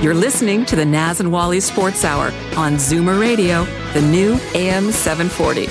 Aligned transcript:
You're 0.00 0.14
listening 0.14 0.64
to 0.66 0.76
the 0.76 0.84
Naz 0.84 1.18
and 1.18 1.32
Wally 1.32 1.58
Sports 1.58 2.04
Hour 2.04 2.26
on 2.56 2.74
Zoomer 2.74 3.20
Radio, 3.20 3.64
the 3.94 4.00
new 4.00 4.38
AM 4.54 4.92
740. 4.92 5.66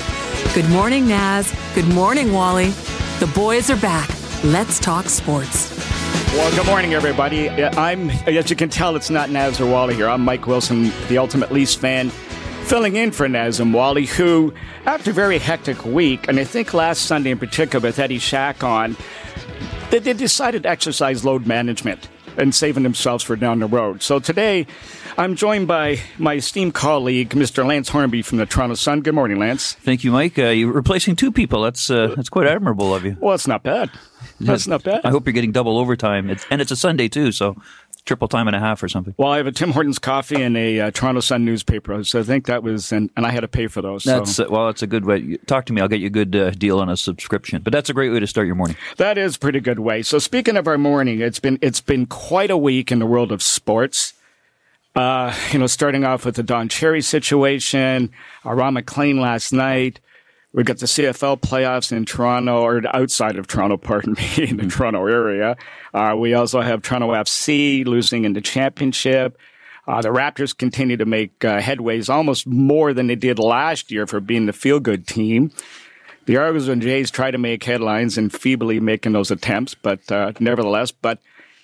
Good 0.54 0.70
morning, 0.70 1.08
Naz. 1.08 1.56
Good 1.74 1.88
morning, 1.88 2.34
Wally. 2.34 2.72
The 3.20 3.32
boys 3.34 3.70
are 3.70 3.78
back. 3.78 4.10
Let's 4.44 4.82
talk 4.82 5.08
sports. 5.08 5.74
Well, 6.34 6.54
good 6.58 6.66
morning, 6.66 6.94
everybody. 6.94 7.50
I'm, 7.50 8.10
as 8.10 8.50
you 8.50 8.58
can 8.58 8.68
tell, 8.68 8.98
it's 8.98 9.10
not 9.10 9.30
Naz 9.30 9.62
or 9.62 9.72
Wally 9.72 9.96
here. 9.96 10.10
I'm 10.10 10.26
Mike 10.26 10.46
Wilson, 10.46 10.92
the 11.08 11.18
Ultimate 11.18 11.54
Leafs 11.54 11.76
fan, 11.76 12.10
filling 12.66 12.98
in 12.98 13.14
for 13.14 13.30
Naz 13.30 13.62
and 13.62 13.74
Wally, 13.74 14.08
who, 14.08 14.54
after 14.86 15.12
a 15.12 15.14
very 15.14 15.40
hectic 15.40 15.86
week, 15.86 16.28
and 16.28 16.38
I 16.38 16.44
think 16.44 16.74
last 16.74 17.04
Sunday 17.04 17.32
in 17.32 17.40
particular 17.40 17.82
with 17.82 17.98
Eddie 17.98 18.20
Shack 18.20 18.62
on, 18.62 18.98
they, 19.90 20.00
they 20.00 20.12
decided 20.12 20.64
to 20.64 20.70
exercise 20.70 21.24
load 21.24 21.48
management 21.48 22.10
and 22.38 22.54
saving 22.54 22.84
themselves 22.84 23.24
for 23.24 23.36
down 23.36 23.60
the 23.60 23.68
road. 23.68 24.02
So 24.02 24.20
today, 24.20 24.68
I'm 25.18 25.36
joined 25.36 25.68
by 25.68 26.00
my 26.18 26.36
esteemed 26.36 26.74
colleague, 26.74 27.30
Mr. 27.32 27.66
Lance 27.66 27.90
Hornby 27.90 28.22
from 28.22 28.38
the 28.38 28.46
Toronto 28.46 28.76
Sun. 28.76 29.02
Good 29.02 29.16
morning, 29.16 29.40
Lance. 29.40 29.74
Thank 29.74 30.04
you, 30.04 30.12
Mike. 30.12 30.38
Uh, 30.38 30.48
you're 30.48 30.72
replacing 30.72 31.16
two 31.16 31.32
people. 31.32 31.62
That's 31.62 31.90
uh, 31.90 32.14
that's 32.16 32.30
quite 32.30 32.48
admirable 32.48 32.94
of 32.94 33.04
you. 33.06 33.18
Well, 33.20 33.36
it's 33.36 33.48
not 33.48 33.64
bad. 33.64 33.90
That's 34.40 34.68
not 34.68 34.84
bad. 34.84 35.02
I 35.04 35.10
hope 35.10 35.26
you're 35.26 35.34
getting 35.34 35.52
double 35.52 35.78
overtime, 35.78 36.30
it's, 36.30 36.46
and 36.52 36.62
it's 36.62 36.72
a 36.72 36.76
Sunday 36.76 37.08
too, 37.08 37.32
so 37.32 37.56
triple 38.08 38.28
time 38.28 38.48
and 38.48 38.56
a 38.56 38.60
half 38.60 38.82
or 38.82 38.88
something. 38.88 39.14
Well, 39.18 39.32
I 39.32 39.38
have 39.38 39.48
a 39.48 39.52
Tim 39.52 39.72
Hortons 39.72 40.00
coffee 40.00 40.42
and 40.42 40.58
a 40.58 40.80
uh, 40.80 40.92
Toronto 40.92 41.20
Sun 41.20 41.46
newspaper, 41.46 42.04
so 42.04 42.20
I 42.20 42.24
think 42.24 42.48
that 42.48 42.64
was, 42.64 42.92
and, 42.92 43.10
and 43.16 43.26
I 43.26 43.32
had 43.32 43.42
to 43.42 43.48
pay 43.48 43.68
for 43.68 43.82
those. 43.82 44.04
That's 44.04 44.36
so. 44.36 44.46
uh, 44.46 44.50
well, 44.50 44.66
that's 44.68 44.82
a 44.82 44.88
good 44.88 45.06
way. 45.06 45.38
Talk 45.46 45.66
to 45.66 45.74
me. 45.74 45.82
I'll 45.82 45.88
get 45.88 46.00
you 46.00 46.08
a 46.08 46.10
good 46.10 46.36
uh, 46.36 46.52
deal 46.52 46.80
on 46.80 46.90
a 46.90 46.98
subscription. 46.98 47.62
But 47.62 47.74
that's 47.74 47.90
a 47.90 47.94
great 47.94 48.12
way 48.12 48.20
to 48.20 48.28
start 48.28 48.48
your 48.48 48.56
morning. 48.56 48.78
That 48.98 49.18
is 49.18 49.36
a 49.36 49.40
pretty 49.40 49.60
good 49.60 49.80
way. 49.80 50.02
So 50.02 50.18
speaking 50.20 50.58
of 50.58 50.68
our 50.68 50.78
morning, 50.78 51.22
it's 51.22 51.40
been 51.40 51.60
it's 51.62 51.82
been 51.82 52.06
quite 52.06 52.50
a 52.50 52.58
week 52.58 52.92
in 52.92 53.00
the 53.00 53.06
world 53.06 53.32
of 53.32 53.44
sports. 53.44 54.14
Uh, 54.96 55.32
you 55.52 55.60
know, 55.60 55.68
starting 55.68 56.04
off 56.04 56.26
with 56.26 56.36
the 56.36 56.44
Don 56.44 56.70
Cherry 56.70 57.04
situation, 57.04 58.10
Ron 58.44 58.74
MacLean 58.74 59.22
last 59.22 59.54
night. 59.54 60.00
We 60.58 60.64
got 60.64 60.80
the 60.80 60.88
CFL 60.88 61.40
playoffs 61.42 61.92
in 61.92 62.06
Toronto, 62.06 62.64
or 62.64 62.82
outside 62.92 63.36
of 63.36 63.46
Toronto, 63.46 63.78
pardon 63.78 64.14
me, 64.14 64.50
in 64.50 64.58
the 64.58 64.66
Toronto 64.66 65.06
area. 65.06 65.56
Uh, 65.94 66.16
we 66.18 66.34
also 66.34 66.62
have 66.62 66.82
Toronto 66.82 67.12
FC 67.12 67.86
losing 67.86 68.26
in 68.26 68.34
the 68.34 68.42
championship. 68.42 69.38
Uh, 69.88 70.02
the 70.02 70.10
Raptors 70.10 70.58
continue 70.58 70.98
to 70.98 71.06
make 71.06 71.46
uh, 71.46 71.60
headways 71.60 72.12
almost 72.12 72.48
more 72.48 72.92
than 72.92 73.06
they 73.06 73.14
did 73.14 73.38
last 73.38 73.92
year 73.92 74.08
for 74.08 74.20
being 74.20 74.48
the 74.48 74.52
feel 74.52 74.80
good 74.80 75.06
team. 75.06 75.52
The 76.26 76.38
Argos 76.38 76.68
and 76.70 76.82
Jays 76.82 77.12
try 77.12 77.30
to 77.30 77.38
make 77.38 77.64
headlines 77.64 78.18
and 78.18 78.34
feebly 78.34 78.80
making 78.80 79.12
those 79.12 79.30
attempts, 79.30 79.76
but 79.76 80.12
uh, 80.12 80.32
nevertheless, 80.40 80.90
but 80.90 81.20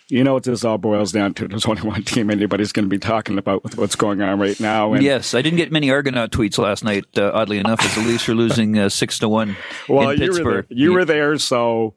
you 0.09 0.23
know 0.23 0.33
what 0.33 0.43
this 0.43 0.63
all 0.63 0.77
boils 0.77 1.11
down 1.11 1.33
to. 1.35 1.47
There's 1.47 1.65
only 1.65 1.81
one 1.81 2.03
team 2.03 2.29
anybody's 2.29 2.71
going 2.71 2.85
to 2.85 2.89
be 2.89 2.99
talking 2.99 3.37
about 3.37 3.63
with 3.63 3.77
what's 3.77 3.95
going 3.95 4.21
on 4.21 4.39
right 4.39 4.59
now. 4.59 4.93
And 4.93 5.03
yes, 5.03 5.33
I 5.33 5.41
didn't 5.41 5.57
get 5.57 5.71
many 5.71 5.89
Argonaut 5.89 6.31
tweets 6.31 6.57
last 6.57 6.83
night. 6.83 7.05
Uh, 7.17 7.31
oddly 7.33 7.57
enough, 7.57 7.83
as 7.83 7.95
the 7.95 8.01
Leafs 8.01 8.27
are 8.29 8.35
losing 8.35 8.77
uh, 8.77 8.89
six 8.89 9.19
to 9.19 9.29
one 9.29 9.55
well, 9.87 10.09
in 10.09 10.19
you 10.19 10.27
Pittsburgh. 10.27 10.45
Were 10.45 10.61
there, 10.69 10.77
you 10.77 10.93
were 10.93 11.05
there, 11.05 11.37
so 11.37 11.95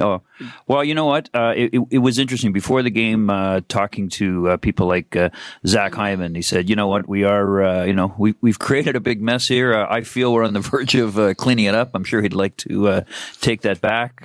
Oh, 0.00 0.22
well, 0.66 0.82
you 0.82 0.94
know 0.94 1.04
what? 1.04 1.28
Uh, 1.34 1.52
it, 1.54 1.74
it, 1.90 1.98
was 1.98 2.18
interesting 2.18 2.52
before 2.52 2.82
the 2.82 2.90
game, 2.90 3.28
uh, 3.28 3.60
talking 3.68 4.08
to 4.10 4.48
uh, 4.48 4.56
people 4.56 4.86
like 4.86 5.14
uh, 5.14 5.28
Zach 5.66 5.94
Hyman. 5.94 6.34
He 6.34 6.40
said, 6.40 6.70
you 6.70 6.76
know 6.76 6.88
what? 6.88 7.06
We 7.06 7.24
are, 7.24 7.62
uh, 7.62 7.84
you 7.84 7.92
know, 7.92 8.14
we, 8.16 8.34
we've 8.40 8.58
created 8.58 8.96
a 8.96 9.00
big 9.00 9.20
mess 9.20 9.46
here. 9.46 9.74
Uh, 9.74 9.86
I 9.90 10.00
feel 10.00 10.32
we're 10.32 10.44
on 10.44 10.54
the 10.54 10.60
verge 10.70 10.94
of 10.94 11.36
cleaning 11.36 11.66
it 11.66 11.74
up. 11.74 11.90
I'm 11.92 12.04
sure 12.04 12.22
he'd 12.22 12.32
like 12.32 12.56
to 12.58 13.04
take 13.42 13.60
that 13.62 13.82
back 13.82 14.22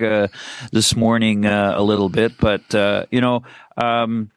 this 0.72 0.96
morning 0.96 1.44
a 1.44 1.82
little 1.82 2.08
bit. 2.08 2.38
But, 2.38 3.06
you 3.10 3.20
know, 3.20 3.42
um, 3.76 4.30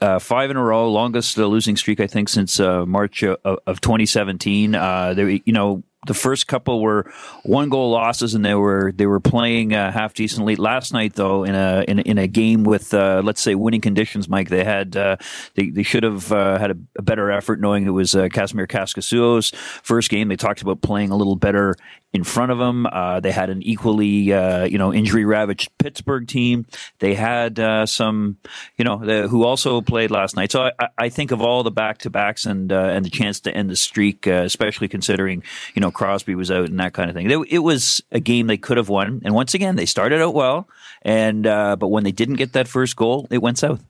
uh, 0.00 0.18
five 0.18 0.50
in 0.50 0.56
a 0.56 0.62
row, 0.62 0.90
longest 0.90 1.38
uh, 1.38 1.46
losing 1.46 1.76
streak 1.76 2.00
I 2.00 2.08
think 2.08 2.28
since 2.28 2.58
uh, 2.58 2.84
March 2.84 3.22
of, 3.22 3.38
of 3.44 3.80
2017. 3.80 4.72
there, 4.72 5.28
you 5.28 5.52
know, 5.52 5.84
the 6.04 6.14
first 6.14 6.48
couple 6.48 6.80
were 6.80 7.10
one 7.44 7.68
goal 7.68 7.90
losses, 7.90 8.34
and 8.34 8.44
they 8.44 8.54
were 8.54 8.92
they 8.92 9.06
were 9.06 9.20
playing 9.20 9.72
uh, 9.72 9.92
half 9.92 10.14
decently. 10.14 10.56
Last 10.56 10.92
night, 10.92 11.14
though, 11.14 11.44
in 11.44 11.54
a 11.54 11.84
in, 11.86 12.00
in 12.00 12.18
a 12.18 12.26
game 12.26 12.64
with 12.64 12.92
uh, 12.92 13.22
let's 13.24 13.40
say 13.40 13.54
winning 13.54 13.80
conditions, 13.80 14.28
Mike, 14.28 14.48
they 14.48 14.64
had 14.64 14.96
uh, 14.96 15.16
they 15.54 15.70
they 15.70 15.84
should 15.84 16.02
have 16.02 16.32
uh, 16.32 16.58
had 16.58 16.72
a, 16.72 16.76
a, 16.98 17.02
better 17.02 17.30
effort, 17.30 17.60
knowing 17.60 17.86
it 17.86 17.90
was 17.90 18.16
uh, 18.16 18.24
Kasimir 18.24 18.66
Kaskisuo's 18.66 19.50
first 19.84 20.10
game. 20.10 20.26
They 20.26 20.36
talked 20.36 20.60
about 20.60 20.80
playing 20.80 21.10
a 21.10 21.16
little 21.16 21.36
better 21.36 21.76
in 22.12 22.24
front 22.24 22.52
of 22.52 22.58
them. 22.58 22.86
Uh, 22.86 23.20
they 23.20 23.30
had 23.30 23.48
an 23.48 23.62
equally, 23.62 24.32
uh, 24.32 24.64
you 24.64 24.76
know, 24.76 24.92
injury 24.92 25.24
ravaged 25.24 25.70
Pittsburgh 25.78 26.26
team. 26.26 26.66
They 26.98 27.14
had 27.14 27.56
some, 27.88 28.36
you 28.76 28.84
know, 28.84 28.98
the, 28.98 29.28
who 29.28 29.44
also 29.44 29.80
played 29.80 30.10
last 30.10 30.36
night. 30.36 30.52
So 30.52 30.68
I, 30.78 30.88
I 30.98 31.08
think 31.08 31.30
of 31.30 31.40
all 31.40 31.62
the 31.62 31.70
back 31.70 31.98
to 31.98 32.10
backs 32.10 32.44
and 32.44 32.72
and 32.72 33.04
the 33.04 33.10
chance 33.10 33.38
to 33.40 33.54
end 33.56 33.70
the 33.70 33.76
streak, 33.76 34.26
especially 34.26 34.88
considering, 34.88 35.42
you 35.74 35.80
know, 35.80 35.91
Crosby 35.92 36.34
was 36.34 36.50
out 36.50 36.68
and 36.68 36.80
that 36.80 36.92
kind 36.92 37.08
of 37.08 37.16
thing. 37.16 37.30
It, 37.30 37.38
it, 37.50 37.58
was 37.60 38.02
a 38.10 38.20
game 38.20 38.46
they 38.46 38.56
could 38.56 38.76
have 38.76 38.88
won. 38.88 39.22
And 39.24 39.34
once 39.34 39.54
again, 39.54 39.76
they 39.76 39.86
started 39.86 40.20
out 40.20 40.34
well, 40.34 40.68
and 41.02 41.46
uh, 41.46 41.76
but 41.76 41.88
when 41.88 42.04
they 42.04 42.12
didn't 42.12 42.36
get 42.36 42.52
that 42.54 42.68
first 42.68 42.96
goal, 42.96 43.26
it 43.30 43.38
went 43.38 43.58
south. 43.58 43.84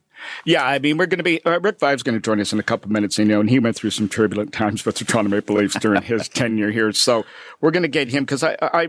Yeah, 0.45 0.65
I 0.65 0.79
mean, 0.79 0.99
we're 0.99 1.07
going 1.07 1.19
to 1.19 1.25
be 1.25 1.45
uh, 1.45 1.61
Rick 1.61 1.79
Vaive's 1.81 2.03
going 2.03 2.15
to 2.15 2.21
join 2.21 2.41
us 2.41 2.53
in 2.53 2.59
a 2.59 2.63
couple 2.63 2.91
minutes, 2.91 3.19
you 3.19 3.25
know, 3.25 3.41
and 3.41 3.51
he 3.51 3.59
went 3.59 3.77
through 3.77 3.91
some 3.91 4.09
turbulent 4.09 4.53
times 4.53 4.85
with 4.85 4.97
the 4.97 5.05
Toronto 5.05 5.31
Maple 5.31 5.57
Leafs 5.57 5.79
during 5.79 6.03
his 6.03 6.29
tenure 6.29 6.71
here. 6.71 6.93
So 6.93 7.25
we're 7.61 7.71
going 7.71 7.83
to 7.83 7.89
get 7.89 8.09
him 8.09 8.25
because 8.25 8.43
I, 8.43 8.57
I, 8.61 8.89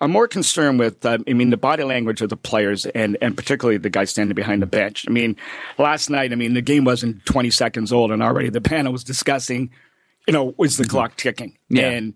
I'm 0.00 0.10
more 0.10 0.28
concerned 0.28 0.78
with, 0.78 1.04
uh, 1.04 1.18
I 1.26 1.32
mean, 1.32 1.50
the 1.50 1.56
body 1.56 1.84
language 1.84 2.20
of 2.20 2.28
the 2.28 2.36
players 2.36 2.86
and, 2.86 3.16
and 3.20 3.36
particularly 3.36 3.78
the 3.78 3.90
guy 3.90 4.04
standing 4.04 4.34
behind 4.34 4.62
the 4.62 4.66
bench. 4.66 5.04
I 5.08 5.10
mean, 5.10 5.36
last 5.78 6.10
night, 6.10 6.32
I 6.32 6.34
mean, 6.34 6.54
the 6.54 6.62
game 6.62 6.84
wasn't 6.84 7.24
20 7.26 7.50
seconds 7.50 7.92
old 7.92 8.10
and 8.10 8.22
already 8.22 8.50
the 8.50 8.60
panel 8.60 8.92
was 8.92 9.04
discussing, 9.04 9.70
you 10.26 10.32
know, 10.32 10.54
was 10.56 10.76
the 10.76 10.84
clock 10.84 11.16
ticking? 11.16 11.56
Yeah. 11.68 11.90
And 11.90 12.14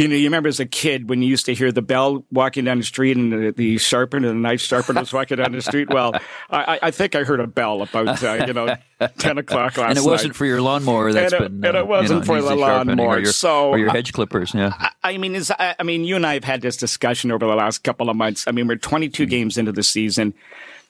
you 0.00 0.08
know, 0.08 0.14
you 0.14 0.24
remember 0.24 0.48
as 0.48 0.60
a 0.60 0.66
kid 0.66 1.08
when 1.08 1.22
you 1.22 1.28
used 1.28 1.44
to 1.46 1.54
hear 1.54 1.70
the 1.70 1.82
bell 1.82 2.24
walking 2.32 2.64
down 2.64 2.78
the 2.78 2.84
street 2.84 3.16
and 3.16 3.32
the, 3.32 3.50
the 3.52 3.78
sharpener, 3.78 4.28
the 4.28 4.34
knife 4.34 4.60
sharpener 4.60 5.00
was 5.00 5.12
walking 5.12 5.36
down 5.36 5.52
the 5.52 5.60
street. 5.60 5.90
Well, 5.90 6.14
I, 6.50 6.78
I 6.82 6.90
think 6.90 7.14
I 7.14 7.24
heard 7.24 7.40
a 7.40 7.46
bell 7.46 7.82
about 7.82 8.22
uh, 8.22 8.44
you 8.46 8.52
know 8.54 8.74
ten 9.18 9.36
o'clock 9.38 9.76
last 9.76 9.78
night. 9.78 9.88
And 9.90 9.98
it 9.98 10.04
wasn't 10.04 10.30
night. 10.30 10.36
for 10.36 10.46
your 10.46 10.62
lawnmower. 10.62 11.12
That's 11.12 11.32
and 11.32 11.42
it, 11.42 11.60
been 11.60 11.68
and 11.68 11.76
it 11.76 11.82
uh, 11.82 11.84
wasn't 11.84 12.08
you 12.10 12.16
know, 12.34 12.40
for 12.40 12.42
the 12.48 12.54
lawnmower. 12.56 13.06
or 13.06 13.18
your, 13.18 13.32
so 13.32 13.70
or 13.70 13.78
your 13.78 13.90
hedge 13.90 14.12
clippers. 14.12 14.54
Yeah. 14.54 14.72
I, 14.78 14.90
I 15.02 15.18
mean, 15.18 15.34
is 15.34 15.50
I, 15.50 15.74
I 15.78 15.82
mean, 15.82 16.04
you 16.04 16.16
and 16.16 16.26
I 16.26 16.34
have 16.34 16.44
had 16.44 16.62
this 16.62 16.76
discussion 16.76 17.30
over 17.30 17.46
the 17.46 17.54
last 17.54 17.84
couple 17.84 18.08
of 18.08 18.16
months. 18.16 18.46
I 18.48 18.52
mean, 18.52 18.66
we're 18.66 18.76
22 18.76 19.24
Mm-hmm. 19.24 19.30
games 19.30 19.58
into 19.58 19.72
the 19.72 19.82
season. 19.82 20.32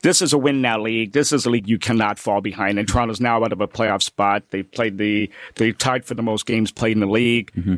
This 0.03 0.23
is 0.23 0.33
a 0.33 0.39
win 0.39 0.63
now 0.63 0.81
league. 0.81 1.13
This 1.13 1.33
is 1.33 1.45
a 1.45 1.51
league 1.51 1.69
you 1.69 1.79
cannot 1.79 2.19
fall 2.19 2.41
behind. 2.41 2.79
And 2.79 2.89
Toronto's 2.89 3.21
now 3.21 3.45
out 3.45 3.53
of 3.53 3.61
a 3.61 3.69
playoff 3.69 4.03
spot. 4.03 4.45
They 4.51 4.63
played 4.63 4.97
the 4.97 5.31
they 5.57 5.73
tied 5.73 6.07
for 6.07 6.15
the 6.15 6.23
most 6.23 6.47
games 6.47 6.71
played 6.71 6.93
in 6.93 7.01
the 7.01 7.07
league. 7.07 7.51
Mm-hmm. 7.53 7.75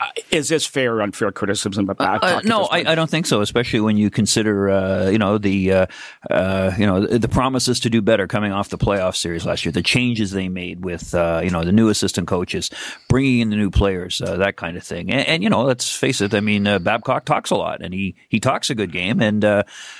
Uh, 0.00 0.06
is 0.30 0.48
this 0.48 0.66
fair 0.66 0.96
or 0.96 1.02
unfair 1.02 1.30
criticism 1.30 1.90
about 1.90 2.24
Uh, 2.24 2.40
no, 2.44 2.64
I, 2.64 2.78
I, 2.78 2.94
don't 2.94 3.10
think 3.10 3.26
so. 3.26 3.42
Especially 3.42 3.80
when 3.80 3.98
you 3.98 4.08
consider, 4.08 4.70
uh, 4.70 5.10
you 5.10 5.18
know, 5.18 5.36
the 5.36 5.72
uh, 5.72 5.86
uh, 6.30 6.72
you 6.78 6.86
know 6.86 7.06
the 7.06 7.28
promises 7.28 7.80
to 7.80 7.90
do 7.90 8.00
better 8.00 8.26
coming 8.26 8.50
off 8.50 8.70
the 8.70 8.78
playoff 8.78 9.14
series 9.14 9.44
last 9.44 9.66
year, 9.66 9.72
the 9.72 9.82
changes 9.82 10.30
they 10.30 10.48
made 10.48 10.82
with 10.82 11.14
uh, 11.14 11.42
you 11.44 11.50
know 11.50 11.64
the 11.64 11.72
new 11.72 11.90
assistant 11.90 12.28
coaches, 12.28 12.70
bringing 13.08 13.40
in 13.40 13.50
the 13.50 13.56
new 13.56 13.70
players, 13.70 14.22
uh, 14.22 14.36
that 14.38 14.56
kind 14.56 14.78
of 14.78 14.82
thing. 14.82 15.10
And, 15.10 15.26
and, 15.26 15.42
you 15.42 15.50
know, 15.50 15.64
let's 15.64 15.94
face 15.94 16.22
it. 16.22 16.32
I 16.32 16.40
mean, 16.40 16.64
Babcock 16.64 17.26
talks 17.26 17.50
a 17.50 17.56
lot, 17.56 17.82
and 17.82 17.92
he 17.92 18.14
he 18.30 18.40
talks 18.40 18.70
a 18.70 18.74
good 18.74 18.92
game. 18.92 19.20
And 19.20 19.44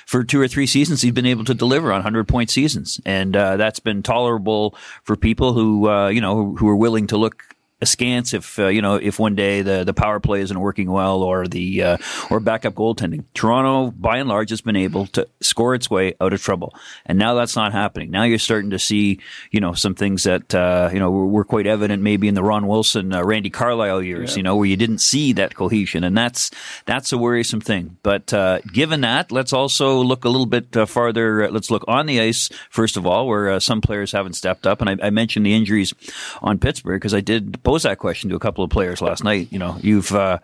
for 0.07 0.25
two 0.25 0.41
or 0.41 0.49
three 0.49 0.67
seasons, 0.67 1.03
he's 1.03 1.13
been 1.13 1.27
able 1.27 1.45
to 1.45 1.53
deliver 1.53 1.93
on 1.93 2.01
hundred 2.01 2.27
point 2.27 2.49
seasons, 2.49 3.03
and 3.05 3.35
that's 3.35 3.81
been 3.81 4.03
tolerable 4.03 4.75
for 5.03 5.15
people 5.15 5.53
who 5.53 6.09
you 6.09 6.23
know 6.23 6.37
who, 6.37 6.57
who 6.57 6.69
are 6.71 6.77
willing 6.77 7.07
to 7.09 7.19
look 7.19 7.50
askance 7.83 8.35
if 8.35 8.59
uh, 8.59 8.67
you 8.69 8.83
know 8.83 8.97
if 8.97 9.19
one 9.19 9.35
day 9.35 9.63
the, 9.63 9.85
the 9.85 9.95
power 9.95 10.21
play 10.21 10.41
isn't 10.41 10.59
working 10.59 10.91
well 10.91 11.23
or 11.23 11.47
the 11.47 11.83
uh, 11.83 11.97
or 12.31 12.41
backup 12.41 12.75
goaltending. 12.75 13.25
Toronto, 13.35 13.91
by 13.91 14.19
and 14.19 14.29
large, 14.29 14.51
has 14.51 14.61
been 14.61 14.77
able 14.77 15.07
to 15.09 15.27
score 15.41 15.75
its 15.75 15.91
way 15.91 16.15
out 16.21 16.33
of 16.33 16.43
trouble, 16.43 16.75
and 17.07 17.19
now 17.19 17.35
that's 17.35 17.57
not 17.57 17.73
happening. 17.73 18.11
Now 18.11 18.25
you're 18.25 18.39
starting 18.39 18.71
to 18.71 18.79
see 18.79 19.21
you 19.51 19.61
know 19.61 19.73
some 19.73 19.95
things 19.95 20.25
that 20.25 20.55
uh, 20.55 20.91
you 20.93 20.99
know 20.99 21.11
were, 21.11 21.27
were, 21.27 21.45
quite 21.45 21.67
evident 21.67 22.03
maybe 22.03 22.29
in 22.29 22.35
the 22.35 22.43
Ron 22.43 22.67
Wilson, 22.67 23.13
uh, 23.13 23.25
Randy 23.25 23.51
Carlyle 23.51 24.03
years. 24.03 24.33
Yeah. 24.33 24.37
You 24.37 24.43
know 24.43 24.57
where 24.57 24.67
you 24.67 24.77
didn't 24.77 24.99
see 24.99 25.33
that 25.35 25.55
cohesion, 25.55 26.05
and 26.05 26.17
that's 26.17 26.51
that's 26.87 27.13
a 27.13 27.19
worrisome 27.19 27.61
thing. 27.61 27.97
But 28.03 28.33
uh, 28.33 28.61
given 28.73 29.01
that, 29.01 29.33
let's 29.33 29.53
also 29.53 30.01
look 30.01 30.25
a 30.25 30.29
little 30.29 30.47
bit 30.47 30.77
uh, 30.77 30.87
farther. 30.87 31.51
let's 31.51 31.71
look 31.71 31.85
on 31.89 32.07
the 32.07 32.21
ice 32.21 32.51
first 32.69 32.97
of 32.97 33.07
all, 33.07 33.27
where 33.27 33.59
some 33.61 33.81
players 33.81 34.13
haven't 34.13 34.35
stepped 34.35 34.67
up, 34.67 34.81
and 34.81 34.91
I, 34.91 35.07
I 35.07 35.11
mentioned 35.11 35.47
the 35.47 35.55
injuries 35.55 35.95
on 36.43 36.59
Pittsburgh 36.59 37.01
because 37.01 37.15
I 37.15 37.21
did 37.21 37.63
pose 37.71 37.85
that 37.85 37.99
question 37.99 38.31
to 38.31 38.35
a 38.35 38.41
couple 38.41 38.65
of 38.65 38.71
players 38.71 39.01
last 39.01 39.23
night. 39.23 39.47
You 39.53 39.61
know, 39.61 39.77
you've 39.81 40.13
uh, 40.13 40.41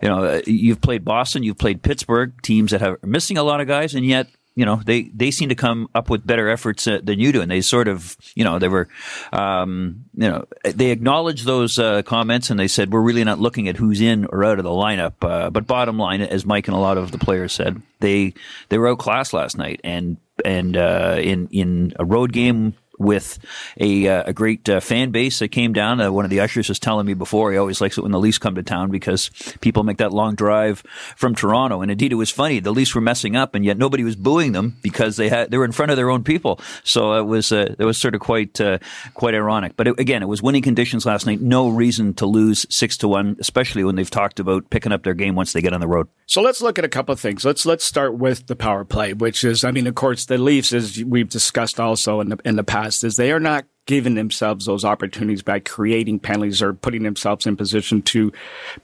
you 0.00 0.08
know 0.08 0.40
you've 0.46 0.80
played 0.80 1.04
Boston, 1.04 1.42
you've 1.42 1.58
played 1.58 1.82
Pittsburgh, 1.82 2.32
teams 2.42 2.70
that 2.70 2.82
are 2.82 2.98
missing 3.04 3.36
a 3.36 3.42
lot 3.42 3.60
of 3.60 3.68
guys, 3.68 3.94
and 3.94 4.06
yet 4.06 4.28
you 4.56 4.64
know 4.64 4.80
they 4.86 5.02
they 5.14 5.30
seem 5.30 5.50
to 5.50 5.54
come 5.54 5.90
up 5.94 6.08
with 6.08 6.26
better 6.26 6.48
efforts 6.48 6.86
uh, 6.86 7.00
than 7.02 7.20
you 7.20 7.32
do, 7.32 7.42
and 7.42 7.50
they 7.50 7.60
sort 7.60 7.86
of 7.86 8.16
you 8.34 8.44
know 8.44 8.58
they 8.58 8.68
were 8.68 8.88
um, 9.30 10.06
you 10.14 10.26
know 10.26 10.46
they 10.62 10.90
acknowledged 10.90 11.44
those 11.44 11.78
uh, 11.78 12.00
comments 12.00 12.48
and 12.48 12.58
they 12.58 12.68
said 12.68 12.90
we're 12.90 13.02
really 13.02 13.24
not 13.24 13.38
looking 13.38 13.68
at 13.68 13.76
who's 13.76 14.00
in 14.00 14.24
or 14.24 14.42
out 14.42 14.58
of 14.58 14.64
the 14.64 14.70
lineup. 14.70 15.12
Uh, 15.20 15.50
but 15.50 15.66
bottom 15.66 15.98
line, 15.98 16.22
as 16.22 16.46
Mike 16.46 16.66
and 16.66 16.74
a 16.74 16.80
lot 16.80 16.96
of 16.96 17.12
the 17.12 17.18
players 17.18 17.52
said, 17.52 17.82
they 17.98 18.32
they 18.70 18.78
were 18.78 18.88
outclassed 18.88 19.34
last 19.34 19.58
night, 19.58 19.82
and 19.84 20.16
and 20.46 20.78
uh, 20.78 21.18
in 21.20 21.46
in 21.48 21.92
a 21.98 22.06
road 22.06 22.32
game 22.32 22.74
with 23.00 23.38
a, 23.80 24.06
uh, 24.06 24.24
a 24.26 24.32
great 24.32 24.68
uh, 24.68 24.78
fan 24.78 25.10
base 25.10 25.38
that 25.40 25.48
came 25.48 25.72
down. 25.72 26.00
Uh, 26.00 26.12
one 26.12 26.24
of 26.24 26.30
the 26.30 26.40
ushers 26.40 26.68
was 26.68 26.78
telling 26.78 27.06
me 27.06 27.14
before 27.14 27.50
he 27.50 27.58
always 27.58 27.80
likes 27.80 27.98
it 27.98 28.02
when 28.02 28.12
the 28.12 28.20
Leafs 28.20 28.38
come 28.38 28.54
to 28.54 28.62
town 28.62 28.90
because 28.90 29.30
people 29.60 29.82
make 29.82 29.96
that 29.96 30.12
long 30.12 30.34
drive 30.34 30.82
from 31.16 31.34
Toronto. 31.34 31.80
And 31.80 31.90
indeed, 31.90 32.12
it 32.12 32.16
was 32.16 32.30
funny. 32.30 32.60
The 32.60 32.72
Leafs 32.72 32.94
were 32.94 33.00
messing 33.00 33.34
up, 33.34 33.54
and 33.54 33.64
yet 33.64 33.78
nobody 33.78 34.04
was 34.04 34.16
booing 34.16 34.52
them 34.52 34.76
because 34.82 35.16
they 35.16 35.28
had 35.28 35.50
they 35.50 35.58
were 35.58 35.64
in 35.64 35.72
front 35.72 35.90
of 35.90 35.96
their 35.96 36.10
own 36.10 36.22
people. 36.22 36.60
So 36.84 37.14
it 37.14 37.24
was 37.24 37.52
uh, 37.52 37.74
it 37.78 37.84
was 37.84 37.98
sort 37.98 38.14
of 38.14 38.20
quite 38.20 38.60
uh, 38.60 38.78
quite 39.14 39.34
ironic. 39.34 39.76
But 39.76 39.88
it, 39.88 39.98
again, 39.98 40.22
it 40.22 40.26
was 40.26 40.42
winning 40.42 40.62
conditions 40.62 41.06
last 41.06 41.26
night. 41.26 41.40
No 41.40 41.68
reason 41.68 42.12
to 42.14 42.26
lose 42.26 42.66
six 42.68 42.98
to 42.98 43.08
one, 43.08 43.36
especially 43.40 43.82
when 43.82 43.96
they've 43.96 44.10
talked 44.10 44.40
about 44.40 44.68
picking 44.68 44.92
up 44.92 45.02
their 45.02 45.14
game 45.14 45.34
once 45.34 45.54
they 45.54 45.62
get 45.62 45.72
on 45.72 45.80
the 45.80 45.88
road. 45.88 46.06
So 46.26 46.42
let's 46.42 46.60
look 46.60 46.78
at 46.78 46.84
a 46.84 46.88
couple 46.88 47.12
of 47.12 47.18
things. 47.18 47.44
Let's 47.44 47.66
let's 47.66 47.84
start 47.84 48.14
with 48.14 48.46
the 48.46 48.54
power 48.54 48.84
play, 48.84 49.14
which 49.14 49.42
is, 49.42 49.64
I 49.64 49.72
mean, 49.72 49.86
of 49.86 49.94
course, 49.94 50.26
the 50.26 50.38
Leafs, 50.38 50.72
as 50.72 51.02
we've 51.02 51.28
discussed 51.28 51.80
also 51.80 52.20
in 52.20 52.28
the 52.28 52.38
in 52.44 52.56
the 52.56 52.62
past, 52.62 52.89
is 53.04 53.16
they 53.16 53.32
are 53.32 53.40
not 53.40 53.64
giving 53.86 54.14
themselves 54.14 54.66
those 54.66 54.84
opportunities 54.84 55.42
by 55.42 55.58
creating 55.58 56.20
penalties 56.20 56.62
or 56.62 56.72
putting 56.72 57.02
themselves 57.02 57.46
in 57.46 57.56
position 57.56 58.02
to 58.02 58.32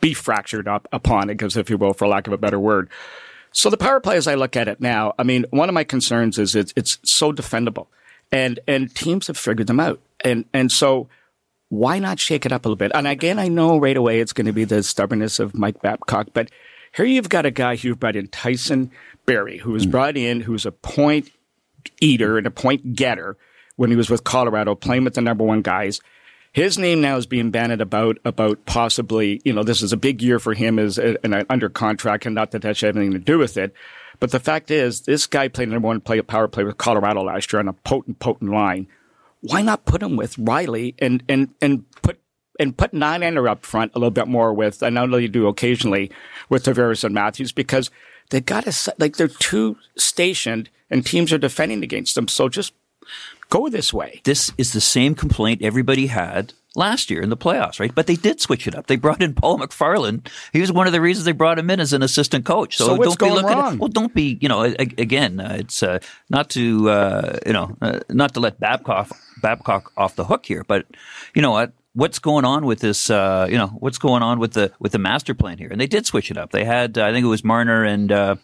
be 0.00 0.12
fractured 0.12 0.66
up 0.66 0.88
upon 0.92 1.30
it, 1.30 1.34
because 1.34 1.56
if 1.56 1.70
you 1.70 1.76
will, 1.76 1.92
for 1.92 2.08
lack 2.08 2.26
of 2.26 2.32
a 2.32 2.38
better 2.38 2.58
word. 2.58 2.88
So 3.52 3.70
the 3.70 3.76
power 3.76 4.00
play, 4.00 4.16
as 4.16 4.26
I 4.26 4.34
look 4.34 4.56
at 4.56 4.68
it 4.68 4.80
now, 4.80 5.14
I 5.18 5.22
mean, 5.22 5.46
one 5.50 5.68
of 5.68 5.74
my 5.74 5.84
concerns 5.84 6.38
is 6.38 6.54
it's, 6.54 6.72
it's 6.76 6.98
so 7.04 7.32
defendable, 7.32 7.86
and 8.32 8.58
and 8.66 8.94
teams 8.94 9.28
have 9.28 9.38
figured 9.38 9.66
them 9.66 9.80
out, 9.80 10.00
and 10.24 10.44
and 10.52 10.70
so 10.70 11.08
why 11.68 11.98
not 11.98 12.20
shake 12.20 12.46
it 12.46 12.52
up 12.52 12.64
a 12.64 12.68
little 12.68 12.76
bit? 12.76 12.92
And 12.94 13.06
again, 13.06 13.38
I 13.38 13.48
know 13.48 13.78
right 13.78 13.96
away 13.96 14.20
it's 14.20 14.32
going 14.32 14.46
to 14.46 14.52
be 14.52 14.64
the 14.64 14.82
stubbornness 14.82 15.38
of 15.38 15.54
Mike 15.54 15.82
Babcock, 15.82 16.28
but 16.32 16.50
here 16.94 17.04
you've 17.04 17.28
got 17.28 17.46
a 17.46 17.50
guy 17.50 17.76
who 17.76 17.94
brought 17.94 18.16
in 18.16 18.28
Tyson 18.28 18.90
Barrie, 19.24 19.58
who 19.58 19.72
was 19.72 19.86
mm. 19.86 19.90
brought 19.90 20.16
in, 20.16 20.40
who's 20.40 20.66
a 20.66 20.72
point 20.72 21.30
eater 22.00 22.38
and 22.38 22.46
a 22.46 22.50
point 22.50 22.94
getter 22.94 23.36
when 23.76 23.90
he 23.90 23.96
was 23.96 24.10
with 24.10 24.24
Colorado, 24.24 24.74
playing 24.74 25.04
with 25.04 25.14
the 25.14 25.20
number 25.20 25.44
one 25.44 25.62
guys. 25.62 26.00
His 26.52 26.78
name 26.78 27.02
now 27.02 27.16
is 27.16 27.26
being 27.26 27.50
bandied 27.50 27.80
about 27.80 28.18
about 28.24 28.64
possibly, 28.64 29.42
you 29.44 29.52
know, 29.52 29.62
this 29.62 29.82
is 29.82 29.92
a 29.92 29.96
big 29.96 30.22
year 30.22 30.38
for 30.38 30.54
him 30.54 30.78
as 30.78 30.98
uh, 30.98 31.14
a, 31.22 31.26
an 31.26 31.46
under 31.50 31.68
contract, 31.68 32.26
and 32.26 32.34
not 32.34 32.50
that 32.52 32.62
that 32.62 32.76
should 32.76 32.86
have 32.86 32.96
anything 32.96 33.12
to 33.12 33.18
do 33.18 33.38
with 33.38 33.56
it. 33.56 33.74
But 34.20 34.30
the 34.30 34.40
fact 34.40 34.70
is, 34.70 35.02
this 35.02 35.26
guy 35.26 35.48
played 35.48 35.68
number 35.68 35.86
one 35.86 36.00
play 36.00 36.20
power 36.22 36.48
play 36.48 36.64
with 36.64 36.78
Colorado 36.78 37.22
last 37.22 37.52
year 37.52 37.60
on 37.60 37.68
a 37.68 37.74
potent, 37.74 38.18
potent 38.18 38.50
line. 38.50 38.86
Why 39.42 39.60
not 39.60 39.84
put 39.84 40.02
him 40.02 40.16
with 40.16 40.36
Rielly 40.36 40.94
and 40.98 41.22
and 41.28 41.50
and 41.60 41.84
put 42.00 42.18
and 42.58 42.76
put 42.76 42.92
Nylander 42.92 43.50
up 43.50 43.64
front 43.64 43.92
a 43.94 43.98
little 43.98 44.10
bit 44.10 44.28
more 44.28 44.54
with, 44.54 44.82
I 44.82 44.88
know 44.88 45.16
you 45.18 45.28
do 45.28 45.46
occasionally 45.46 46.10
with 46.48 46.64
Tavares 46.64 47.04
and 47.04 47.14
Matthews 47.14 47.52
because 47.52 47.90
they 48.30 48.40
got 48.40 48.64
to, 48.64 48.94
like, 48.98 49.16
they're 49.16 49.28
too 49.28 49.76
stationed 49.96 50.70
and 50.90 51.04
teams 51.04 51.32
are 51.32 51.38
defending 51.38 51.82
against 51.82 52.14
them. 52.14 52.28
So 52.28 52.48
just 52.48 52.72
go 53.48 53.68
this 53.68 53.92
way. 53.92 54.20
This 54.24 54.52
is 54.58 54.72
the 54.72 54.80
same 54.80 55.14
complaint 55.14 55.62
everybody 55.62 56.06
had 56.06 56.52
last 56.76 57.10
year 57.10 57.22
in 57.22 57.30
the 57.30 57.36
playoffs, 57.36 57.80
right? 57.80 57.94
But 57.94 58.06
they 58.06 58.14
did 58.14 58.40
switch 58.40 58.68
it 58.68 58.74
up. 58.74 58.86
They 58.86 58.96
brought 58.96 59.22
in 59.22 59.34
Paul 59.34 59.58
McFarland. 59.58 60.28
He 60.52 60.60
was 60.60 60.70
one 60.70 60.86
of 60.86 60.92
the 60.92 61.00
reasons 61.00 61.24
they 61.24 61.32
brought 61.32 61.58
him 61.58 61.70
in 61.70 61.80
as 61.80 61.92
an 61.92 62.02
assistant 62.02 62.44
coach. 62.44 62.76
So, 62.76 62.86
so 62.86 62.96
don't 62.96 63.18
be 63.18 63.30
looking 63.30 63.56
wrong? 63.56 63.74
at 63.74 63.78
well, 63.78 63.88
don't 63.88 64.14
be 64.14 64.38
you 64.40 64.48
know 64.48 64.62
again. 64.62 65.40
Uh, 65.40 65.56
it's 65.60 65.82
uh, 65.82 65.98
not 66.28 66.50
to 66.50 66.90
uh, 66.90 67.38
you 67.46 67.52
know 67.52 67.76
uh, 67.80 68.00
not 68.10 68.34
to 68.34 68.40
let 68.40 68.60
Babcock 68.60 69.10
Babcock 69.42 69.92
off 69.96 70.16
the 70.16 70.24
hook 70.24 70.46
here, 70.46 70.64
but 70.64 70.86
you 71.34 71.42
know 71.42 71.52
what 71.52 71.72
what's 71.96 72.18
going 72.18 72.44
on 72.44 72.66
with 72.66 72.80
this? 72.80 73.10
Uh, 73.10 73.48
you 73.50 73.56
know, 73.56 73.68
what's 73.68 73.98
going 73.98 74.22
on 74.22 74.38
with 74.38 74.52
the 74.52 74.70
with 74.78 74.92
the 74.92 74.98
master 74.98 75.34
plan 75.34 75.58
here? 75.58 75.68
And 75.70 75.80
they 75.80 75.86
did 75.86 76.06
switch 76.06 76.30
it 76.30 76.36
up. 76.36 76.52
They 76.52 76.64
had, 76.64 76.96
uh, 76.98 77.06
I 77.06 77.12
think 77.12 77.24
it 77.24 77.28
was 77.28 77.42
Marner 77.42 77.84
and 77.84 78.12
uh, 78.12 78.36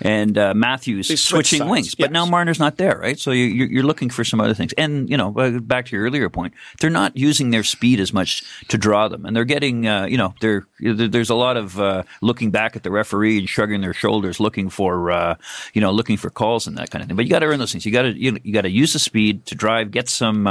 and 0.00 0.38
uh, 0.38 0.54
Matthews 0.54 1.08
switching 1.20 1.58
sides. 1.58 1.70
wings, 1.70 1.94
but 1.96 2.12
now 2.12 2.24
Marner's 2.24 2.60
not 2.60 2.76
there, 2.76 2.96
right? 2.96 3.18
So 3.18 3.32
you, 3.32 3.46
you're 3.46 3.82
looking 3.82 4.10
for 4.10 4.24
some 4.24 4.40
other 4.40 4.54
things. 4.54 4.72
And 4.74 5.10
you 5.10 5.16
know, 5.16 5.32
back 5.60 5.86
to 5.86 5.96
your 5.96 6.04
earlier 6.06 6.30
point, 6.30 6.54
they're 6.80 6.88
not 6.88 7.16
using 7.16 7.50
their 7.50 7.64
speed 7.64 8.00
as 8.00 8.12
much 8.12 8.44
to 8.68 8.78
draw 8.78 9.08
them, 9.08 9.26
and 9.26 9.36
they're 9.36 9.44
getting, 9.44 9.86
uh, 9.86 10.06
you 10.06 10.16
know, 10.16 10.34
they're 10.40 10.66
there's 10.80 11.30
a 11.30 11.34
lot 11.34 11.56
of 11.56 11.78
uh, 11.80 12.04
looking 12.22 12.50
back 12.50 12.76
at 12.76 12.84
the 12.84 12.90
referee 12.90 13.38
and 13.38 13.48
shrugging 13.48 13.80
their 13.80 13.94
shoulders, 13.94 14.38
looking 14.38 14.70
for, 14.70 15.36
you 15.72 15.80
know, 15.80 15.90
looking 15.90 16.16
for 16.16 16.30
calls 16.30 16.66
and 16.66 16.78
that 16.78 16.90
kind 16.90 17.02
of 17.02 17.08
thing. 17.08 17.16
But 17.16 17.24
you 17.24 17.30
got 17.30 17.40
to 17.40 17.46
earn 17.46 17.58
those 17.58 17.72
things. 17.72 17.84
You 17.84 17.92
got 17.92 18.02
to 18.02 18.16
you, 18.16 18.38
you 18.44 18.52
got 18.52 18.62
to 18.62 18.70
use 18.70 18.92
the 18.92 18.98
speed 18.98 19.46
to 19.46 19.54
drive, 19.54 19.90
get 19.90 20.08
some, 20.08 20.46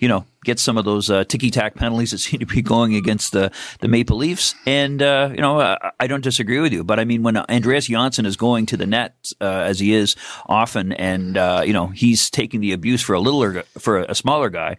you 0.00 0.08
know, 0.08 0.24
get 0.46 0.58
some 0.60 0.78
of 0.78 0.84
those 0.84 1.10
uh, 1.10 1.24
ticky 1.24 1.50
tack 1.50 1.74
penalties 1.74 2.12
that 2.12 2.18
seem 2.26 2.40
to 2.40 2.46
be 2.46 2.62
going 2.62 2.94
against 2.94 3.32
the, 3.32 3.50
the 3.80 3.88
Maple 3.88 4.16
Leafs. 4.16 4.54
And, 4.64 5.02
uh, 5.02 5.30
you 5.34 5.42
know, 5.42 5.60
I, 5.60 5.90
I, 6.00 6.06
don't 6.06 6.22
disagree 6.22 6.60
with 6.60 6.72
you, 6.72 6.84
but 6.84 6.98
I 6.98 7.04
mean, 7.04 7.22
when 7.22 7.36
Andreas 7.36 7.86
Johnsson 7.86 8.24
is 8.24 8.36
going 8.36 8.66
to 8.66 8.76
the 8.76 8.86
net, 8.86 9.14
uh, 9.40 9.44
as 9.44 9.80
he 9.80 9.92
is 9.92 10.16
often, 10.46 10.92
and, 10.92 11.36
uh, 11.36 11.62
you 11.66 11.72
know, 11.72 11.88
he's 11.88 12.30
taking 12.30 12.60
the 12.60 12.72
abuse 12.72 13.02
for 13.02 13.14
a 13.14 13.20
littler, 13.20 13.64
for 13.76 13.98
a 13.98 14.14
smaller 14.14 14.48
guy, 14.48 14.76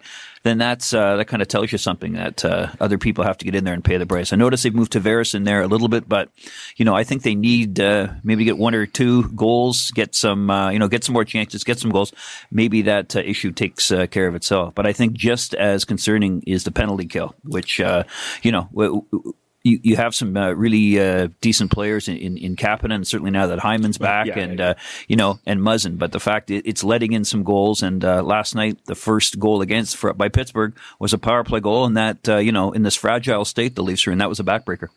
then 0.47 0.57
that's 0.57 0.93
uh, 0.93 1.17
that 1.17 1.25
kind 1.25 1.41
of 1.41 1.47
tells 1.47 1.71
you 1.71 1.77
something 1.77 2.13
that 2.13 2.45
uh, 2.45 2.69
other 2.79 2.97
people 2.97 3.23
have 3.23 3.37
to 3.39 3.45
get 3.45 3.55
in 3.55 3.63
there 3.63 3.73
and 3.73 3.83
pay 3.83 3.97
the 3.97 4.05
price. 4.05 4.31
I 4.31 4.37
notice 4.37 4.63
they've 4.63 4.73
moved 4.73 4.93
Tavares 4.93 5.35
in 5.35 5.43
there 5.43 5.61
a 5.61 5.67
little 5.67 5.89
bit, 5.89 6.07
but 6.07 6.29
you 6.77 6.85
know 6.85 6.95
I 6.95 7.03
think 7.03 7.23
they 7.23 7.35
need 7.35 7.79
uh, 7.79 8.07
maybe 8.23 8.45
get 8.45 8.57
one 8.57 8.73
or 8.73 8.85
two 8.85 9.29
goals, 9.29 9.91
get 9.91 10.15
some 10.15 10.49
uh, 10.49 10.69
you 10.69 10.79
know 10.79 10.87
get 10.87 11.03
some 11.03 11.13
more 11.13 11.25
chances, 11.25 11.63
get 11.63 11.79
some 11.79 11.91
goals. 11.91 12.13
Maybe 12.49 12.83
that 12.83 13.15
uh, 13.15 13.19
issue 13.19 13.51
takes 13.51 13.91
uh, 13.91 14.07
care 14.07 14.27
of 14.27 14.35
itself. 14.35 14.73
But 14.73 14.87
I 14.87 14.93
think 14.93 15.13
just 15.13 15.53
as 15.53 15.85
concerning 15.85 16.43
is 16.47 16.63
the 16.63 16.71
penalty 16.71 17.05
kill, 17.05 17.35
which 17.43 17.79
you 17.79 18.51
know. 18.51 18.69
W- 18.71 19.05
w- 19.11 19.33
you, 19.67 19.79
you 19.83 19.95
have 19.97 20.15
some 20.15 20.35
uh, 20.35 20.51
really 20.51 20.99
uh, 20.99 21.27
decent 21.41 21.71
players 21.71 22.07
in, 22.07 22.17
in, 22.17 22.37
in 22.37 22.55
Kapanen, 22.55 22.95
and 22.95 23.07
certainly 23.07 23.31
now 23.31 23.47
that 23.47 23.59
Hyman's 23.59 23.97
back, 23.97 24.27
yeah, 24.27 24.39
and 24.39 24.59
yeah. 24.59 24.69
Uh, 24.69 24.73
you 25.07 25.15
know, 25.15 25.39
and 25.45 25.59
Muzzin. 25.59 25.97
But 25.97 26.11
the 26.11 26.19
fact 26.19 26.49
it, 26.49 26.65
it's 26.65 26.83
letting 26.83 27.13
in 27.13 27.25
some 27.25 27.43
goals, 27.43 27.83
and 27.83 28.03
uh, 28.03 28.23
last 28.23 28.55
night 28.55 28.79
the 28.85 28.95
first 28.95 29.39
goal 29.39 29.61
against 29.61 29.97
for, 29.97 30.13
by 30.13 30.29
Pittsburgh 30.29 30.75
was 30.99 31.13
a 31.13 31.17
power 31.17 31.43
play 31.43 31.59
goal, 31.59 31.85
and 31.85 31.97
that 31.97 32.27
uh, 32.29 32.37
you 32.37 32.51
know, 32.51 32.71
in 32.71 32.83
this 32.83 32.95
fragile 32.95 33.45
state 33.45 33.75
the 33.75 33.83
Leafs 33.83 34.07
are 34.07 34.11
in, 34.11 34.17
that 34.19 34.29
was 34.29 34.39
a 34.39 34.43
backbreaker. 34.43 34.89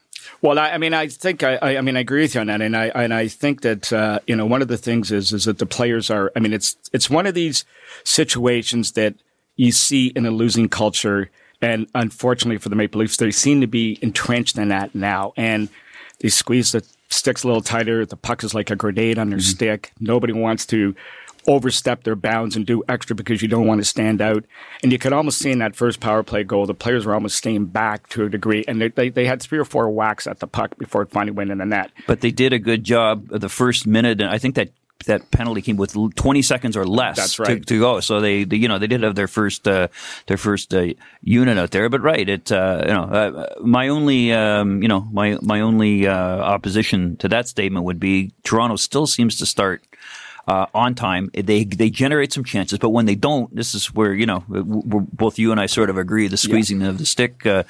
Well, 0.43 0.59
I, 0.59 0.71
I, 0.71 0.79
mean, 0.79 0.95
I 0.95 1.09
think 1.09 1.43
I, 1.43 1.59
I, 1.61 1.81
mean, 1.81 1.97
I 1.97 2.01
agree 2.01 2.23
with 2.23 2.35
you 2.35 2.41
on 2.41 2.47
that, 2.47 2.61
and 2.61 2.77
I 2.77 2.87
and 2.89 3.13
I 3.13 3.29
think 3.29 3.63
that 3.63 3.93
uh, 3.93 4.21
you 4.27 4.37
know 4.37 4.47
one 4.47 4.63
of 4.63 4.69
the 4.69 4.79
things 4.79 5.11
is 5.11 5.33
is 5.33 5.45
that 5.45 5.59
the 5.59 5.67
players 5.67 6.11
are. 6.11 6.31
I 6.37 6.41
mean, 6.41 6.53
it's 6.53 6.77
it's 6.93 7.11
one 7.11 7.27
of 7.27 7.35
these 7.35 7.65
situations 8.05 8.93
that 8.93 9.15
you 9.57 9.73
see 9.73 10.09
in 10.09 10.27
a 10.27 10.31
losing 10.31 10.69
culture 10.69 11.31
and 11.63 11.87
unfortunately 11.95 12.59
for 12.59 12.69
the 12.69 12.77
Maple 12.77 13.01
Leafs, 13.01 13.17
they 13.17 13.31
seem 13.31 13.61
to 13.61 13.67
be 13.67 13.99
entrenched 14.03 14.59
in 14.59 14.69
that 14.69 14.95
now. 14.95 15.33
And 15.37 15.69
they 16.21 16.29
squeeze 16.29 16.73
the 16.73 16.85
sticks 17.09 17.43
a 17.43 17.47
little 17.47 17.63
tighter. 17.63 18.07
The 18.07 18.17
puck 18.17 18.45
is 18.45 18.55
like 18.55 18.71
a 18.71 18.77
grenade 18.77 19.19
on 19.19 19.31
their 19.31 19.39
mm-hmm. 19.39 19.51
stick. 19.51 19.93
Nobody 20.01 20.33
wants 20.33 20.67
to 20.67 20.95
overstep 21.47 22.05
their 22.05 22.15
bounds 22.15 22.55
and 22.55 22.67
do 22.67 22.83
extra 22.89 23.17
because 23.17 23.41
you 23.43 23.49
don't 23.49 23.67
want 23.67 23.81
to 23.81 23.85
stand 23.85 24.21
out. 24.21 24.45
And 24.83 24.93
you 24.93 24.99
could 24.99 25.13
almost 25.13 25.39
see 25.39 25.51
in 25.51 25.59
that 25.61 25.75
first 25.75 26.01
power 26.01 26.23
play 26.23 26.45
goal, 26.45 26.67
the 26.67 26.75
players 26.75 27.07
were 27.07 27.15
almost 27.15 27.37
staying 27.37 27.67
back 27.67 28.09
to 28.11 28.25
a 28.25 28.29
degree. 28.29 28.65
And 28.69 28.81
they, 28.81 28.89
they, 28.89 29.09
they 29.09 29.27
had 29.27 29.43
three 29.43 29.59
or 29.59 29.65
four 29.65 29.89
whacks 29.91 30.27
at 30.27 30.41
the 30.41 30.47
puck 30.47 30.77
before 30.79 31.03
it 31.03 31.11
finally 31.11 31.33
went 31.33 31.51
in 31.51 31.59
the 31.59 31.67
net. 31.67 31.91
But 32.07 32.21
they 32.21 32.31
did 32.31 32.53
a 32.53 32.59
good 32.59 32.85
job 32.85 33.29
the 33.29 33.49
first 33.49 33.87
minute. 33.87 34.21
And 34.21 34.31
I 34.31 34.39
think 34.39 34.55
that 34.55 34.71
that 35.07 35.31
penalty 35.31 35.63
came 35.63 35.77
with 35.77 35.97
20 36.15 36.43
seconds 36.43 36.77
or 36.77 36.87
less 36.87 37.17
That's 37.17 37.39
right. 37.39 37.59
to, 37.59 37.61
to 37.61 37.81
go. 37.81 38.01
So 38.01 38.21
they, 38.21 38.45
they, 38.45 38.57
you 38.57 38.69
know, 38.69 38.79
they 38.79 38.87
did 38.87 39.03
have 39.03 39.15
their 39.15 39.29
first, 39.29 39.67
uh, 39.67 39.89
their 40.27 40.37
first, 40.37 40.75
uh, 40.75 40.89
unit 41.23 41.59
out 41.59 41.71
there. 41.71 41.89
But 41.89 42.03
right, 42.03 42.29
it, 42.29 42.53
uh, 42.53 42.85
you 42.87 42.93
know, 42.93 43.05
uh, 43.05 43.55
my 43.61 43.89
only, 43.89 44.33
um, 44.33 44.83
you 44.83 44.89
know, 44.89 45.01
my, 45.13 45.39
my 45.43 45.61
only, 45.61 46.07
uh, 46.07 46.15
opposition 46.15 47.17
to 47.19 47.29
that 47.29 47.49
statement 47.49 47.85
would 47.85 48.01
be 48.01 48.33
Toronto 48.45 48.77
still 48.77 49.07
seems 49.07 49.37
to 49.39 49.47
start 49.47 49.83
uh, 50.47 50.67
on 50.75 50.95
time. 50.95 51.31
They 51.35 51.65
they 51.65 51.91
generate 51.91 52.33
some 52.33 52.45
chances, 52.45 52.79
but 52.79 52.91
when 52.91 53.07
they 53.07 53.15
don't, 53.15 53.55
this 53.55 53.75
is 53.75 53.95
where 53.95 54.15
you 54.15 54.27
know 54.27 54.45
both 54.49 55.39
you 55.39 55.53
and 55.53 55.61
I 55.61 55.67
sort 55.67 55.91
of 55.91 55.99
agree 55.99 56.29
the 56.29 56.37
squeezing 56.37 56.81
yeah. 56.81 56.89
of 56.89 56.99
the 56.99 57.07
stick 57.07 57.47
uh, 57.47 57.65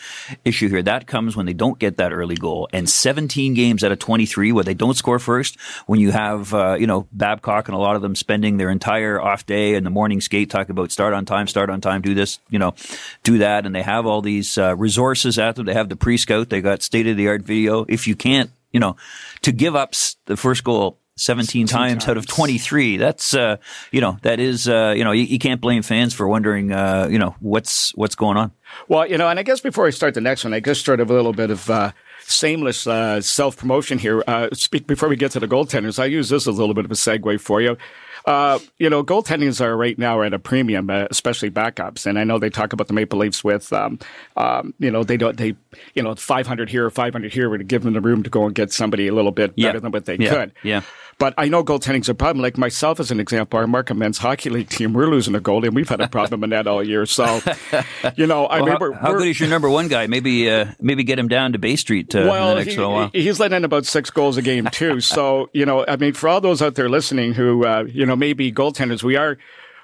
issue 0.45 0.69
here. 0.69 0.83
That 0.83 1.07
comes 1.07 1.37
when 1.37 1.47
they 1.47 1.53
don't 1.53 1.79
get 1.79 1.97
that 1.99 2.13
early 2.13 2.37
goal. 2.37 2.69
And 2.73 2.89
17 2.89 3.55
games 3.55 3.85
out 3.85 3.93
of 3.93 3.99
23 3.99 4.53
where 4.53 4.65
they 4.65 4.75
don't 4.75 4.95
score 4.95 5.19
first, 5.19 5.59
when 5.87 6.01
you 6.01 6.11
have 6.13 6.55
uh, 6.55 6.77
you 6.79 6.87
know 6.87 7.07
Babcock 7.13 7.69
and 7.69 7.75
a 7.75 7.81
lot 7.81 7.97
of 7.97 8.03
them 8.03 8.15
spending 8.15 8.57
their 8.57 8.71
entire 8.71 9.21
off 9.21 9.47
day 9.47 9.75
and 9.75 9.85
the 9.85 9.91
morning 9.91 10.21
skate 10.21 10.51
talk 10.51 10.69
about 10.69 10.91
start 10.91 11.15
on 11.15 11.25
time, 11.25 11.47
start 11.47 11.71
on 11.71 11.81
time, 11.81 12.03
do 12.03 12.15
this, 12.15 12.39
you 12.49 12.59
know, 12.59 12.75
do 13.23 13.39
that, 13.39 13.67
and 13.67 13.75
they 13.75 13.83
have 13.83 14.07
all 14.07 14.23
these 14.23 14.59
uh, 14.59 14.77
resources 14.77 15.39
at 15.39 15.57
them. 15.57 15.67
They 15.67 15.75
have 15.75 15.89
the 15.89 15.97
pre 15.97 16.17
scout, 16.17 16.51
they 16.51 16.61
got 16.61 16.83
state 16.83 17.07
of 17.07 17.17
the 17.17 17.29
art 17.29 17.43
video. 17.43 17.85
If 17.89 18.07
you 18.07 18.17
can't 18.17 18.51
you 18.73 18.79
know, 18.79 18.97
to 19.43 19.53
give 19.53 19.75
up 19.75 19.95
the 20.27 20.37
first 20.37 20.63
goal 20.65 21.00
17 21.21 21.67
times, 21.67 22.05
times, 22.05 22.09
out 22.09 22.17
of 22.17 22.27
23. 22.27 22.97
That's, 22.97 23.35
uh, 23.35 23.57
you 23.93 24.01
know, 24.01 24.17
that 24.23 24.41
is, 24.41 24.69
uh, 24.69 24.95
you 24.97 25.05
know, 25.05 25.13
you, 25.13 25.25
you, 25.25 25.39
can't 25.39 25.61
blame 25.61 25.83
fans 25.83 26.15
for 26.15 26.27
wondering, 26.27 26.73
uh, 26.73 27.09
you 27.11 27.19
know, 27.19 27.35
what's, 27.41 27.95
what's 27.95 28.15
going 28.15 28.37
on. 28.37 28.53
Well, 28.89 29.07
you 29.07 29.19
know, 29.19 29.29
and 29.29 29.39
I 29.39 29.43
guess 29.43 29.61
before 29.61 29.87
I 29.87 29.91
start 29.91 30.15
the 30.15 30.21
next 30.21 30.45
one, 30.45 30.55
I 30.55 30.61
guess 30.61 30.81
sort 30.81 31.01
of 31.01 31.11
a 31.11 31.15
little 31.15 31.33
bit 31.33 31.51
of, 31.51 31.69
uh, 31.69 31.93
shameless 32.27 32.87
uh, 32.87 33.21
self 33.21 33.57
promotion 33.57 33.99
here. 33.99 34.23
Uh, 34.27 34.49
speak 34.53 34.87
before 34.87 35.09
we 35.09 35.17
get 35.17 35.33
to 35.33 35.41
the 35.41 35.49
goaltenders. 35.49 35.99
I 35.99 36.05
use 36.07 36.29
this 36.29 36.47
as 36.47 36.57
a 36.57 36.61
little 36.61 36.75
bit 36.75 36.85
of 36.85 36.91
a 36.91 36.95
segue 36.95 37.41
for 37.41 37.61
you. 37.61 37.77
Uh, 38.25 38.59
you 38.79 38.91
know, 38.91 39.03
goaltendings 39.03 39.61
are 39.61 39.77
right 39.77 39.99
now 39.99 40.23
at 40.23 40.35
a 40.35 40.39
premium, 40.39 40.91
uh, 40.91 41.07
especially 41.11 41.51
backups. 41.51 42.07
And 42.07 42.19
I 42.19 42.25
know 42.25 42.39
they 42.39 42.51
talk 42.51 42.73
about 42.73 42.87
the 42.87 42.93
Maple 42.93 43.19
Leafs 43.19 43.43
with, 43.43 43.73
um, 43.73 43.99
um, 44.37 44.75
you 44.79 44.91
know, 44.91 45.05
they 45.05 45.17
don't, 45.17 45.37
they, 45.37 45.55
you 45.95 46.03
know, 46.03 46.15
500 46.15 46.69
here 46.69 46.87
or 46.87 46.91
500 46.91 47.33
here 47.33 47.49
would 47.49 47.67
give 47.67 47.83
them 47.83 47.95
the 47.95 48.01
room 48.01 48.23
to 48.23 48.31
go 48.31 48.45
and 48.45 48.55
get 48.55 48.73
somebody 48.73 49.09
a 49.09 49.15
little 49.15 49.33
bit 49.33 49.57
better 49.57 49.77
yeah. 49.77 49.81
than 49.81 49.91
what 49.91 50.05
they 50.05 50.17
yeah. 50.17 50.31
could. 50.31 50.53
Yeah. 50.63 50.83
But 51.21 51.35
I 51.37 51.49
know 51.49 51.63
goaltending's 51.63 52.09
a 52.09 52.15
problem. 52.15 52.43
Like 52.43 52.57
myself, 52.57 52.99
as 52.99 53.11
an 53.11 53.21
example, 53.21 53.61
our 53.61 53.67
Markham 53.67 53.99
men's 53.99 54.17
hockey 54.17 54.49
league 54.49 54.71
team, 54.71 54.95
we're 54.95 55.07
losing 55.07 55.35
a 55.35 55.41
goalie, 55.41 55.67
and 55.67 55.77
we've 55.77 55.87
had 55.87 56.01
a 56.01 56.09
problem 56.09 56.43
in 56.43 56.49
that 56.51 56.67
all 56.67 56.83
year. 56.83 57.05
So, 57.05 57.43
you 58.17 58.27
know, 58.27 58.47
I 58.47 58.63
well, 58.63 58.67
mean, 58.67 58.77
we're, 58.81 58.93
how, 58.95 59.13
good 59.13 59.29
is 59.29 59.39
your 59.39 59.51
number 59.51 59.69
one 59.69 59.89
guy? 59.89 60.07
Maybe, 60.07 60.51
uh, 60.51 60.73
maybe 60.81 61.05
get 61.05 61.19
him 61.19 61.29
down 61.29 61.53
to 61.53 61.59
Bay 61.59 61.77
Street 61.77 62.15
uh, 62.15 62.21
well, 62.21 62.53
in 62.53 62.57
the 62.57 62.65
next 62.65 62.75
he, 62.75 62.81
while. 62.81 63.11
He's 63.13 63.39
letting 63.39 63.59
in 63.59 63.65
about 63.67 63.85
six 63.85 64.09
goals 64.09 64.39
a 64.39 64.43
game 64.43 64.65
too. 64.73 65.01
so, 65.03 65.51
you 65.53 65.67
know, 65.67 65.85
I 65.87 65.97
mean, 65.97 66.15
for 66.15 66.27
all 66.31 66.41
those 66.41 66.63
out 66.63 66.75
there 66.75 66.89
listening 66.89 67.35
who, 67.35 67.67
uh, 67.67 67.85
you 67.87 68.07
know, 68.07 68.17
maybe 68.17 68.51
goaltenders, 68.51 69.03
we 69.03 69.17
are 69.17 69.37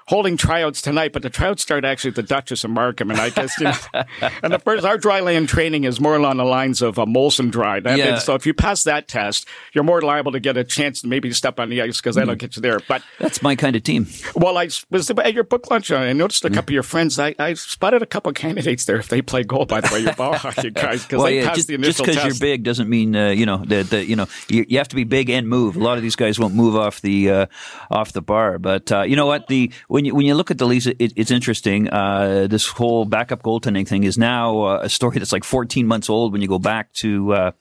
holding 0.07 0.37
tryouts 0.37 0.81
tonight, 0.81 1.11
but 1.11 1.21
the 1.21 1.29
tryouts 1.29 1.61
start 1.61 1.83
actually 1.83 2.09
at 2.09 2.15
the 2.15 2.23
Duchess 2.23 2.63
of 2.63 2.71
Markham. 2.71 3.11
And 3.11 3.19
I 3.19 3.29
guess, 3.29 3.59
you 3.59 3.65
know, 3.65 4.29
and 4.41 4.53
the 4.53 4.59
first, 4.59 4.85
our 4.85 4.97
dry 4.97 5.19
land 5.19 5.49
training 5.49 5.83
is 5.83 5.99
more 5.99 6.15
along 6.15 6.37
the 6.37 6.45
lines 6.45 6.81
of 6.81 6.97
a 6.97 7.05
Molson 7.05 7.51
dry. 7.51 7.79
That 7.79 7.97
yeah. 7.97 8.17
so 8.17 8.33
if 8.33 8.45
you 8.45 8.53
pass 8.53 8.83
that 8.83 9.07
test, 9.07 9.47
you're 9.73 9.83
more 9.83 10.01
liable 10.01 10.31
to 10.31 10.39
get 10.39 10.55
a 10.55 10.63
chance 10.63 11.01
to 11.01 11.07
maybe 11.07 11.31
step 11.33 11.59
on 11.59 11.69
the 11.69 11.81
ice 11.81 11.99
because 11.99 12.15
that'll 12.15 12.35
mm. 12.35 12.39
get 12.39 12.55
you 12.55 12.61
there. 12.61 12.79
But 12.87 13.03
that's 13.19 13.41
my 13.41 13.55
kind 13.55 13.75
of 13.75 13.83
team. 13.83 14.07
Well, 14.35 14.57
I 14.57 14.69
was 14.89 15.09
at 15.09 15.33
your 15.33 15.43
book 15.43 15.69
lunch. 15.69 15.91
I 15.91 16.13
noticed 16.13 16.45
a 16.45 16.49
couple 16.49 16.61
mm. 16.61 16.67
of 16.67 16.73
your 16.73 16.83
friends. 16.83 17.19
I, 17.19 17.35
I 17.37 17.53
spotted 17.55 18.01
a 18.01 18.05
couple 18.05 18.29
of 18.29 18.35
candidates 18.35 18.85
there 18.85 18.97
if 18.97 19.09
they 19.09 19.21
play 19.21 19.43
goal, 19.43 19.65
by 19.65 19.81
the 19.81 19.89
way, 19.93 19.99
your 19.99 20.13
ball 20.13 20.35
hockey 20.35 20.69
guys, 20.71 21.03
because 21.03 21.17
well, 21.17 21.25
they 21.25 21.39
yeah, 21.39 21.47
passed 21.47 21.55
just, 21.57 21.67
the 21.67 21.73
initial 21.73 22.05
test. 22.05 22.15
Just 22.15 22.25
because 22.25 22.39
you're 22.39 22.47
big 22.47 22.63
doesn't 22.63 22.87
mean, 22.87 23.15
uh, 23.15 23.29
you 23.29 23.45
know, 23.45 23.57
that, 23.65 23.89
that 23.89 24.07
you 24.07 24.15
know, 24.15 24.27
you, 24.47 24.65
you, 24.69 24.77
have 24.77 24.87
to 24.87 24.95
be 24.95 25.03
big 25.03 25.29
and 25.29 25.49
move. 25.49 25.75
A 25.75 25.79
lot 25.79 25.97
of 25.97 26.03
these 26.03 26.15
guys 26.15 26.39
won't 26.39 26.55
move 26.55 26.75
off 26.77 27.01
the, 27.01 27.29
uh, 27.29 27.45
off 27.91 28.13
the 28.13 28.21
bar. 28.21 28.57
But, 28.57 28.89
uh, 28.91 29.01
you 29.01 29.17
know 29.17 29.25
what? 29.25 29.47
The, 29.47 29.71
when 29.97 30.05
you, 30.05 30.13
when 30.13 30.27
you 30.27 30.35
look 30.35 30.51
at 30.51 30.59
the 30.59 30.67
it, 30.99 31.13
it's 31.15 31.31
interesting. 31.31 31.89
Uh, 31.89 32.45
this 32.47 32.67
whole 32.67 33.03
backup 33.03 33.41
goaltending 33.41 33.87
thing 33.87 34.03
is 34.03 34.15
now 34.15 34.61
uh, 34.61 34.79
a 34.83 34.89
story 34.89 35.17
that's 35.17 35.31
like 35.31 35.43
14 35.43 35.87
months 35.87 36.07
old 36.07 36.33
when 36.33 36.39
you 36.39 36.47
go 36.47 36.59
back 36.59 36.93
to, 36.93 37.33
uh, 37.33 37.51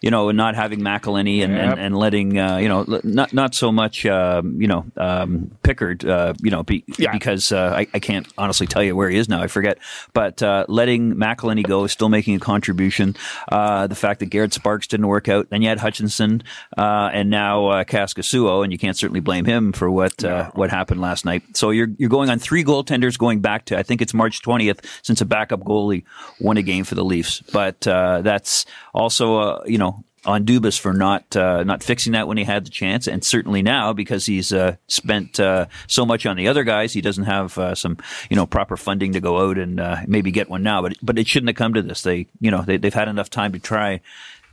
you 0.00 0.08
know, 0.08 0.30
not 0.30 0.54
having 0.54 0.78
McElhinney 0.78 1.42
and, 1.42 1.52
yep. 1.52 1.72
and, 1.72 1.80
and, 1.80 1.98
letting, 1.98 2.38
uh, 2.38 2.58
you 2.58 2.68
know, 2.68 2.84
not 3.02 3.32
not 3.32 3.56
so 3.56 3.72
much, 3.72 4.06
um, 4.06 4.60
you 4.60 4.68
know, 4.68 4.84
um, 4.98 5.50
Pickard, 5.64 6.04
uh, 6.04 6.32
you 6.40 6.52
know, 6.52 6.62
be, 6.62 6.84
yeah. 6.96 7.10
because 7.10 7.50
uh, 7.50 7.74
I, 7.76 7.88
I, 7.92 7.98
can't 7.98 8.28
honestly 8.38 8.68
tell 8.68 8.84
you 8.84 8.94
where 8.94 9.10
he 9.10 9.16
is 9.16 9.28
now. 9.28 9.42
I 9.42 9.48
forget. 9.48 9.78
But 10.12 10.40
letting 10.68 11.16
McElhinney 11.16 11.66
go, 11.66 11.88
still 11.88 12.08
making 12.08 12.36
a 12.36 12.38
contribution. 12.38 13.16
the 13.50 13.96
fact 13.96 14.20
that 14.20 14.26
Garrett 14.26 14.54
Sparks 14.54 14.86
didn't 14.86 15.08
work 15.08 15.28
out. 15.28 15.50
Then 15.50 15.60
you 15.60 15.68
had 15.68 15.80
Hutchinson 15.80 16.44
and 16.76 17.30
now 17.30 17.66
uh, 17.66 17.82
Kaskisuo, 17.82 18.62
and 18.62 18.70
you 18.70 18.78
can't 18.78 18.96
certainly 18.96 19.18
blame 19.18 19.44
him 19.44 19.72
for 19.72 19.90
what 19.90 20.22
no. 20.22 20.52
what 20.54 20.70
happened 20.70 21.00
last 21.00 21.24
night. 21.24 21.42
So 21.56 21.70
you're 21.80 21.94
you're 21.98 22.10
going 22.10 22.30
on 22.30 22.38
three 22.38 22.64
goaltenders 22.64 23.18
going 23.18 23.40
back 23.40 23.66
to 23.66 23.78
I 23.78 23.82
think 23.82 24.02
it's 24.02 24.14
March 24.14 24.42
20th 24.42 24.84
since 25.02 25.20
a 25.20 25.24
backup 25.24 25.60
goalie 25.60 26.04
won 26.40 26.56
a 26.56 26.62
game 26.62 26.84
for 26.84 26.94
the 26.94 27.04
Leafs. 27.04 27.40
But 27.52 27.86
uh, 27.86 28.22
that's 28.22 28.66
also 28.94 29.36
uh, 29.36 29.62
you 29.66 29.78
know 29.78 30.04
on 30.24 30.44
Dubas 30.44 30.78
for 30.78 30.92
not 30.92 31.34
uh, 31.34 31.64
not 31.64 31.82
fixing 31.82 32.12
that 32.12 32.28
when 32.28 32.36
he 32.36 32.44
had 32.44 32.66
the 32.66 32.70
chance, 32.70 33.06
and 33.06 33.24
certainly 33.24 33.62
now 33.62 33.92
because 33.92 34.26
he's 34.26 34.52
uh, 34.52 34.76
spent 34.86 35.40
uh, 35.40 35.66
so 35.86 36.04
much 36.04 36.26
on 36.26 36.36
the 36.36 36.48
other 36.48 36.64
guys, 36.64 36.92
he 36.92 37.00
doesn't 37.00 37.24
have 37.24 37.56
uh, 37.58 37.74
some 37.74 37.96
you 38.28 38.36
know 38.36 38.46
proper 38.46 38.76
funding 38.76 39.12
to 39.12 39.20
go 39.20 39.48
out 39.48 39.58
and 39.58 39.80
uh, 39.80 39.96
maybe 40.06 40.30
get 40.30 40.50
one 40.50 40.62
now. 40.62 40.82
But 40.82 40.94
but 41.02 41.18
it 41.18 41.26
shouldn't 41.26 41.48
have 41.48 41.56
come 41.56 41.74
to 41.74 41.82
this. 41.82 42.02
They 42.02 42.26
you 42.40 42.50
know 42.50 42.62
they, 42.62 42.76
they've 42.76 42.92
had 42.92 43.08
enough 43.08 43.30
time 43.30 43.52
to 43.52 43.58
try 43.58 44.00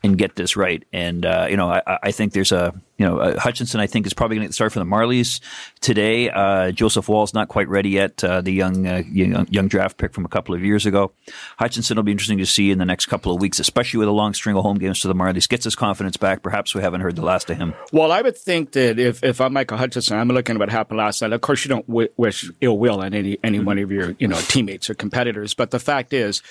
and 0.08 0.18
get 0.18 0.36
this 0.36 0.56
right. 0.56 0.84
And 0.92 1.26
uh, 1.26 1.48
you 1.50 1.58
know, 1.58 1.70
I, 1.70 2.00
I, 2.04 2.12
think 2.12 2.34
there's 2.34 2.52
a 2.52 2.74
you 2.98 3.06
know 3.06 3.20
uh, 3.20 3.40
Hutchinson. 3.40 3.80
I 3.80 3.88
think 3.88 4.08
is 4.08 4.14
probably 4.14 4.38
going 4.38 4.48
to 4.48 4.54
start 4.54 4.72
for 4.72 4.80
the 4.80 4.86
Marlies 4.86 5.42
today. 5.82 6.30
Uh, 6.30 6.72
Joseph 6.72 7.08
Woll's 7.10 7.34
not 7.34 7.50
quite 7.50 7.68
ready 7.68 7.90
yet. 7.90 8.24
Uh, 8.24 8.42
the 8.42 8.52
young, 8.52 8.88
uh, 8.88 9.04
young, 9.12 9.48
young 9.50 9.68
draft 9.68 9.98
pick 9.98 10.14
from 10.14 10.26
a 10.26 10.30
couple 10.30 10.56
of 10.56 10.64
years 10.64 10.86
ago. 10.86 11.12
Hutchinson 11.60 11.98
will 11.98 12.04
be 12.04 12.12
interesting 12.12 12.38
to 12.40 12.46
see 12.46 12.72
in 12.72 12.80
the 12.80 12.86
next 12.86 13.08
couple 13.08 13.34
of 13.34 13.42
weeks, 13.42 13.60
especially 13.60 14.00
with 14.00 14.08
a 14.08 14.12
long 14.12 14.34
string 14.34 14.56
of 14.56 14.64
home 14.64 14.78
games 14.78 15.02
to 15.02 15.08
the 15.08 15.16
Marlies. 15.16 15.48
Gets 15.48 15.66
his 15.66 15.76
confidence 15.76 16.18
back. 16.18 16.42
Perhaps 16.42 16.74
we 16.74 16.82
haven't 16.82 17.02
heard 17.02 17.16
the 17.16 17.26
last 17.26 17.50
of 17.50 17.58
him. 17.58 17.74
Well, 17.92 18.12
I 18.12 18.22
would 18.22 18.38
think 18.38 18.72
that 18.72 18.98
if, 18.98 19.24
if 19.24 19.42
I'm 19.42 19.54
Michael 19.54 19.78
Hutchinson, 19.78 20.18
I'm 20.18 20.30
looking 20.30 20.56
at 20.56 20.60
what 20.60 20.70
happened 20.70 20.98
last 20.98 21.22
night. 21.22 21.34
Of 21.34 21.42
course, 21.42 21.64
you 21.66 21.70
don't 21.70 21.88
w- 21.88 22.10
wish 22.18 22.50
ill 22.62 22.78
will 22.78 23.02
on 23.02 23.14
any 23.14 23.38
any 23.44 23.58
mm-hmm. 23.58 23.68
one 23.68 23.80
of 23.80 23.92
your 23.92 24.16
you 24.20 24.28
know 24.28 24.40
teammates 24.40 24.90
or 24.90 24.96
competitors, 24.96 25.54
but 25.54 25.72
the 25.72 25.80
fact 25.80 26.14
is 26.14 26.42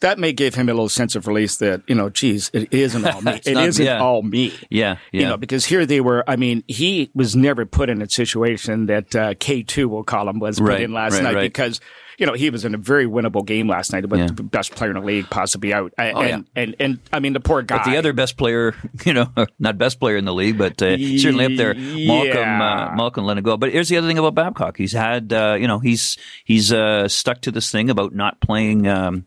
that 0.00 0.18
may 0.18 0.32
give 0.32 0.54
him 0.54 0.68
a 0.68 0.72
little 0.72 0.88
sense 0.88 1.16
of 1.16 1.26
release 1.26 1.56
that 1.56 1.82
you 1.86 1.94
know, 1.94 2.10
geez, 2.10 2.50
it 2.52 2.72
isn't 2.72 3.06
all 3.06 3.22
me. 3.22 3.32
it 3.44 3.54
not, 3.54 3.68
isn't 3.68 3.84
yeah. 3.84 4.00
all 4.00 4.22
me. 4.22 4.52
Yeah, 4.70 4.96
yeah, 5.12 5.20
You 5.20 5.26
know, 5.28 5.36
because 5.36 5.64
here 5.66 5.86
they 5.86 6.00
were. 6.00 6.24
I 6.28 6.36
mean, 6.36 6.64
he 6.68 7.10
was 7.14 7.34
never 7.36 7.66
put 7.66 7.90
in 7.90 8.02
a 8.02 8.08
situation 8.08 8.86
that 8.86 9.14
uh, 9.14 9.34
K 9.38 9.62
two, 9.62 9.88
we'll 9.88 10.04
call 10.04 10.28
him, 10.28 10.38
was 10.38 10.60
right, 10.60 10.76
put 10.76 10.82
in 10.82 10.92
last 10.92 11.14
right, 11.14 11.22
night 11.22 11.34
right. 11.34 11.42
because 11.42 11.80
you 12.18 12.26
know, 12.26 12.32
he 12.32 12.50
was 12.50 12.64
in 12.64 12.74
a 12.74 12.78
very 12.78 13.06
winnable 13.06 13.44
game 13.44 13.68
last 13.68 13.92
night, 13.92 14.08
but 14.08 14.18
yeah. 14.18 14.26
the 14.26 14.42
best 14.42 14.74
player 14.74 14.90
in 14.90 14.96
the 14.96 15.02
league, 15.02 15.28
possibly 15.30 15.72
out. 15.72 15.92
And, 15.98 16.16
oh, 16.16 16.22
yeah. 16.22 16.34
and, 16.34 16.46
and, 16.54 16.76
and, 16.78 17.00
I 17.12 17.20
mean, 17.20 17.32
the 17.32 17.40
poor 17.40 17.62
guy. 17.62 17.78
But 17.78 17.90
the 17.90 17.96
other 17.96 18.12
best 18.12 18.36
player, 18.36 18.74
you 19.04 19.12
know, 19.12 19.28
not 19.58 19.78
best 19.78 20.00
player 20.00 20.16
in 20.16 20.24
the 20.24 20.34
league, 20.34 20.58
but 20.58 20.80
uh, 20.80 20.96
certainly 20.96 21.46
up 21.46 21.56
there, 21.56 21.74
Malkin, 21.74 22.34
yeah. 22.34 22.90
uh, 22.92 22.94
Malkin 22.94 23.24
let 23.24 23.38
it 23.38 23.44
go. 23.44 23.56
But 23.56 23.72
here's 23.72 23.88
the 23.88 23.96
other 23.96 24.06
thing 24.06 24.18
about 24.18 24.34
Babcock. 24.34 24.76
He's 24.76 24.92
had, 24.92 25.32
uh, 25.32 25.56
you 25.58 25.66
know, 25.66 25.78
he's, 25.78 26.16
he's, 26.44 26.72
uh, 26.72 27.08
stuck 27.08 27.40
to 27.42 27.50
this 27.50 27.70
thing 27.70 27.90
about 27.90 28.14
not 28.14 28.40
playing, 28.40 28.86
um, 28.86 29.26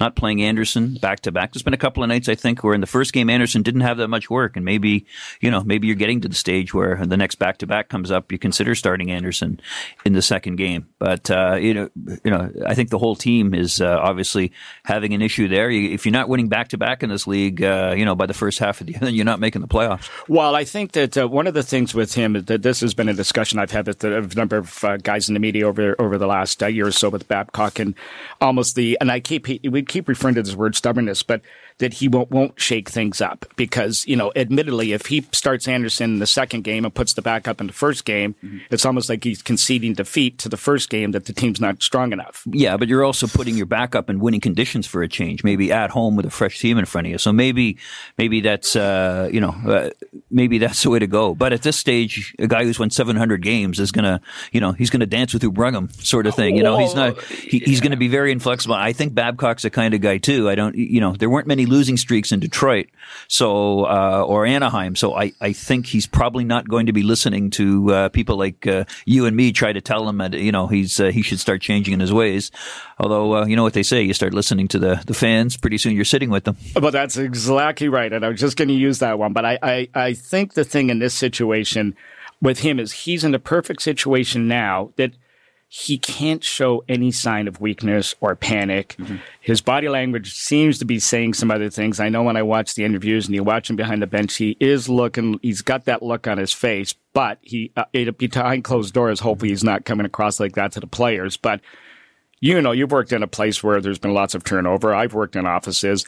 not 0.00 0.16
playing 0.16 0.42
Anderson 0.42 0.94
back 0.94 1.20
to 1.20 1.32
back. 1.32 1.52
There's 1.52 1.62
been 1.62 1.74
a 1.74 1.78
couple 1.78 2.02
of 2.02 2.08
nights 2.08 2.28
I 2.28 2.34
think 2.34 2.62
where 2.62 2.74
in 2.74 2.80
the 2.80 2.86
first 2.86 3.12
game 3.12 3.30
Anderson 3.30 3.62
didn't 3.62 3.82
have 3.82 3.98
that 3.98 4.08
much 4.08 4.30
work, 4.30 4.56
and 4.56 4.64
maybe 4.64 5.06
you 5.40 5.50
know 5.50 5.62
maybe 5.62 5.86
you're 5.86 5.96
getting 5.96 6.20
to 6.22 6.28
the 6.28 6.34
stage 6.34 6.74
where 6.74 6.96
the 7.04 7.16
next 7.16 7.36
back 7.36 7.58
to 7.58 7.66
back 7.66 7.88
comes 7.88 8.10
up, 8.10 8.30
you 8.32 8.38
consider 8.38 8.74
starting 8.74 9.10
Anderson 9.10 9.60
in 10.04 10.12
the 10.12 10.22
second 10.22 10.56
game. 10.56 10.86
But 10.98 11.30
uh, 11.30 11.54
you 11.54 11.74
know, 11.74 11.90
you 12.24 12.30
know, 12.30 12.50
I 12.66 12.74
think 12.74 12.90
the 12.90 12.98
whole 12.98 13.16
team 13.16 13.54
is 13.54 13.80
uh, 13.80 13.98
obviously 14.00 14.52
having 14.84 15.14
an 15.14 15.22
issue 15.22 15.48
there. 15.48 15.70
If 15.70 16.06
you're 16.06 16.12
not 16.12 16.28
winning 16.28 16.48
back 16.48 16.68
to 16.68 16.78
back 16.78 17.02
in 17.02 17.10
this 17.10 17.26
league, 17.26 17.62
uh, 17.62 17.94
you 17.96 18.04
know, 18.04 18.14
by 18.14 18.26
the 18.26 18.34
first 18.34 18.58
half 18.58 18.80
of 18.80 18.86
the 18.86 18.92
year, 18.94 19.08
you're 19.10 19.24
not 19.24 19.40
making 19.40 19.62
the 19.62 19.68
playoffs. 19.68 20.08
Well, 20.28 20.54
I 20.54 20.64
think 20.64 20.92
that 20.92 21.16
uh, 21.16 21.28
one 21.28 21.46
of 21.46 21.54
the 21.54 21.62
things 21.62 21.94
with 21.94 22.14
him 22.14 22.32
that 22.32 22.62
this 22.62 22.80
has 22.80 22.94
been 22.94 23.08
a 23.08 23.14
discussion 23.14 23.58
I've 23.58 23.70
had 23.70 23.86
with 23.86 24.02
a 24.04 24.20
number 24.36 24.56
of 24.56 24.84
uh, 24.84 24.96
guys 24.98 25.28
in 25.28 25.34
the 25.34 25.40
media 25.40 25.66
over 25.66 25.96
over 25.98 26.18
the 26.18 26.26
last 26.26 26.62
uh, 26.62 26.66
year 26.66 26.86
or 26.86 26.92
so 26.92 27.08
with 27.08 27.28
Babcock 27.28 27.78
and 27.78 27.94
almost 28.40 28.74
the 28.74 28.98
and 29.00 29.10
I 29.10 29.20
keep 29.20 29.46
we 29.64 29.82
keep 29.82 30.08
referring 30.08 30.34
to 30.34 30.42
this 30.42 30.54
word 30.54 30.74
stubbornness, 30.74 31.22
but 31.22 31.40
that 31.78 31.94
he 31.94 32.08
won't, 32.08 32.30
won't 32.30 32.60
shake 32.60 32.88
things 32.88 33.20
up 33.20 33.46
because, 33.56 34.06
you 34.06 34.16
know, 34.16 34.32
admittedly, 34.34 34.92
if 34.92 35.06
he 35.06 35.26
starts 35.32 35.68
Anderson 35.68 36.14
in 36.14 36.18
the 36.18 36.26
second 36.26 36.62
game 36.62 36.84
and 36.84 36.92
puts 36.92 37.12
the 37.12 37.22
backup 37.22 37.60
in 37.60 37.68
the 37.68 37.72
first 37.72 38.04
game, 38.04 38.34
mm-hmm. 38.42 38.58
it's 38.70 38.84
almost 38.84 39.08
like 39.08 39.22
he's 39.22 39.42
conceding 39.42 39.94
defeat 39.94 40.38
to 40.38 40.48
the 40.48 40.56
first 40.56 40.90
game 40.90 41.12
that 41.12 41.26
the 41.26 41.32
team's 41.32 41.60
not 41.60 41.82
strong 41.82 42.12
enough. 42.12 42.42
Yeah, 42.50 42.76
but 42.76 42.88
you're 42.88 43.04
also 43.04 43.26
putting 43.26 43.56
your 43.56 43.66
backup 43.66 44.10
in 44.10 44.18
winning 44.18 44.40
conditions 44.40 44.86
for 44.86 45.02
a 45.02 45.08
change, 45.08 45.44
maybe 45.44 45.72
at 45.72 45.90
home 45.90 46.16
with 46.16 46.26
a 46.26 46.30
fresh 46.30 46.58
team 46.58 46.78
in 46.78 46.84
front 46.84 47.06
of 47.06 47.12
you. 47.12 47.18
So 47.18 47.32
maybe, 47.32 47.78
maybe 48.16 48.40
that's, 48.40 48.74
uh, 48.74 49.30
you 49.32 49.40
know, 49.40 49.54
uh, 49.66 49.90
maybe 50.30 50.58
that's 50.58 50.82
the 50.82 50.90
way 50.90 50.98
to 50.98 51.06
go. 51.06 51.34
But 51.34 51.52
at 51.52 51.62
this 51.62 51.76
stage, 51.76 52.34
a 52.40 52.48
guy 52.48 52.64
who's 52.64 52.78
won 52.78 52.90
700 52.90 53.40
games 53.42 53.78
is 53.78 53.92
going 53.92 54.04
to, 54.04 54.20
you 54.50 54.60
know, 54.60 54.72
he's 54.72 54.90
going 54.90 55.00
to 55.00 55.06
dance 55.06 55.32
with 55.32 55.42
who 55.42 55.52
brung 55.52 55.74
him 55.74 55.90
sort 55.90 56.26
of 56.26 56.34
thing. 56.34 56.56
You 56.56 56.64
know, 56.64 56.78
he's 56.78 56.94
not, 56.94 57.22
he, 57.22 57.60
he's 57.60 57.80
going 57.80 57.92
to 57.92 57.96
be 57.96 58.08
very 58.08 58.32
inflexible. 58.32 58.74
I 58.74 58.92
think 58.92 59.14
Babcock's 59.14 59.62
the 59.62 59.70
kind 59.70 59.94
of 59.94 60.00
guy 60.00 60.18
too. 60.18 60.50
I 60.50 60.56
don't, 60.56 60.74
you 60.74 61.00
know, 61.00 61.14
there 61.14 61.30
weren't 61.30 61.46
many 61.46 61.67
losing 61.68 61.96
streaks 61.96 62.32
in 62.32 62.40
Detroit, 62.40 62.88
so 63.28 63.84
uh, 63.84 64.24
or 64.26 64.46
Anaheim. 64.46 64.96
So 64.96 65.14
I, 65.14 65.32
I 65.40 65.52
think 65.52 65.86
he's 65.86 66.06
probably 66.06 66.44
not 66.44 66.68
going 66.68 66.86
to 66.86 66.92
be 66.92 67.02
listening 67.02 67.50
to 67.50 67.92
uh, 67.92 68.08
people 68.08 68.36
like 68.36 68.66
uh, 68.66 68.84
you 69.04 69.26
and 69.26 69.36
me 69.36 69.52
try 69.52 69.72
to 69.72 69.80
tell 69.80 70.08
him 70.08 70.18
that 70.18 70.34
you 70.34 70.52
know 70.52 70.66
he's 70.66 71.00
uh, 71.00 71.06
he 71.06 71.22
should 71.22 71.40
start 71.40 71.60
changing 71.60 71.94
in 71.94 72.00
his 72.00 72.12
ways. 72.12 72.50
Although 72.98 73.36
uh, 73.36 73.46
you 73.46 73.56
know 73.56 73.62
what 73.62 73.74
they 73.74 73.82
say, 73.82 74.02
you 74.02 74.14
start 74.14 74.34
listening 74.34 74.68
to 74.68 74.78
the 74.78 75.02
the 75.06 75.14
fans, 75.14 75.56
pretty 75.56 75.78
soon 75.78 75.94
you're 75.94 76.04
sitting 76.04 76.30
with 76.30 76.44
them. 76.44 76.56
But 76.74 76.90
that's 76.90 77.16
exactly 77.16 77.88
right, 77.88 78.12
and 78.12 78.24
I 78.24 78.28
was 78.28 78.40
just 78.40 78.56
going 78.56 78.68
to 78.68 78.74
use 78.74 78.98
that 79.00 79.18
one. 79.18 79.32
But 79.32 79.44
I, 79.44 79.58
I 79.62 79.88
I 79.94 80.14
think 80.14 80.54
the 80.54 80.64
thing 80.64 80.90
in 80.90 80.98
this 80.98 81.14
situation 81.14 81.96
with 82.40 82.60
him 82.60 82.78
is 82.78 82.92
he's 82.92 83.24
in 83.24 83.32
the 83.32 83.38
perfect 83.38 83.82
situation 83.82 84.48
now 84.48 84.92
that 84.96 85.12
he 85.70 85.98
can't 85.98 86.42
show 86.42 86.82
any 86.88 87.10
sign 87.10 87.46
of 87.46 87.60
weakness 87.60 88.14
or 88.20 88.34
panic. 88.34 88.96
Mm-hmm. 88.98 89.16
His 89.42 89.60
body 89.60 89.90
language 89.90 90.34
seems 90.34 90.78
to 90.78 90.86
be 90.86 90.98
saying 90.98 91.34
some 91.34 91.50
other 91.50 91.68
things. 91.68 92.00
I 92.00 92.08
know 92.08 92.22
when 92.22 92.38
I 92.38 92.42
watch 92.42 92.74
the 92.74 92.84
interviews 92.84 93.26
and 93.26 93.34
you 93.34 93.44
watch 93.44 93.68
him 93.68 93.76
behind 93.76 94.00
the 94.00 94.06
bench, 94.06 94.36
he 94.36 94.56
is 94.60 94.88
looking, 94.88 95.38
he's 95.42 95.60
got 95.60 95.84
that 95.84 96.02
look 96.02 96.26
on 96.26 96.38
his 96.38 96.54
face, 96.54 96.94
but 97.12 97.38
he, 97.42 97.70
uh, 97.76 97.84
it'll 97.92 98.14
be 98.14 98.28
behind 98.28 98.64
closed 98.64 98.94
doors, 98.94 99.20
hopefully 99.20 99.50
he's 99.50 99.62
not 99.62 99.84
coming 99.84 100.06
across 100.06 100.40
like 100.40 100.54
that 100.54 100.72
to 100.72 100.80
the 100.80 100.86
players. 100.86 101.36
But, 101.36 101.60
you 102.40 102.62
know, 102.62 102.72
you've 102.72 102.92
worked 102.92 103.12
in 103.12 103.22
a 103.22 103.28
place 103.28 103.62
where 103.62 103.82
there's 103.82 103.98
been 103.98 104.14
lots 104.14 104.34
of 104.34 104.44
turnover. 104.44 104.94
I've 104.94 105.12
worked 105.12 105.36
in 105.36 105.44
offices. 105.44 106.06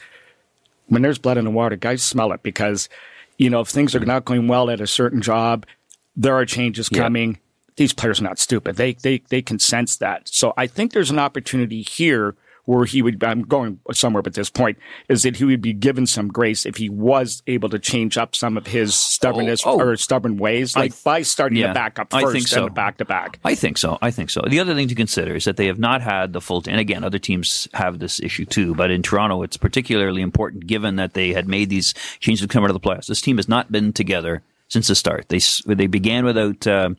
When 0.87 1.03
there's 1.03 1.19
blood 1.19 1.37
in 1.37 1.45
the 1.45 1.51
water, 1.51 1.75
guys 1.75 2.01
smell 2.01 2.31
it 2.31 2.41
because, 2.41 2.89
you 3.37 3.51
know, 3.51 3.59
if 3.59 3.67
things 3.67 3.93
are 3.93 3.99
not 3.99 4.25
going 4.25 4.47
well 4.47 4.71
at 4.71 4.81
a 4.81 4.87
certain 4.87 5.21
job, 5.21 5.67
there 6.15 6.35
are 6.35 6.45
changes 6.45 6.89
yeah. 6.91 7.03
coming 7.03 7.37
these 7.81 7.93
players 7.93 8.21
are 8.21 8.23
not 8.23 8.37
stupid. 8.37 8.75
They 8.75 8.93
they 8.93 9.23
they 9.29 9.41
can 9.41 9.57
sense 9.57 9.97
that. 9.97 10.27
So 10.27 10.53
I 10.55 10.67
think 10.67 10.93
there's 10.93 11.09
an 11.09 11.17
opportunity 11.17 11.81
here 11.81 12.35
where 12.65 12.85
he 12.85 13.01
would. 13.01 13.23
I'm 13.23 13.41
going 13.41 13.79
somewhere, 13.91 14.21
but 14.21 14.35
this 14.35 14.51
point 14.51 14.77
is 15.09 15.23
that 15.23 15.37
he 15.37 15.45
would 15.45 15.63
be 15.63 15.73
given 15.73 16.05
some 16.05 16.27
grace 16.27 16.67
if 16.67 16.77
he 16.77 16.89
was 16.89 17.41
able 17.47 17.69
to 17.69 17.79
change 17.79 18.19
up 18.19 18.35
some 18.35 18.55
of 18.55 18.67
his 18.67 18.93
stubbornness 18.93 19.63
oh, 19.65 19.71
oh. 19.71 19.79
or 19.79 19.97
stubborn 19.97 20.37
ways, 20.37 20.75
like 20.75 20.91
I, 20.91 20.95
by 21.03 21.21
starting 21.23 21.57
yeah, 21.57 21.69
to 21.69 21.73
back 21.73 21.97
up 21.97 22.11
first 22.11 22.27
I 22.27 22.31
think 22.31 22.47
so. 22.47 22.67
and 22.67 22.75
back 22.75 22.97
to 22.97 23.05
back. 23.05 23.39
I 23.43 23.55
think 23.55 23.79
so. 23.79 23.97
I 23.99 24.11
think 24.11 24.29
so. 24.29 24.41
The 24.47 24.59
other 24.59 24.75
thing 24.75 24.87
to 24.87 24.95
consider 24.95 25.35
is 25.35 25.45
that 25.45 25.57
they 25.57 25.65
have 25.65 25.79
not 25.79 26.01
had 26.01 26.33
the 26.33 26.41
full. 26.41 26.63
And 26.67 26.79
again, 26.79 27.03
other 27.03 27.19
teams 27.19 27.67
have 27.73 27.97
this 27.97 28.19
issue 28.19 28.45
too, 28.45 28.75
but 28.75 28.91
in 28.91 29.01
Toronto, 29.01 29.41
it's 29.41 29.57
particularly 29.57 30.21
important 30.21 30.67
given 30.67 30.97
that 30.97 31.15
they 31.15 31.33
had 31.33 31.47
made 31.47 31.71
these 31.71 31.95
changes 32.19 32.41
to 32.41 32.47
come 32.47 32.63
out 32.63 32.69
of 32.69 32.79
the 32.79 32.87
playoffs. 32.87 33.07
This 33.07 33.21
team 33.21 33.37
has 33.37 33.49
not 33.49 33.71
been 33.71 33.91
together 33.91 34.43
since 34.71 34.87
the 34.87 34.95
start. 34.95 35.27
They 35.27 35.39
they 35.65 35.87
began 35.87 36.23
without 36.23 36.65
uh, 36.65 36.91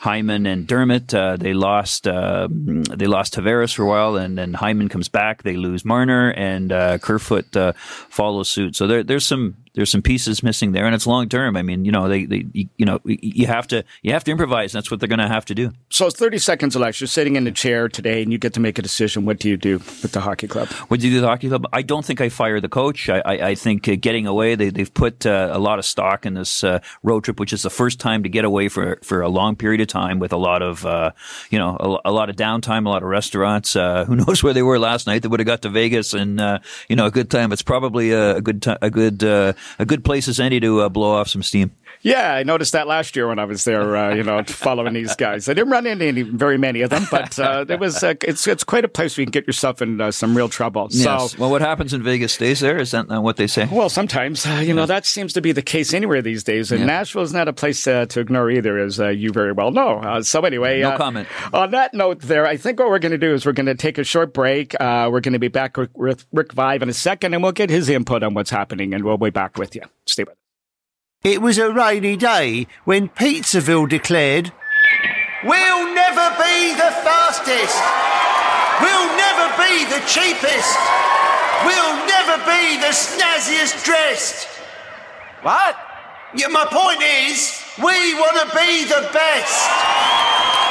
Hyman 0.00 0.46
and 0.46 0.66
Dermott. 0.66 1.14
Uh, 1.14 1.36
they 1.36 1.54
lost 1.54 2.08
uh, 2.08 2.48
they 2.50 3.06
lost 3.06 3.34
Tavares 3.34 3.72
for 3.72 3.84
a 3.84 3.86
while, 3.86 4.16
and 4.16 4.36
then 4.36 4.52
Hyman 4.52 4.88
comes 4.88 5.08
back. 5.08 5.44
They 5.44 5.56
lose 5.56 5.84
Marner, 5.84 6.32
and 6.32 6.72
uh, 6.72 6.98
Kerfoot 6.98 7.56
uh, 7.56 7.72
follows 7.76 8.50
suit. 8.50 8.74
So 8.74 8.88
there, 8.88 9.04
there's 9.04 9.24
some 9.24 9.54
there's 9.74 9.90
some 9.90 10.02
pieces 10.02 10.42
missing 10.42 10.72
there, 10.72 10.86
and 10.86 10.94
it's 10.94 11.06
long 11.06 11.28
term. 11.28 11.56
I 11.56 11.62
mean, 11.62 11.84
you 11.84 11.90
know, 11.90 12.08
they, 12.08 12.24
they 12.24 12.46
you 12.76 12.86
know, 12.86 13.00
you 13.04 13.46
have 13.48 13.66
to 13.68 13.84
you 14.02 14.12
have 14.12 14.22
to 14.24 14.30
improvise. 14.30 14.72
That's 14.72 14.90
what 14.90 15.00
they're 15.00 15.08
going 15.08 15.18
to 15.18 15.28
have 15.28 15.44
to 15.46 15.54
do. 15.54 15.72
So 15.90 16.06
it's 16.06 16.16
30 16.16 16.38
seconds 16.38 16.76
left. 16.76 17.00
You're 17.00 17.08
sitting 17.08 17.34
in 17.34 17.44
the 17.44 17.50
chair 17.50 17.88
today, 17.88 18.22
and 18.22 18.30
you 18.30 18.38
get 18.38 18.54
to 18.54 18.60
make 18.60 18.78
a 18.78 18.82
decision. 18.82 19.24
What 19.24 19.40
do 19.40 19.48
you 19.48 19.56
do 19.56 19.78
with 19.78 20.12
the 20.12 20.20
hockey 20.20 20.46
club? 20.46 20.68
What 20.88 21.00
do 21.00 21.06
you 21.06 21.12
do 21.12 21.16
with 21.16 21.22
the 21.22 21.28
hockey 21.28 21.48
club? 21.48 21.66
I 21.72 21.82
don't 21.82 22.04
think 22.04 22.20
I 22.20 22.28
fire 22.28 22.60
the 22.60 22.68
coach. 22.68 23.08
I, 23.08 23.18
I, 23.18 23.32
I 23.48 23.54
think 23.56 23.88
uh, 23.88 23.96
getting 24.00 24.26
away, 24.26 24.54
they, 24.54 24.70
they've 24.70 24.92
put 24.92 25.26
uh, 25.26 25.50
a 25.52 25.58
lot 25.58 25.80
of 25.80 25.84
stock 25.84 26.24
in 26.24 26.34
this 26.34 26.62
uh, 26.62 26.78
road 27.02 27.24
trip, 27.24 27.40
which 27.40 27.52
is 27.52 27.62
the 27.62 27.70
first 27.70 27.98
time 27.98 28.22
to 28.22 28.28
get 28.28 28.44
away 28.44 28.68
for 28.68 28.98
for 29.02 29.22
a 29.22 29.28
long 29.28 29.56
period 29.56 29.80
of 29.80 29.88
time 29.88 30.20
with 30.20 30.32
a 30.32 30.36
lot 30.36 30.62
of 30.62 30.86
uh, 30.86 31.10
you 31.50 31.58
know 31.58 31.76
a, 31.80 32.10
a, 32.10 32.12
lot 32.12 32.30
of 32.30 32.36
downtime, 32.36 32.86
a 32.86 32.88
lot 32.90 33.02
of 33.02 33.08
restaurants. 33.08 33.74
Uh, 33.74 34.04
who 34.08 34.14
knows 34.14 34.42
where 34.42 34.52
they 34.52 34.62
were 34.62 34.78
last 34.78 35.08
night? 35.08 35.22
They 35.22 35.28
would 35.28 35.40
have 35.40 35.46
got 35.46 35.62
to 35.62 35.68
Vegas 35.68 36.14
and 36.14 36.40
uh, 36.40 36.60
you 36.88 36.94
know 36.94 37.06
a 37.06 37.10
good 37.10 37.28
time. 37.28 37.50
It's 37.50 37.62
probably 37.62 38.12
a, 38.12 38.36
a 38.36 38.40
good 38.40 38.62
t- 38.62 38.76
a 38.80 38.90
good 38.90 39.24
a 39.78 39.86
good 39.86 40.04
place 40.04 40.28
as 40.28 40.40
any 40.40 40.60
to 40.60 40.80
uh, 40.80 40.88
blow 40.88 41.12
off 41.12 41.28
some 41.28 41.42
steam. 41.42 41.72
Yeah, 42.04 42.34
I 42.34 42.42
noticed 42.42 42.72
that 42.72 42.86
last 42.86 43.16
year 43.16 43.28
when 43.28 43.38
I 43.38 43.46
was 43.46 43.64
there. 43.64 43.96
Uh, 43.96 44.14
you 44.14 44.22
know, 44.22 44.44
following 44.44 44.92
these 44.92 45.16
guys. 45.16 45.48
I 45.48 45.54
didn't 45.54 45.70
run 45.70 45.86
into 45.86 46.04
any, 46.04 46.20
very 46.20 46.58
many 46.58 46.82
of 46.82 46.90
them, 46.90 47.06
but 47.10 47.38
uh, 47.38 47.64
it 47.66 47.80
was 47.80 48.04
uh, 48.04 48.12
it's 48.20 48.46
it's 48.46 48.62
quite 48.62 48.84
a 48.84 48.88
place 48.88 49.16
where 49.16 49.22
you 49.22 49.26
can 49.26 49.32
get 49.32 49.46
yourself 49.46 49.80
in 49.80 49.98
uh, 50.02 50.10
some 50.10 50.36
real 50.36 50.50
trouble. 50.50 50.88
Yes. 50.90 51.32
So, 51.32 51.38
well, 51.38 51.50
what 51.50 51.62
happens 51.62 51.94
in 51.94 52.02
Vegas 52.02 52.34
stays 52.34 52.60
there. 52.60 52.76
Is 52.76 52.90
that 52.90 53.08
what 53.08 53.38
they 53.38 53.46
say? 53.46 53.66
Well, 53.72 53.88
sometimes 53.88 54.44
uh, 54.44 54.62
you 54.62 54.74
know 54.74 54.84
that 54.84 55.06
seems 55.06 55.32
to 55.32 55.40
be 55.40 55.52
the 55.52 55.62
case 55.62 55.94
anywhere 55.94 56.20
these 56.20 56.44
days. 56.44 56.70
And 56.70 56.80
yeah. 56.80 56.86
Nashville 56.86 57.22
is 57.22 57.32
not 57.32 57.48
a 57.48 57.54
place 57.54 57.86
uh, 57.86 58.04
to 58.06 58.20
ignore 58.20 58.50
either, 58.50 58.78
as 58.78 58.98
you 58.98 59.30
very 59.32 59.52
well 59.52 59.70
know. 59.70 60.20
so 60.20 60.42
anyway, 60.42 60.82
no 60.82 60.98
comment. 60.98 61.26
On 61.54 61.70
that 61.70 61.94
note, 61.94 62.20
there, 62.20 62.46
I 62.46 62.58
think 62.58 62.78
what 62.78 62.90
we're 62.90 62.98
going 62.98 63.12
to 63.12 63.18
do 63.18 63.32
is 63.32 63.46
we're 63.46 63.52
going 63.52 63.64
to 63.64 63.74
take 63.74 63.96
a 63.96 64.04
short 64.04 64.34
break. 64.34 64.76
we're 64.78 65.20
going 65.20 65.32
to 65.32 65.38
be 65.38 65.48
back 65.48 65.78
with, 65.78 65.90
Rick 65.94 66.52
Vaive 66.52 66.82
in 66.82 66.90
a 66.90 66.92
second, 66.92 67.32
and 67.32 67.42
we'll 67.42 67.52
get 67.52 67.70
his 67.70 67.88
input 67.88 68.22
on 68.22 68.34
what's 68.34 68.50
happening, 68.50 68.92
and 68.92 69.04
we'll 69.04 69.16
be 69.16 69.30
back 69.30 69.56
with 69.56 69.74
you. 69.74 69.82
Stay 70.04 70.24
with. 70.24 70.32
Us. 70.34 70.43
It 71.24 71.40
was 71.40 71.56
a 71.56 71.72
rainy 71.72 72.18
day 72.18 72.66
when 72.84 73.08
Pizzaville 73.08 73.88
declared, 73.88 74.52
We'll 75.42 75.94
never 75.94 76.28
be 76.36 76.74
the 76.76 76.92
fastest. 77.00 77.80
We'll 78.84 79.08
never 79.16 79.48
be 79.56 79.88
the 79.88 80.04
cheapest. 80.04 80.76
We'll 81.64 81.96
never 82.04 82.36
be 82.44 82.76
the 82.76 82.92
snazziest 82.92 83.82
dressed. 83.86 84.48
What? 85.40 85.78
Yeah, 86.34 86.48
my 86.48 86.66
point 86.66 87.00
is, 87.02 87.58
we 87.78 88.12
want 88.20 88.50
to 88.50 88.54
be 88.54 88.84
the 88.84 89.08
best. 89.14 89.70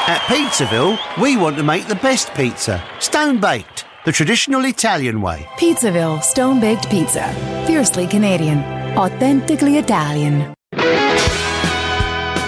At 0.08 0.22
Pizzaville, 0.28 1.00
we 1.20 1.36
want 1.36 1.58
to 1.58 1.64
make 1.64 1.88
the 1.88 1.96
best 1.96 2.32
pizza, 2.36 2.84
stone 3.00 3.40
baked, 3.42 3.86
the 4.06 4.12
traditional 4.12 4.66
Italian 4.66 5.22
way. 5.22 5.48
Pizzaville 5.58 6.22
Stone 6.24 6.60
Baked 6.60 6.90
Pizza, 6.90 7.34
fiercely 7.66 8.08
Canadian 8.08 8.60
authentically 8.98 9.78
Italian. 9.78 10.54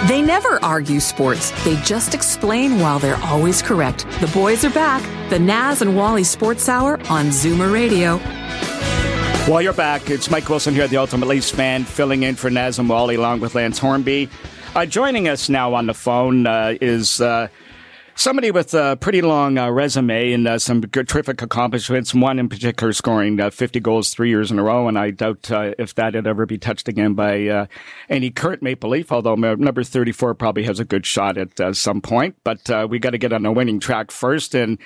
They 0.08 0.22
never 0.22 0.62
argue 0.62 1.00
sports. 1.00 1.50
They 1.64 1.74
just 1.82 2.14
explain 2.14 2.78
while 2.78 3.00
they're 3.00 3.20
always 3.24 3.60
correct. 3.60 4.06
The 4.20 4.28
boys 4.28 4.64
are 4.64 4.70
back. 4.70 5.02
The 5.30 5.38
Naz 5.38 5.82
and 5.82 5.96
Wally 5.96 6.22
Sports 6.22 6.68
Hour 6.68 7.00
on 7.10 7.26
Zoomer 7.30 7.72
Radio. 7.72 8.18
While 9.50 9.62
you're 9.62 9.72
back, 9.72 10.08
it's 10.08 10.30
Mike 10.30 10.48
Wilson 10.48 10.74
here, 10.74 10.84
at 10.84 10.90
the 10.90 10.96
Ultimate 10.98 11.26
Leafs 11.26 11.50
fan, 11.50 11.84
filling 11.84 12.22
in 12.22 12.36
for 12.36 12.50
Naz 12.50 12.78
and 12.78 12.88
Wally 12.88 13.16
along 13.16 13.40
with 13.40 13.56
Lance 13.56 13.78
Hornby. 13.78 14.28
Uh, 14.76 14.86
joining 14.86 15.26
us 15.28 15.48
now 15.48 15.74
on 15.74 15.86
the 15.86 15.94
phone 15.94 16.46
uh, 16.46 16.74
is 16.80 17.20
uh, 17.20 17.48
somebody 18.16 18.50
with 18.50 18.74
a 18.74 18.96
pretty 18.96 19.22
long 19.22 19.58
uh, 19.58 19.70
resume 19.70 20.32
and 20.32 20.48
uh, 20.48 20.58
some 20.58 20.82
terrific 20.82 21.42
accomplishments. 21.42 22.12
One 22.12 22.38
in 22.38 22.48
particular 22.48 22.92
scoring 22.92 23.38
uh, 23.38 23.50
50 23.50 23.78
goals 23.80 24.10
three 24.10 24.30
years 24.30 24.50
in 24.50 24.58
a 24.58 24.62
row, 24.62 24.88
and 24.88 24.98
I 24.98 25.10
doubt 25.10 25.50
uh, 25.50 25.74
if 25.78 25.94
that 25.94 26.14
would 26.14 26.26
ever 26.26 26.46
be 26.46 26.58
touched 26.58 26.88
again 26.88 27.14
by 27.14 27.46
uh, 27.46 27.66
any 28.08 28.30
current 28.30 28.62
Maple 28.62 28.90
Leaf. 28.90 29.12
Although 29.12 29.36
number 29.36 29.84
34 29.84 30.34
probably 30.34 30.64
has 30.64 30.80
a 30.80 30.84
good 30.84 31.06
shot 31.06 31.38
at 31.38 31.60
uh, 31.60 31.72
some 31.72 32.00
point, 32.00 32.36
but 32.42 32.90
we 32.90 32.98
got 32.98 33.10
to 33.10 33.18
get 33.18 33.32
on 33.32 33.46
a 33.46 33.52
winning 33.52 33.78
track 33.78 34.10
first 34.10 34.54
and. 34.54 34.78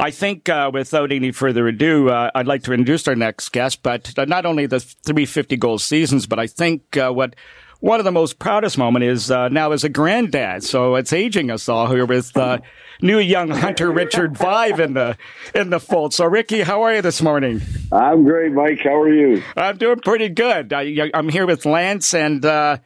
I 0.00 0.12
think, 0.12 0.48
uh, 0.48 0.70
without 0.72 1.10
any 1.10 1.32
further 1.32 1.66
ado, 1.66 2.08
uh, 2.08 2.30
I'd 2.32 2.46
like 2.46 2.62
to 2.62 2.72
introduce 2.72 3.08
our 3.08 3.16
next 3.16 3.48
guest. 3.48 3.82
But 3.82 4.14
not 4.28 4.46
only 4.46 4.66
the 4.66 4.78
350 4.78 5.56
goal 5.56 5.78
seasons, 5.78 6.24
but 6.24 6.38
I 6.38 6.46
think 6.46 6.96
uh, 6.96 7.10
what 7.10 7.34
one 7.80 8.00
of 8.00 8.04
the 8.04 8.12
most 8.12 8.38
proudest 8.38 8.76
moment 8.76 9.04
is 9.04 9.30
uh, 9.30 9.48
now 9.48 9.72
as 9.72 9.84
a 9.84 9.88
granddad. 9.88 10.64
So 10.64 10.96
it's 10.96 11.12
aging 11.12 11.50
us 11.50 11.68
all 11.68 11.86
here 11.88 12.06
with 12.06 12.36
uh, 12.36 12.58
new 13.00 13.18
young 13.18 13.50
Hunter 13.50 13.90
Richard 13.90 14.34
Vaive 14.34 14.80
in 14.80 14.94
the 14.94 15.16
in 15.54 15.70
the 15.70 15.80
fold. 15.80 16.12
So 16.14 16.24
Ricky, 16.26 16.62
how 16.62 16.82
are 16.82 16.94
you 16.94 17.02
this 17.02 17.22
morning? 17.22 17.60
I'm 17.92 18.24
great, 18.24 18.52
Mike. 18.52 18.80
How 18.82 18.96
are 19.00 19.12
you? 19.12 19.42
I'm 19.56 19.76
doing 19.76 20.00
pretty 20.00 20.28
good. 20.28 20.72
I, 20.72 21.10
am 21.14 21.28
here 21.28 21.46
with 21.46 21.64
Lance, 21.64 22.14
and 22.14 22.44
uh, 22.44 22.78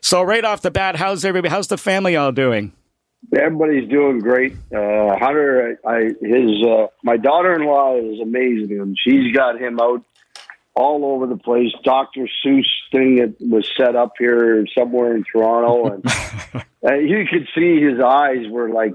so 0.00 0.22
right 0.22 0.44
off 0.44 0.62
the 0.62 0.70
bat, 0.70 0.96
how's 0.96 1.24
everybody? 1.24 1.50
How's 1.50 1.68
the 1.68 1.78
family 1.78 2.16
all 2.16 2.32
doing? 2.32 2.72
Everybody's 3.34 3.88
doing 3.88 4.20
great. 4.20 4.52
Uh, 4.72 5.16
Hunter, 5.18 5.80
I, 5.84 6.10
his 6.20 6.62
uh, 6.64 6.86
my 7.02 7.16
daughter-in-law 7.16 7.96
is 7.96 8.20
amazing, 8.20 8.78
and 8.78 8.96
she's 9.02 9.34
got 9.34 9.60
him 9.60 9.80
out 9.80 10.02
all 10.76 11.06
over 11.06 11.26
the 11.26 11.38
place. 11.38 11.72
Dr. 11.82 12.28
Seuss 12.44 12.66
thing 12.92 13.16
that 13.16 13.34
was 13.40 13.68
set 13.76 13.96
up 13.96 14.12
here 14.18 14.64
somewhere 14.78 15.16
in 15.16 15.24
Toronto, 15.24 15.94
and 15.94 16.06
uh, 16.86 16.94
you 16.94 17.24
could 17.30 17.48
see 17.54 17.80
his 17.80 17.98
eyes 17.98 18.46
were 18.50 18.68
like 18.68 18.92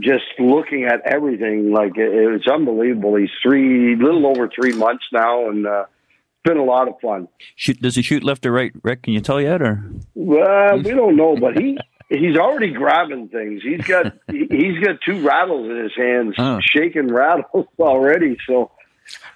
just 0.00 0.24
looking 0.38 0.84
at 0.84 1.00
everything. 1.06 1.72
Like 1.72 1.96
it, 1.96 2.12
it 2.12 2.30
was 2.30 2.46
unbelievable. 2.52 3.14
He's 3.16 3.30
three, 3.42 3.96
little 3.96 4.26
over 4.26 4.48
three 4.48 4.72
months 4.72 5.04
now, 5.12 5.48
and 5.48 5.66
uh, 5.66 5.84
it's 5.88 6.50
been 6.50 6.58
a 6.58 6.64
lot 6.64 6.88
of 6.88 6.94
fun. 7.00 7.28
Shoot, 7.54 7.80
does 7.80 7.94
he 7.94 8.02
shoot 8.02 8.24
left 8.24 8.44
or 8.44 8.52
right, 8.52 8.72
Rick? 8.82 9.04
Can 9.04 9.12
you 9.12 9.20
tell 9.20 9.40
yet, 9.40 9.62
or? 9.62 9.84
Well, 10.14 10.78
we 10.78 10.90
don't 10.90 11.16
know, 11.16 11.36
but 11.36 11.56
he. 11.56 11.78
He's 12.12 12.36
already 12.36 12.72
grabbing 12.72 13.28
things. 13.28 13.62
He's 13.62 13.86
got 13.86 14.06
he's 14.28 14.84
got 14.84 14.96
two 15.06 15.24
rattles 15.24 15.70
in 15.70 15.76
his 15.76 15.92
hands, 15.96 16.34
oh. 16.38 16.58
shaking 16.60 17.06
rattles 17.06 17.68
already. 17.78 18.36
So 18.48 18.72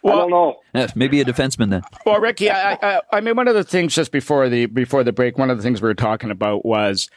well, 0.03 0.15
I 0.15 0.21
don't 0.21 0.31
know. 0.31 0.61
Yeah, 0.75 0.89
maybe 0.95 1.21
a 1.21 1.25
defenseman 1.25 1.71
then. 1.71 1.83
Well, 2.05 2.21
Ricky, 2.21 2.51
I, 2.51 2.75
I, 2.75 3.01
I 3.13 3.21
mean, 3.21 3.37
one 3.37 3.49
of 3.49 3.55
the 3.55 3.65
things 3.65 3.95
just 3.95 4.13
before 4.13 4.49
the 4.49 4.67
before 4.67 5.05
the 5.05 5.13
break, 5.13 5.39
one 5.39 5.51
of 5.51 5.57
the 5.57 5.63
things 5.63 5.81
we 5.81 5.89
were 5.89 5.95
talking 5.95 6.31
about 6.31 6.65
was, 6.65 7.11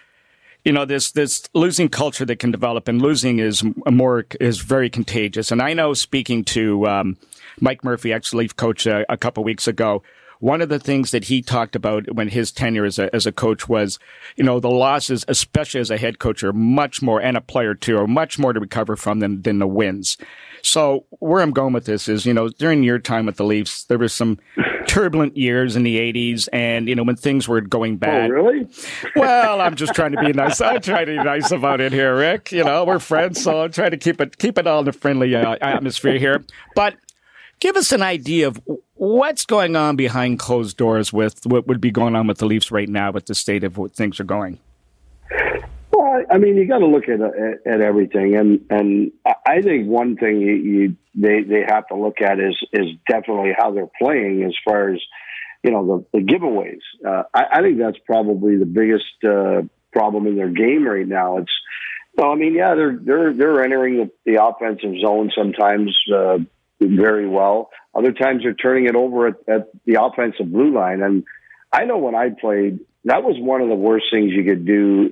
you 0.63 0.71
know, 0.71 0.85
this 0.85 1.11
this 1.11 1.43
losing 1.53 1.89
culture 1.89 2.25
that 2.25 2.39
can 2.39 2.51
develop, 2.51 2.87
and 2.87 3.01
losing 3.01 3.39
is 3.39 3.63
more 3.89 4.25
is 4.39 4.59
very 4.59 4.89
contagious. 4.89 5.51
And 5.51 5.61
I 5.61 5.73
know, 5.73 5.93
speaking 5.93 6.43
to 6.45 6.87
um, 6.87 7.17
Mike 7.59 7.83
Murphy, 7.83 8.13
ex 8.13 8.33
Leaf 8.33 8.55
coach, 8.55 8.85
a, 8.85 9.11
a 9.11 9.17
couple 9.17 9.43
weeks 9.43 9.67
ago, 9.67 10.03
one 10.39 10.61
of 10.61 10.69
the 10.69 10.79
things 10.79 11.11
that 11.11 11.25
he 11.25 11.41
talked 11.41 11.75
about 11.75 12.13
when 12.13 12.29
his 12.29 12.51
tenure 12.51 12.85
as 12.85 12.99
a, 12.99 13.13
as 13.13 13.25
a 13.25 13.31
coach 13.31 13.67
was, 13.67 13.97
you 14.35 14.43
know, 14.43 14.59
the 14.59 14.69
losses, 14.69 15.25
especially 15.27 15.79
as 15.79 15.89
a 15.89 15.97
head 15.97 16.19
coach, 16.19 16.43
are 16.43 16.53
much 16.53 17.01
more, 17.01 17.21
and 17.21 17.35
a 17.37 17.41
player 17.41 17.73
too, 17.73 17.97
are 17.97 18.07
much 18.07 18.37
more 18.37 18.53
to 18.53 18.59
recover 18.59 18.95
from 18.95 19.19
than, 19.19 19.41
than 19.41 19.59
the 19.59 19.67
wins. 19.67 20.17
So 20.67 21.05
where 21.19 21.41
I'm 21.41 21.51
going 21.51 21.71
with 21.71 21.85
this 21.85 22.09
is, 22.09 22.25
you 22.25 22.33
know, 22.33 22.49
during 22.49 22.83
your 22.83 22.99
time 22.99 23.25
with 23.25 23.37
the 23.37 23.45
Leafs, 23.45 23.85
there 23.85 23.97
was 23.97 24.11
some 24.11 24.37
turbulent 24.85 25.37
years 25.37 25.75
in 25.77 25.83
the 25.83 25.97
'80s, 25.97 26.49
and 26.51 26.89
you 26.89 26.95
know 26.95 27.03
when 27.03 27.15
things 27.15 27.47
were 27.47 27.61
going 27.61 27.95
bad. 27.97 28.29
Oh, 28.29 28.33
really? 28.33 28.67
Well, 29.15 29.61
I'm 29.61 29.75
just 29.75 29.93
trying 29.93 30.11
to 30.11 30.19
be 30.21 30.33
nice. 30.33 30.59
I'm 30.59 30.81
trying 30.81 31.05
to 31.05 31.17
be 31.17 31.23
nice 31.23 31.51
about 31.51 31.79
it 31.79 31.93
here, 31.93 32.17
Rick. 32.17 32.51
You 32.51 32.65
know, 32.65 32.83
we're 32.83 32.99
friends, 32.99 33.41
so 33.41 33.63
I'm 33.63 33.71
trying 33.71 33.91
to 33.91 33.97
keep 33.97 34.19
it 34.19 34.37
keep 34.37 34.57
it 34.57 34.67
all 34.67 34.81
in 34.81 34.87
a 34.89 34.93
friendly 34.93 35.33
uh, 35.35 35.55
atmosphere 35.61 36.17
here. 36.19 36.43
But 36.75 36.95
give 37.61 37.77
us 37.77 37.93
an 37.93 38.01
idea 38.01 38.47
of 38.47 38.59
what's 38.95 39.45
going 39.45 39.75
on 39.77 39.95
behind 39.95 40.39
closed 40.39 40.75
doors 40.75 41.13
with 41.13 41.45
what 41.45 41.67
would 41.67 41.79
be 41.79 41.91
going 41.91 42.15
on 42.15 42.27
with 42.27 42.39
the 42.39 42.45
Leafs 42.45 42.71
right 42.71 42.89
now, 42.89 43.11
with 43.11 43.27
the 43.27 43.35
state 43.35 43.63
of 43.63 43.77
what 43.77 43.93
things 43.93 44.19
are 44.19 44.25
going. 44.25 44.59
I 46.29 46.37
mean, 46.37 46.55
you 46.55 46.67
got 46.67 46.79
to 46.79 46.87
look 46.87 47.05
at, 47.09 47.21
at 47.21 47.73
at 47.73 47.81
everything, 47.81 48.35
and 48.35 48.65
and 48.69 49.11
I 49.25 49.61
think 49.61 49.87
one 49.87 50.17
thing 50.17 50.41
you, 50.41 50.53
you 50.53 50.95
they 51.15 51.43
they 51.43 51.63
have 51.67 51.87
to 51.87 51.95
look 51.95 52.21
at 52.21 52.39
is 52.39 52.55
is 52.73 52.87
definitely 53.09 53.53
how 53.57 53.71
they're 53.71 53.89
playing 53.99 54.43
as 54.43 54.53
far 54.65 54.89
as 54.93 54.99
you 55.63 55.71
know 55.71 56.05
the, 56.13 56.19
the 56.19 56.25
giveaways. 56.25 56.81
Uh, 57.05 57.23
I, 57.33 57.59
I 57.59 57.61
think 57.61 57.77
that's 57.79 57.97
probably 58.05 58.57
the 58.57 58.65
biggest 58.65 59.05
uh, 59.23 59.61
problem 59.91 60.27
in 60.27 60.35
their 60.35 60.49
game 60.49 60.85
right 60.85 61.07
now. 61.07 61.37
It's 61.37 61.51
well, 62.17 62.31
I 62.31 62.35
mean, 62.35 62.55
yeah, 62.55 62.75
they're 62.75 62.97
they're 63.01 63.33
they're 63.33 63.63
entering 63.63 63.97
the, 63.97 64.11
the 64.25 64.43
offensive 64.43 64.99
zone 64.99 65.31
sometimes 65.37 65.95
uh, 66.13 66.39
very 66.81 67.27
well. 67.27 67.69
Other 67.95 68.11
times 68.11 68.43
they're 68.43 68.53
turning 68.53 68.85
it 68.85 68.95
over 68.95 69.27
at, 69.27 69.35
at 69.47 69.69
the 69.85 70.03
offensive 70.03 70.51
blue 70.51 70.73
line, 70.73 71.01
and 71.01 71.23
I 71.71 71.85
know 71.85 71.97
when 71.97 72.15
I 72.15 72.29
played, 72.29 72.79
that 73.07 73.23
was 73.23 73.37
one 73.39 73.61
of 73.61 73.69
the 73.69 73.75
worst 73.75 74.07
things 74.11 74.33
you 74.33 74.43
could 74.43 74.65
do. 74.65 75.09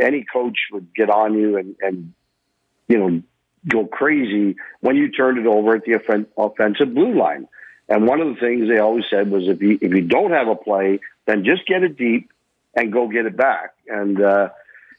Any 0.00 0.24
coach 0.24 0.58
would 0.70 0.94
get 0.94 1.10
on 1.10 1.34
you 1.34 1.56
and, 1.56 1.76
and 1.80 2.14
you 2.88 2.98
know 2.98 3.22
go 3.68 3.86
crazy 3.86 4.56
when 4.80 4.96
you 4.96 5.10
turned 5.10 5.38
it 5.38 5.46
over 5.46 5.74
at 5.74 5.84
the 5.84 5.94
offen- 5.96 6.26
offensive 6.36 6.94
blue 6.94 7.18
line. 7.18 7.48
And 7.88 8.06
one 8.06 8.20
of 8.20 8.28
the 8.28 8.40
things 8.40 8.68
they 8.68 8.78
always 8.78 9.04
said 9.10 9.30
was 9.30 9.48
if 9.48 9.60
you 9.60 9.76
if 9.80 9.92
you 9.92 10.02
don't 10.02 10.30
have 10.30 10.46
a 10.46 10.54
play, 10.54 11.00
then 11.26 11.44
just 11.44 11.66
get 11.66 11.82
it 11.82 11.96
deep 11.96 12.30
and 12.76 12.92
go 12.92 13.08
get 13.08 13.26
it 13.26 13.36
back. 13.36 13.74
And 13.88 14.22
uh, 14.22 14.50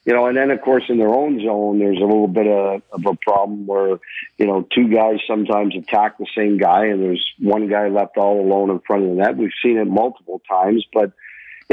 you 0.03 0.13
know, 0.13 0.27
and 0.27 0.35
then 0.35 0.51
of 0.51 0.61
course 0.61 0.83
in 0.89 0.97
their 0.97 1.13
own 1.13 1.39
zone, 1.45 1.79
there's 1.79 1.97
a 1.97 2.05
little 2.05 2.27
bit 2.27 2.47
of, 2.47 2.81
of 2.91 3.05
a 3.05 3.15
problem 3.15 3.65
where 3.65 3.99
you 4.37 4.47
know 4.47 4.67
two 4.75 4.89
guys 4.89 5.19
sometimes 5.25 5.77
attack 5.77 6.17
the 6.17 6.27
same 6.37 6.57
guy, 6.57 6.87
and 6.87 7.01
there's 7.01 7.25
one 7.39 7.69
guy 7.69 7.87
left 7.87 8.17
all 8.17 8.41
alone 8.41 8.69
in 8.69 8.79
front 8.79 9.03
of 9.03 9.09
the 9.09 9.15
net. 9.15 9.37
We've 9.37 9.49
seen 9.63 9.77
it 9.77 9.87
multiple 9.87 10.41
times, 10.49 10.85
but 10.91 11.13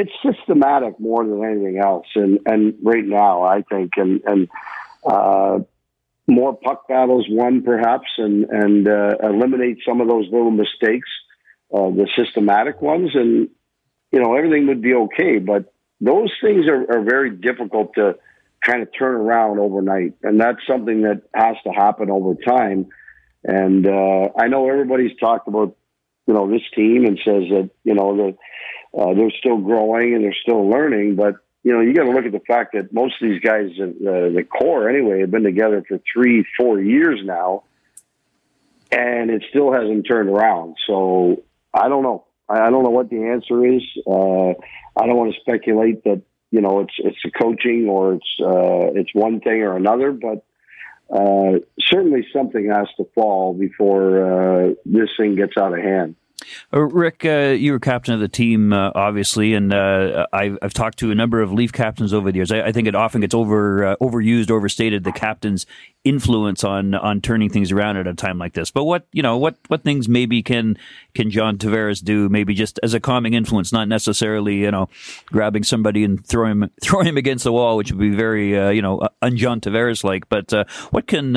it's 0.00 0.12
systematic 0.24 0.98
more 0.98 1.24
than 1.24 1.44
anything 1.44 1.78
else. 1.78 2.06
And 2.14 2.40
and 2.46 2.74
right 2.82 3.04
now, 3.04 3.42
I 3.42 3.62
think, 3.62 3.92
and 3.96 4.22
and 4.24 4.48
uh, 5.06 5.58
more 6.26 6.56
puck 6.56 6.88
battles 6.88 7.26
won 7.28 7.62
perhaps, 7.62 8.08
and 8.16 8.44
and 8.44 8.88
uh, 8.88 9.16
eliminate 9.22 9.78
some 9.86 10.00
of 10.00 10.08
those 10.08 10.26
little 10.32 10.50
mistakes, 10.50 11.08
uh, 11.74 11.90
the 11.90 12.08
systematic 12.16 12.80
ones, 12.80 13.10
and 13.14 13.48
you 14.12 14.20
know 14.20 14.34
everything 14.34 14.68
would 14.68 14.82
be 14.82 14.94
okay. 14.94 15.38
But 15.38 15.72
those 16.00 16.32
things 16.42 16.66
are, 16.66 16.98
are 16.98 17.04
very 17.04 17.30
difficult 17.30 17.94
to 17.96 18.16
kind 18.64 18.82
of 18.82 18.88
turn 18.98 19.14
around 19.14 19.58
overnight, 19.58 20.14
and 20.22 20.40
that's 20.40 20.66
something 20.66 21.02
that 21.02 21.22
has 21.34 21.56
to 21.64 21.70
happen 21.70 22.10
over 22.10 22.34
time. 22.34 22.86
And 23.42 23.86
uh, 23.86 24.28
I 24.38 24.48
know 24.48 24.68
everybody's 24.68 25.16
talked 25.18 25.48
about 25.48 25.76
you 26.26 26.34
know 26.34 26.50
this 26.50 26.62
team 26.74 27.04
and 27.04 27.18
says 27.24 27.44
that 27.50 27.70
you 27.84 27.94
know 27.94 28.16
that 28.16 28.36
uh, 28.96 29.14
they're 29.14 29.30
still 29.38 29.58
growing 29.58 30.14
and 30.14 30.24
they're 30.24 30.36
still 30.42 30.68
learning, 30.68 31.16
but 31.16 31.36
you 31.62 31.72
know 31.72 31.80
you 31.80 31.94
got 31.94 32.04
to 32.04 32.10
look 32.10 32.24
at 32.24 32.32
the 32.32 32.40
fact 32.40 32.72
that 32.72 32.92
most 32.92 33.14
of 33.22 33.28
these 33.28 33.40
guys, 33.40 33.70
uh, 33.80 33.86
the 34.34 34.44
core 34.44 34.88
anyway, 34.88 35.20
have 35.20 35.30
been 35.30 35.44
together 35.44 35.84
for 35.86 36.00
three, 36.12 36.44
four 36.58 36.80
years 36.80 37.20
now, 37.24 37.64
and 38.90 39.30
it 39.30 39.44
still 39.50 39.72
hasn't 39.72 40.06
turned 40.06 40.28
around. 40.28 40.76
So 40.86 41.42
I 41.72 41.88
don't 41.88 42.02
know. 42.02 42.24
I 42.48 42.60
I 42.60 42.70
don't 42.70 42.82
know 42.82 42.90
what 42.90 43.10
the 43.10 43.24
answer 43.24 43.64
is. 43.64 43.82
Uh, 44.06 44.50
I 45.00 45.06
don't 45.06 45.16
want 45.16 45.34
to 45.34 45.40
speculate 45.40 46.04
that 46.04 46.22
you 46.50 46.60
know 46.60 46.80
it's 46.80 46.94
it's 46.98 47.18
the 47.22 47.30
coaching 47.30 47.88
or 47.88 48.14
it's 48.14 48.36
uh, 48.40 48.98
it's 48.98 49.10
one 49.14 49.40
thing 49.40 49.62
or 49.62 49.76
another, 49.76 50.10
but 50.10 50.44
uh, 51.14 51.58
certainly 51.80 52.26
something 52.32 52.70
has 52.70 52.88
to 52.96 53.04
fall 53.14 53.54
before 53.54 54.24
uh, 54.24 54.74
this 54.84 55.10
thing 55.16 55.36
gets 55.36 55.56
out 55.56 55.76
of 55.76 55.82
hand. 55.82 56.16
Uh, 56.72 56.80
Rick, 56.80 57.24
uh, 57.24 57.54
you 57.58 57.72
were 57.72 57.80
captain 57.80 58.14
of 58.14 58.20
the 58.20 58.28
team, 58.28 58.72
uh, 58.72 58.92
obviously, 58.94 59.54
and 59.54 59.72
uh, 59.72 60.26
I've, 60.32 60.58
I've 60.62 60.74
talked 60.74 60.98
to 61.00 61.10
a 61.10 61.14
number 61.14 61.40
of 61.40 61.52
Leaf 61.52 61.72
captains 61.72 62.12
over 62.12 62.30
the 62.30 62.36
years. 62.36 62.52
I, 62.52 62.62
I 62.62 62.72
think 62.72 62.88
it 62.88 62.94
often 62.94 63.20
gets 63.20 63.34
over 63.34 63.84
uh, 63.84 63.96
overused, 64.00 64.50
overstated 64.50 65.04
the 65.04 65.12
captain's 65.12 65.66
influence 66.02 66.64
on 66.64 66.94
on 66.94 67.20
turning 67.20 67.50
things 67.50 67.70
around 67.72 67.98
at 67.98 68.06
a 68.06 68.14
time 68.14 68.38
like 68.38 68.54
this. 68.54 68.70
But 68.70 68.84
what 68.84 69.06
you 69.12 69.22
know, 69.22 69.36
what 69.36 69.56
what 69.68 69.82
things 69.82 70.08
maybe 70.08 70.42
can 70.42 70.78
can 71.14 71.30
John 71.30 71.58
Tavares 71.58 72.02
do? 72.02 72.28
Maybe 72.28 72.54
just 72.54 72.80
as 72.82 72.94
a 72.94 73.00
calming 73.00 73.34
influence, 73.34 73.72
not 73.72 73.88
necessarily 73.88 74.56
you 74.56 74.70
know 74.70 74.88
grabbing 75.26 75.64
somebody 75.64 76.04
and 76.04 76.24
throwing 76.26 76.62
him 76.62 76.70
throwing 76.82 77.06
him 77.06 77.16
against 77.16 77.44
the 77.44 77.52
wall, 77.52 77.76
which 77.76 77.90
would 77.90 78.00
be 78.00 78.10
very 78.10 78.58
uh, 78.58 78.70
you 78.70 78.82
know 78.82 79.06
un 79.20 79.36
John 79.36 79.60
Tavares 79.60 80.04
like. 80.04 80.28
But 80.28 80.52
what 80.90 81.06
can 81.06 81.34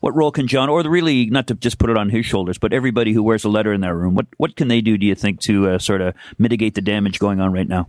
what 0.00 0.14
role 0.14 0.30
can 0.30 0.46
John, 0.46 0.68
or 0.68 0.82
really 0.88 1.26
not 1.26 1.46
to 1.48 1.54
just 1.54 1.78
put 1.78 1.90
it 1.90 1.96
on 1.96 2.10
his 2.10 2.26
shoulders, 2.26 2.58
but 2.58 2.72
everybody 2.72 3.12
who 3.12 3.22
wears 3.22 3.44
a 3.44 3.48
letter 3.48 3.72
in 3.72 3.80
that 3.80 3.94
room, 3.94 4.14
what 4.14 4.26
what 4.36 4.43
can 4.56 4.68
they 4.68 4.80
do? 4.80 4.98
Do 4.98 5.06
you 5.06 5.14
think 5.14 5.40
to 5.42 5.70
uh, 5.70 5.78
sort 5.78 6.00
of 6.00 6.14
mitigate 6.38 6.74
the 6.74 6.82
damage 6.82 7.18
going 7.18 7.40
on 7.40 7.52
right 7.52 7.68
now? 7.68 7.88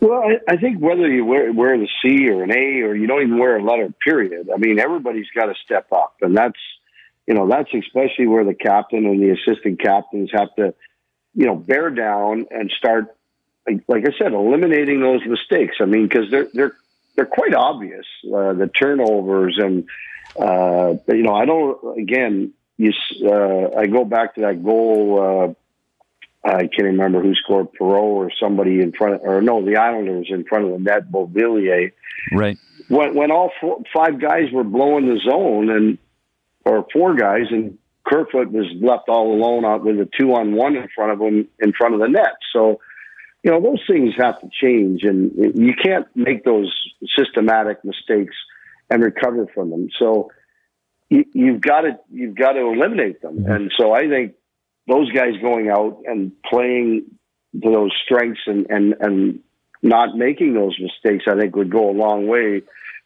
Well, 0.00 0.20
I, 0.20 0.54
I 0.54 0.56
think 0.56 0.80
whether 0.80 1.08
you 1.08 1.24
wear, 1.24 1.52
wear 1.52 1.78
the 1.78 1.88
C 2.02 2.28
or 2.28 2.42
an 2.42 2.50
A 2.50 2.82
or 2.82 2.94
you 2.94 3.06
don't 3.06 3.22
even 3.22 3.38
wear 3.38 3.58
a 3.58 3.64
letter, 3.64 3.88
period. 4.04 4.50
I 4.52 4.58
mean, 4.58 4.80
everybody's 4.80 5.28
got 5.34 5.46
to 5.46 5.54
step 5.64 5.86
up, 5.92 6.16
and 6.22 6.36
that's 6.36 6.58
you 7.26 7.34
know 7.34 7.48
that's 7.48 7.68
especially 7.72 8.26
where 8.26 8.44
the 8.44 8.54
captain 8.54 9.06
and 9.06 9.22
the 9.22 9.30
assistant 9.30 9.80
captains 9.80 10.30
have 10.32 10.54
to 10.56 10.74
you 11.34 11.46
know 11.46 11.54
bear 11.54 11.90
down 11.90 12.46
and 12.50 12.70
start, 12.76 13.16
like, 13.66 13.84
like 13.86 14.04
I 14.04 14.18
said, 14.18 14.32
eliminating 14.32 15.00
those 15.00 15.24
mistakes. 15.24 15.76
I 15.80 15.84
mean, 15.84 16.08
because 16.08 16.30
they're 16.30 16.48
they're 16.52 16.76
they're 17.14 17.26
quite 17.26 17.54
obvious, 17.54 18.06
uh, 18.26 18.54
the 18.54 18.68
turnovers 18.68 19.58
and 19.58 19.84
uh, 20.36 20.94
you 21.08 21.22
know 21.22 21.34
I 21.34 21.44
don't 21.44 21.98
again 21.98 22.54
you 22.76 22.92
uh, 23.24 23.78
I 23.78 23.86
go 23.86 24.04
back 24.04 24.34
to 24.34 24.40
that 24.42 24.64
goal. 24.64 25.56
I 26.44 26.66
can't 26.66 26.84
remember 26.84 27.22
who 27.22 27.34
scored 27.34 27.68
Perot 27.80 28.02
or 28.02 28.30
somebody 28.40 28.80
in 28.80 28.92
front 28.92 29.14
of, 29.14 29.20
or 29.22 29.40
no, 29.40 29.64
the 29.64 29.76
Islanders 29.76 30.26
in 30.28 30.44
front 30.44 30.64
of 30.64 30.72
the 30.72 30.78
net, 30.78 31.10
Beauvillier. 31.10 31.92
Right. 32.32 32.58
When, 32.88 33.14
when 33.14 33.30
all 33.30 33.52
four, 33.60 33.78
five 33.94 34.20
guys 34.20 34.50
were 34.52 34.64
blowing 34.64 35.06
the 35.06 35.20
zone 35.20 35.70
and, 35.70 35.98
or 36.64 36.86
four 36.92 37.14
guys 37.14 37.46
and 37.50 37.78
Kerfoot 38.04 38.50
was 38.50 38.66
left 38.80 39.08
all 39.08 39.32
alone 39.32 39.64
out 39.64 39.84
with 39.84 40.00
a 40.00 40.08
two 40.18 40.34
on 40.34 40.54
one 40.54 40.74
in 40.74 40.88
front 40.94 41.12
of 41.12 41.20
him 41.20 41.48
in 41.60 41.72
front 41.72 41.94
of 41.94 42.00
the 42.00 42.08
net. 42.08 42.34
So, 42.52 42.80
you 43.44 43.52
know, 43.52 43.60
those 43.60 43.82
things 43.86 44.14
have 44.18 44.40
to 44.40 44.48
change 44.52 45.04
and 45.04 45.32
you 45.56 45.74
can't 45.80 46.06
make 46.16 46.44
those 46.44 46.74
systematic 47.16 47.84
mistakes 47.84 48.34
and 48.90 49.02
recover 49.02 49.46
from 49.54 49.70
them. 49.70 49.88
So 49.96 50.32
you, 51.08 51.24
you've 51.32 51.60
got 51.60 51.82
to, 51.82 51.98
you've 52.10 52.34
got 52.34 52.52
to 52.52 52.60
eliminate 52.60 53.22
them. 53.22 53.38
Mm-hmm. 53.38 53.52
And 53.52 53.72
so 53.78 53.92
I 53.92 54.08
think, 54.08 54.34
those 54.88 55.10
guys 55.12 55.34
going 55.40 55.68
out 55.70 56.02
and 56.06 56.32
playing 56.48 57.04
to 57.62 57.70
those 57.70 57.92
strengths 58.04 58.40
and, 58.46 58.66
and, 58.68 58.94
and 59.00 59.40
not 59.82 60.16
making 60.16 60.54
those 60.54 60.76
mistakes, 60.80 61.24
I 61.28 61.38
think 61.38 61.54
would 61.56 61.70
go 61.70 61.90
a 61.90 61.92
long 61.92 62.26
way 62.26 62.62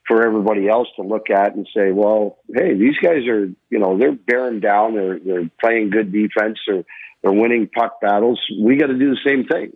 for 0.07 0.25
everybody 0.25 0.69
else 0.69 0.89
to 0.97 1.03
look 1.03 1.31
at 1.31 1.55
and 1.55 1.67
say, 1.75 1.91
well, 1.91 2.39
hey, 2.55 2.75
these 2.75 2.97
guys 3.03 3.27
are, 3.27 3.47
you 3.71 3.79
know, 3.79 3.99
they're 3.99 4.13
bearing 4.13 4.61
down. 4.61 4.95
They're, 4.95 5.19
they're 5.19 5.51
playing 5.61 5.91
good 5.91 6.13
defense. 6.13 6.59
They're, 6.67 6.85
they're 7.23 7.33
winning 7.33 7.69
puck 7.69 8.01
battles. 8.01 8.41
We 8.61 8.77
got 8.77 8.87
to 8.87 8.99
do 8.99 9.11
the 9.11 9.21
same 9.27 9.47
thing. 9.47 9.73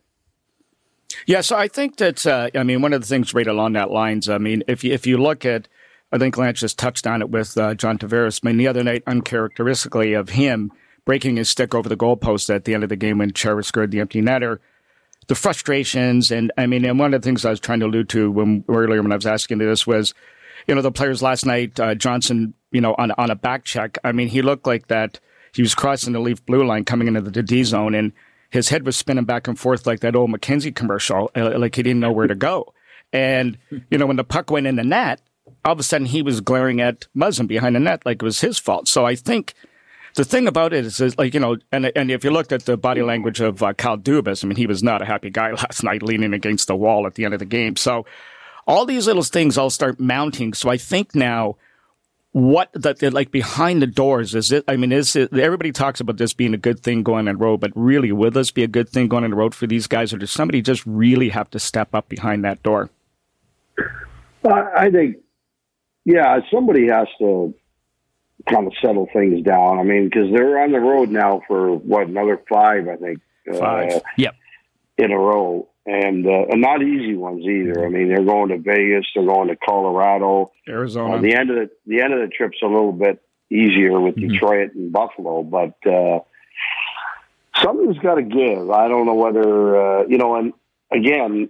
Yeah, 1.26 1.40
so 1.40 1.56
I 1.56 1.68
think 1.68 1.96
that 1.96 2.24
uh, 2.26 2.50
I 2.54 2.62
mean 2.62 2.82
one 2.82 2.92
of 2.92 3.00
the 3.00 3.06
things 3.06 3.34
right 3.34 3.46
along 3.46 3.72
that 3.74 3.90
lines. 3.90 4.28
I 4.28 4.38
mean, 4.38 4.62
if 4.68 4.84
you 4.84 4.92
if 4.92 5.06
you 5.06 5.18
look 5.18 5.44
at, 5.44 5.68
I 6.12 6.18
think 6.18 6.36
Lance 6.36 6.60
just 6.60 6.78
touched 6.78 7.06
on 7.06 7.20
it 7.20 7.30
with 7.30 7.58
uh, 7.58 7.74
John 7.74 7.98
Tavares. 7.98 8.40
I 8.42 8.48
mean, 8.48 8.56
the 8.56 8.68
other 8.68 8.84
night, 8.84 9.02
uncharacteristically 9.06 10.12
of 10.12 10.30
him 10.30 10.72
breaking 11.04 11.36
his 11.36 11.48
stick 11.48 11.74
over 11.74 11.88
the 11.88 11.96
goalpost 11.96 12.54
at 12.54 12.64
the 12.64 12.74
end 12.74 12.82
of 12.82 12.88
the 12.88 12.96
game 12.96 13.18
when 13.18 13.32
Chara 13.32 13.64
scored 13.64 13.90
the 13.90 14.00
empty 14.00 14.20
netter. 14.22 14.58
The 15.28 15.34
frustrations, 15.34 16.30
and 16.30 16.52
I 16.58 16.66
mean, 16.66 16.84
and 16.84 16.98
one 16.98 17.14
of 17.14 17.20
the 17.20 17.24
things 17.24 17.44
I 17.44 17.50
was 17.50 17.60
trying 17.60 17.80
to 17.80 17.86
allude 17.86 18.08
to 18.10 18.30
when 18.30 18.64
earlier 18.68 19.02
when 19.02 19.12
I 19.12 19.16
was 19.16 19.26
asking 19.26 19.58
this 19.58 19.86
was, 19.86 20.12
you 20.66 20.74
know, 20.74 20.82
the 20.82 20.90
players 20.90 21.22
last 21.22 21.46
night, 21.46 21.78
uh, 21.78 21.94
Johnsson, 21.94 22.54
you 22.72 22.80
know, 22.80 22.94
on 22.98 23.12
on 23.12 23.30
a 23.30 23.36
back 23.36 23.64
check. 23.64 23.96
I 24.02 24.12
mean, 24.12 24.28
he 24.28 24.42
looked 24.42 24.66
like 24.66 24.88
that. 24.88 25.20
He 25.52 25.62
was 25.62 25.74
crossing 25.74 26.12
the 26.12 26.20
leaf 26.20 26.44
blue 26.46 26.64
line 26.64 26.84
coming 26.84 27.06
into 27.06 27.20
the 27.20 27.42
D 27.42 27.62
zone, 27.62 27.94
and 27.94 28.12
his 28.50 28.68
head 28.70 28.84
was 28.84 28.96
spinning 28.96 29.24
back 29.24 29.46
and 29.46 29.58
forth 29.58 29.86
like 29.86 30.00
that 30.00 30.16
old 30.16 30.30
McKenzie 30.30 30.74
commercial, 30.74 31.30
uh, 31.36 31.56
like 31.58 31.76
he 31.76 31.82
didn't 31.82 32.00
know 32.00 32.12
where 32.12 32.26
to 32.26 32.34
go. 32.34 32.74
And 33.12 33.56
you 33.90 33.98
know, 33.98 34.06
when 34.06 34.16
the 34.16 34.24
puck 34.24 34.50
went 34.50 34.66
in 34.66 34.76
the 34.76 34.84
net, 34.84 35.20
all 35.64 35.72
of 35.72 35.80
a 35.80 35.82
sudden 35.82 36.06
he 36.06 36.22
was 36.22 36.40
glaring 36.40 36.80
at 36.80 37.06
Muzzin 37.16 37.46
behind 37.46 37.76
the 37.76 37.80
net 37.80 38.04
like 38.04 38.22
it 38.22 38.24
was 38.24 38.40
his 38.40 38.58
fault. 38.58 38.88
So 38.88 39.06
I 39.06 39.14
think 39.14 39.54
the 40.14 40.24
thing 40.24 40.46
about 40.46 40.72
it 40.72 40.84
is, 40.84 41.00
is 41.00 41.16
like 41.18 41.34
you 41.34 41.40
know, 41.40 41.56
and 41.72 41.92
and 41.96 42.10
if 42.10 42.24
you 42.24 42.30
looked 42.30 42.52
at 42.52 42.64
the 42.64 42.76
body 42.76 43.02
language 43.02 43.40
of 43.40 43.62
uh, 43.62 43.72
Kyle 43.72 43.98
Dubas, 43.98 44.44
I 44.44 44.48
mean, 44.48 44.56
he 44.56 44.66
was 44.66 44.82
not 44.82 45.02
a 45.02 45.04
happy 45.04 45.30
guy 45.30 45.50
last 45.52 45.82
night, 45.82 46.02
leaning 46.02 46.34
against 46.34 46.68
the 46.68 46.76
wall 46.76 47.06
at 47.06 47.14
the 47.14 47.24
end 47.24 47.34
of 47.34 47.40
the 47.40 47.46
game. 47.46 47.76
So 47.76 48.06
all 48.66 48.86
these 48.86 49.06
little 49.06 49.22
things 49.22 49.58
all 49.58 49.70
start 49.70 49.98
mounting. 49.98 50.54
So 50.54 50.68
I 50.68 50.76
think 50.76 51.14
now 51.14 51.56
what 52.32 52.70
that 52.74 53.02
like 53.12 53.32
behind 53.32 53.82
the 53.82 53.86
doors 53.86 54.34
is 54.34 54.52
it? 54.52 54.64
I 54.68 54.76
mean, 54.76 54.92
is 54.92 55.16
it? 55.16 55.32
Everybody 55.36 55.72
talks 55.72 56.00
about 56.00 56.16
this 56.16 56.32
being 56.32 56.54
a 56.54 56.58
good 56.58 56.80
thing 56.80 57.02
going 57.02 57.28
on 57.28 57.34
the 57.34 57.36
road, 57.36 57.60
but 57.60 57.72
really, 57.74 58.12
will 58.12 58.30
this 58.30 58.50
be 58.50 58.62
a 58.62 58.68
good 58.68 58.88
thing 58.88 59.08
going 59.08 59.24
on 59.24 59.30
the 59.30 59.36
road 59.36 59.54
for 59.54 59.66
these 59.66 59.86
guys, 59.86 60.12
or 60.12 60.18
does 60.18 60.30
somebody 60.30 60.62
just 60.62 60.86
really 60.86 61.28
have 61.30 61.50
to 61.50 61.58
step 61.58 61.94
up 61.94 62.08
behind 62.08 62.44
that 62.44 62.62
door? 62.62 62.90
I 64.48 64.90
think, 64.90 65.16
yeah, 66.04 66.38
somebody 66.52 66.86
has 66.88 67.08
to 67.18 67.52
kind 68.48 68.66
of 68.66 68.72
settle 68.80 69.08
things 69.12 69.44
down. 69.44 69.78
I 69.78 69.82
mean, 69.82 70.04
because 70.04 70.32
they're 70.32 70.62
on 70.62 70.72
the 70.72 70.80
road 70.80 71.10
now 71.10 71.42
for 71.46 71.74
what 71.74 72.08
another 72.08 72.40
five, 72.48 72.88
I 72.88 72.96
think. 72.96 73.20
Five. 73.58 73.92
Uh, 73.92 74.00
yep. 74.16 74.34
In 74.98 75.12
a 75.12 75.18
row, 75.18 75.68
and 75.86 76.26
uh, 76.26 76.46
and 76.50 76.60
not 76.60 76.82
easy 76.82 77.16
ones 77.16 77.44
either. 77.44 77.86
I 77.86 77.88
mean, 77.88 78.08
they're 78.08 78.24
going 78.24 78.50
to 78.50 78.58
Vegas, 78.58 79.06
they're 79.14 79.24
going 79.24 79.48
to 79.48 79.56
Colorado, 79.56 80.52
Arizona. 80.68 81.16
Uh, 81.16 81.20
the 81.20 81.34
end 81.34 81.50
of 81.50 81.56
the 81.56 81.70
the 81.86 82.02
end 82.02 82.12
of 82.12 82.20
the 82.20 82.28
trip's 82.28 82.58
a 82.62 82.66
little 82.66 82.92
bit 82.92 83.22
easier 83.50 83.98
with 83.98 84.14
mm-hmm. 84.14 84.28
Detroit 84.28 84.74
and 84.74 84.92
Buffalo, 84.92 85.42
but 85.42 85.74
uh, 85.90 86.20
something's 87.62 87.98
got 87.98 88.16
to 88.16 88.22
give. 88.22 88.70
I 88.70 88.88
don't 88.88 89.06
know 89.06 89.14
whether 89.14 90.00
uh, 90.00 90.06
you 90.06 90.18
know. 90.18 90.36
And 90.36 90.52
again, 90.92 91.48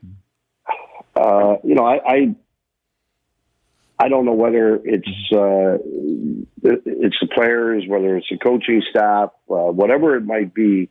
uh, 1.17 1.57
you 1.65 1.75
know, 1.75 1.85
I, 1.85 2.01
I 2.07 2.35
I 4.01 4.09
don't 4.09 4.25
know 4.25 4.33
whether 4.33 4.77
it's 4.83 5.07
uh, 5.31 5.77
it's 6.63 7.21
the 7.21 7.29
players, 7.35 7.85
whether 7.87 8.17
it's 8.17 8.29
the 8.31 8.39
coaching 8.39 8.83
staff, 8.89 9.31
uh, 9.51 9.71
whatever 9.71 10.17
it 10.17 10.25
might 10.25 10.55
be. 10.55 10.89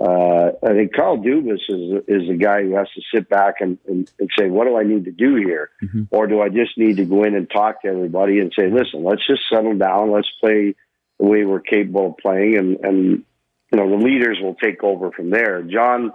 Uh, 0.00 0.52
I 0.62 0.74
think 0.74 0.92
Kyle 0.94 1.16
Dubas 1.18 1.58
is 1.68 2.04
is 2.06 2.28
the 2.28 2.38
guy 2.40 2.62
who 2.62 2.76
has 2.76 2.86
to 2.94 3.02
sit 3.12 3.28
back 3.28 3.56
and, 3.60 3.78
and, 3.88 4.08
and 4.20 4.30
say, 4.38 4.48
"What 4.48 4.66
do 4.66 4.76
I 4.76 4.84
need 4.84 5.06
to 5.06 5.10
do 5.10 5.34
here?" 5.34 5.70
Mm-hmm. 5.82 6.04
Or 6.10 6.28
do 6.28 6.40
I 6.40 6.48
just 6.48 6.78
need 6.78 6.98
to 6.98 7.04
go 7.04 7.24
in 7.24 7.34
and 7.34 7.50
talk 7.50 7.82
to 7.82 7.88
everybody 7.88 8.38
and 8.38 8.52
say, 8.56 8.70
"Listen, 8.70 9.02
let's 9.02 9.26
just 9.26 9.42
settle 9.50 9.76
down. 9.76 10.12
Let's 10.12 10.30
play 10.40 10.76
the 11.18 11.26
way 11.26 11.44
we're 11.44 11.60
capable 11.60 12.10
of 12.10 12.18
playing, 12.18 12.56
and 12.58 12.76
and 12.84 13.24
you 13.72 13.78
know 13.78 13.88
the 13.90 14.04
leaders 14.04 14.38
will 14.40 14.54
take 14.54 14.82
over 14.82 15.10
from 15.10 15.30
there." 15.30 15.62
John 15.62 16.12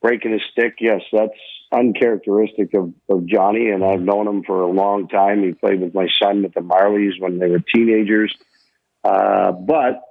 breaking 0.00 0.32
his 0.32 0.42
stick, 0.52 0.76
yes, 0.80 1.02
that's 1.12 1.32
uncharacteristic 1.72 2.74
of, 2.74 2.92
of 3.08 3.26
Johnny, 3.26 3.70
and 3.70 3.84
I've 3.84 4.00
known 4.00 4.28
him 4.28 4.44
for 4.44 4.62
a 4.62 4.70
long 4.70 5.08
time. 5.08 5.42
He 5.42 5.52
played 5.52 5.80
with 5.80 5.94
my 5.94 6.08
son 6.22 6.44
at 6.44 6.54
the 6.54 6.60
Marlies 6.60 7.20
when 7.20 7.38
they 7.38 7.48
were 7.48 7.60
teenagers, 7.60 8.34
uh, 9.02 9.52
but 9.52 10.02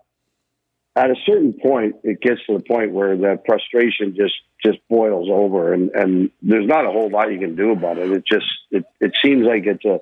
at 0.96 1.10
a 1.10 1.16
certain 1.26 1.54
point, 1.54 1.96
it 2.04 2.22
gets 2.22 2.46
to 2.46 2.58
the 2.58 2.64
point 2.64 2.92
where 2.92 3.18
the 3.18 3.42
frustration 3.46 4.16
just 4.16 4.36
just 4.64 4.80
boils 4.90 5.28
over, 5.32 5.74
and 5.74 5.90
and 5.92 6.32
there's 6.42 6.68
not 6.68 6.86
a 6.86 6.92
whole 6.92 7.10
lot 7.10 7.32
you 7.32 7.40
can 7.40 7.56
do 7.56 7.72
about 7.72 7.98
it. 7.98 8.12
It 8.12 8.26
just 8.26 8.46
it 8.72 8.86
it 9.00 9.14
seems 9.24 9.46
like 9.46 9.66
it's 9.66 9.86
a 9.86 10.00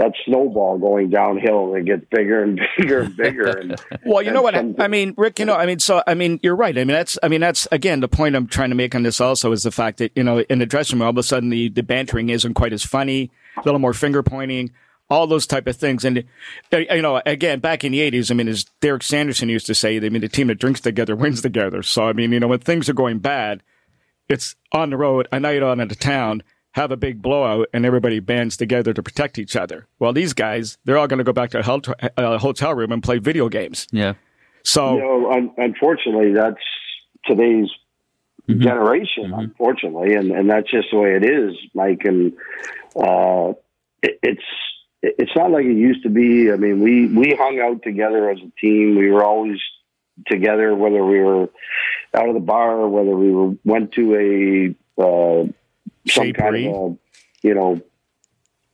that 0.00 0.12
snowball 0.24 0.78
going 0.78 1.10
downhill 1.10 1.74
and 1.74 1.76
it 1.76 1.84
gets 1.90 2.04
bigger 2.10 2.42
and 2.42 2.60
bigger 2.78 3.00
and 3.02 3.16
bigger. 3.16 3.46
And, 3.46 3.80
well, 4.04 4.22
you 4.22 4.30
know 4.30 4.42
what 4.42 4.54
I 4.54 4.88
mean, 4.88 5.14
Rick. 5.16 5.38
You 5.38 5.44
know, 5.44 5.54
I 5.54 5.66
mean, 5.66 5.78
so 5.78 6.02
I 6.06 6.14
mean, 6.14 6.40
you're 6.42 6.56
right. 6.56 6.76
I 6.76 6.80
mean, 6.84 6.94
that's 6.94 7.18
I 7.22 7.28
mean, 7.28 7.40
that's 7.40 7.68
again 7.70 8.00
the 8.00 8.08
point 8.08 8.34
I'm 8.34 8.46
trying 8.46 8.70
to 8.70 8.76
make 8.76 8.94
on 8.94 9.02
this. 9.02 9.20
Also, 9.20 9.52
is 9.52 9.62
the 9.62 9.70
fact 9.70 9.98
that 9.98 10.12
you 10.16 10.24
know, 10.24 10.40
in 10.40 10.58
the 10.58 10.66
dressing 10.66 10.98
room, 10.98 11.06
all 11.06 11.10
of 11.10 11.18
a 11.18 11.22
sudden 11.22 11.50
the 11.50 11.68
the 11.68 11.82
bantering 11.82 12.30
isn't 12.30 12.54
quite 12.54 12.72
as 12.72 12.84
funny, 12.84 13.30
a 13.56 13.62
little 13.64 13.80
more 13.80 13.94
finger 13.94 14.22
pointing 14.22 14.70
all 15.10 15.26
those 15.26 15.46
type 15.46 15.66
of 15.66 15.76
things. 15.76 16.04
And 16.04 16.24
uh, 16.72 16.78
you 16.78 17.02
know, 17.02 17.20
again, 17.26 17.60
back 17.60 17.84
in 17.84 17.92
the 17.92 17.98
'80s, 17.98 18.30
I 18.30 18.34
mean, 18.34 18.48
as 18.48 18.64
Derek 18.80 19.02
Sanderson 19.02 19.48
used 19.48 19.66
to 19.66 19.74
say, 19.74 19.96
I 19.96 20.08
mean, 20.08 20.22
the 20.22 20.28
team 20.28 20.46
that 20.46 20.58
drinks 20.58 20.80
together 20.80 21.16
wins 21.16 21.42
together. 21.42 21.82
So 21.82 22.04
I 22.04 22.12
mean, 22.12 22.32
you 22.32 22.40
know, 22.40 22.48
when 22.48 22.60
things 22.60 22.88
are 22.88 22.94
going 22.94 23.18
bad, 23.18 23.62
it's 24.28 24.54
on 24.72 24.90
the 24.90 24.96
road, 24.96 25.28
a 25.32 25.40
night 25.40 25.62
on 25.62 25.80
into 25.80 25.96
town, 25.96 26.42
have 26.72 26.92
a 26.92 26.96
big 26.96 27.20
blowout, 27.20 27.68
and 27.72 27.84
everybody 27.84 28.20
bands 28.20 28.56
together 28.56 28.92
to 28.92 29.02
protect 29.02 29.38
each 29.38 29.56
other. 29.56 29.86
Well, 29.98 30.12
these 30.12 30.32
guys, 30.32 30.78
they're 30.84 30.98
all 30.98 31.08
going 31.08 31.18
to 31.18 31.24
go 31.24 31.32
back 31.32 31.50
to 31.50 31.58
a 31.58 32.20
uh, 32.20 32.38
hotel 32.38 32.74
room 32.74 32.92
and 32.92 33.02
play 33.02 33.18
video 33.18 33.48
games. 33.48 33.86
Yeah. 33.90 34.14
So, 34.62 34.94
you 34.94 35.00
know, 35.00 35.32
un- 35.32 35.52
unfortunately, 35.56 36.32
that's 36.32 36.62
today's 37.26 37.68
mm-hmm. 38.48 38.60
generation. 38.62 39.30
Mm-hmm. 39.30 39.40
Unfortunately, 39.40 40.14
and 40.14 40.30
and 40.30 40.50
that's 40.50 40.70
just 40.70 40.88
the 40.92 40.98
way 40.98 41.16
it 41.16 41.24
is, 41.24 41.56
Mike. 41.74 42.02
And 42.04 42.34
uh, 42.94 43.54
it, 44.02 44.18
it's 44.22 44.44
it's 45.02 45.32
not 45.34 45.50
like 45.50 45.64
it 45.64 45.76
used 45.76 46.02
to 46.04 46.10
be. 46.10 46.52
I 46.52 46.56
mean, 46.56 46.80
we 46.80 47.06
we 47.08 47.34
hung 47.36 47.58
out 47.60 47.82
together 47.82 48.30
as 48.30 48.38
a 48.38 48.50
team. 48.60 48.96
We 48.96 49.10
were 49.10 49.24
always 49.24 49.58
together, 50.26 50.74
whether 50.74 51.04
we 51.04 51.20
were 51.20 51.48
out 52.12 52.28
of 52.28 52.34
the 52.34 52.40
bar 52.40 52.88
whether 52.88 53.16
we 53.16 53.30
were 53.30 53.54
went 53.64 53.92
to 53.92 54.74
a 54.98 55.02
uh, 55.02 55.46
some 56.08 56.32
kind 56.32 56.56
of 56.56 56.62
a, 56.62 56.96
you 57.42 57.54
know 57.54 57.80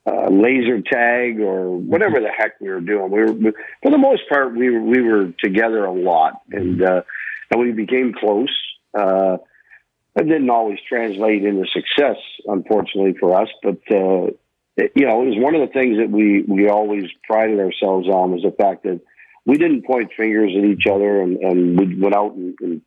uh, 0.07 0.29
laser 0.31 0.81
tag 0.81 1.41
or 1.41 1.77
whatever 1.77 2.21
the 2.21 2.31
heck 2.37 2.61
we 2.61 2.69
were 2.69 2.81
doing. 2.81 3.11
We 3.11 3.21
were, 3.21 3.33
we, 3.33 3.53
for 3.83 3.91
the 3.91 3.99
most 3.99 4.29
part, 4.29 4.55
we 4.57 4.71
were 4.71 4.83
we 4.83 5.03
were 5.03 5.33
together 5.43 5.85
a 5.85 5.93
lot, 5.93 6.43
and 6.51 6.83
uh, 6.83 7.03
and 7.51 7.61
we 7.61 7.73
became 7.73 8.13
close. 8.13 8.55
Uh, 8.97 9.39
it 10.15 10.23
didn't 10.23 10.49
always 10.49 10.79
translate 10.89 11.45
into 11.45 11.67
success, 11.71 12.17
unfortunately 12.47 13.15
for 13.21 13.39
us, 13.39 13.49
but 13.63 13.79
uh, 13.91 14.31
you 14.77 15.07
know, 15.07 15.23
it 15.23 15.29
was 15.29 15.39
one 15.39 15.55
of 15.55 15.67
the 15.67 15.73
things 15.73 15.99
that 15.99 16.11
we, 16.11 16.43
we 16.43 16.69
always 16.69 17.05
prided 17.25 17.59
ourselves 17.59 18.09
on 18.09 18.33
was 18.33 18.43
the 18.43 18.51
fact 18.51 18.83
that 18.85 19.01
we 19.45 19.57
didn't 19.57 19.87
point 19.87 20.13
fingers 20.17 20.53
at 20.57 20.65
each 20.65 20.87
other 20.87 21.23
and, 21.23 21.39
and 21.39 21.79
we 21.79 21.99
went 21.99 22.15
out 22.15 22.35
and, 22.35 22.55
and 22.61 22.83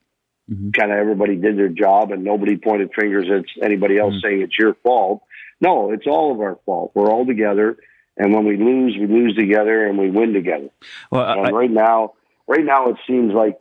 mm-hmm. 0.49 0.69
kind 0.71 0.91
of 0.91 0.97
everybody 0.97 1.35
did 1.35 1.57
their 1.57 1.69
job 1.69 2.11
and 2.11 2.23
nobody 2.23 2.57
pointed 2.57 2.91
fingers 2.97 3.27
at 3.29 3.63
anybody 3.63 3.97
else 3.97 4.15
mm-hmm. 4.15 4.27
saying 4.27 4.41
it's 4.41 4.57
your 4.57 4.75
fault. 4.83 5.21
No, 5.61 5.91
it's 5.91 6.07
all 6.07 6.33
of 6.33 6.39
our 6.39 6.57
fault. 6.65 6.91
We're 6.95 7.11
all 7.11 7.25
together. 7.25 7.77
And 8.17 8.33
when 8.33 8.45
we 8.45 8.57
lose, 8.57 8.97
we 8.99 9.07
lose 9.07 9.35
together 9.35 9.85
and 9.85 9.97
we 9.97 10.09
win 10.09 10.33
together. 10.33 10.69
Well, 11.11 11.21
I, 11.21 11.51
right 11.51 11.71
now, 11.71 12.13
right 12.47 12.63
now 12.63 12.89
it 12.89 12.97
seems 13.07 13.33
like 13.33 13.59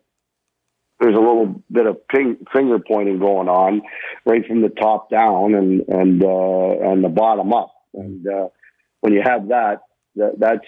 there's 1.01 1.14
a 1.14 1.20
little 1.20 1.62
bit 1.70 1.87
of 1.87 2.07
ping, 2.09 2.38
finger 2.53 2.79
pointing 2.81 3.20
going 3.20 3.48
on 3.48 3.83
right 4.24 4.44
from 4.46 4.62
the 4.62 4.68
top 4.68 5.11
down 5.11 5.55
and, 5.55 5.88
and, 5.88 6.22
uh, 6.22 6.90
and 6.90 7.05
the 7.05 7.09
bottom 7.09 7.53
up. 7.53 7.72
And 7.94 8.27
uh, 8.27 8.48
when 9.01 9.12
you 9.12 9.22
have 9.24 9.48
that, 9.48 9.83
that, 10.16 10.38
that's 10.38 10.66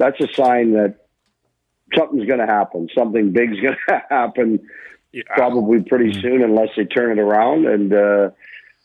that's 0.00 0.18
a 0.20 0.32
sign 0.34 0.72
that 0.72 0.94
something's 1.94 2.26
going 2.26 2.40
to 2.40 2.46
happen. 2.46 2.88
Something 2.96 3.32
big's 3.32 3.60
going 3.60 3.76
to 3.88 4.02
happen, 4.08 4.60
yeah. 5.12 5.22
probably 5.34 5.82
pretty 5.82 6.10
mm-hmm. 6.10 6.20
soon, 6.20 6.42
unless 6.42 6.68
they 6.76 6.84
turn 6.84 7.18
it 7.18 7.22
around. 7.22 7.66
And 7.66 7.92
uh, 7.92 8.30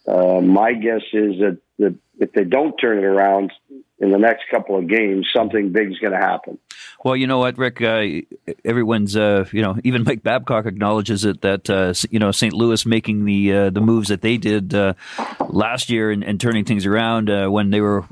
uh, 0.08 0.42
my 0.42 0.74
guess 0.74 1.02
is 1.14 1.40
that, 1.40 1.58
that 1.80 1.96
if 2.20 2.32
they 2.34 2.44
don't 2.44 2.76
turn 2.78 3.00
it 3.00 3.06
around 3.06 3.52
in 4.00 4.12
the 4.12 4.18
next 4.18 4.44
couple 4.52 4.78
of 4.78 4.88
games, 4.88 5.28
something 5.36 5.72
big's 5.72 6.00
going 6.00 6.14
to 6.14 6.20
happen. 6.20 6.58
Well, 7.06 7.16
you 7.16 7.28
know 7.28 7.38
what, 7.38 7.60
Rick? 7.60 7.84
Uh, 7.84 8.22
everyone's, 8.66 9.16
uh, 9.16 9.46
you 9.52 9.62
know, 9.62 9.78
even 9.84 10.04
Mike 10.04 10.24
Babcock 10.24 10.66
acknowledges 10.66 11.24
it 11.24 11.42
that 11.42 11.70
uh, 11.70 11.94
you 12.10 12.18
know 12.18 12.32
St. 12.32 12.52
Louis 12.52 12.84
making 12.84 13.26
the 13.26 13.54
uh, 13.54 13.70
the 13.70 13.80
moves 13.80 14.08
that 14.08 14.24
they 14.24 14.38
did 14.38 14.74
uh, 14.74 14.96
last 15.48 15.92
year 15.92 16.10
and, 16.10 16.24
and, 16.24 16.42
turning 16.42 16.66
things 16.66 16.84
around 16.84 17.30
uh, 17.30 17.48
when 17.48 17.70
they 17.70 17.80
were 17.80 18.06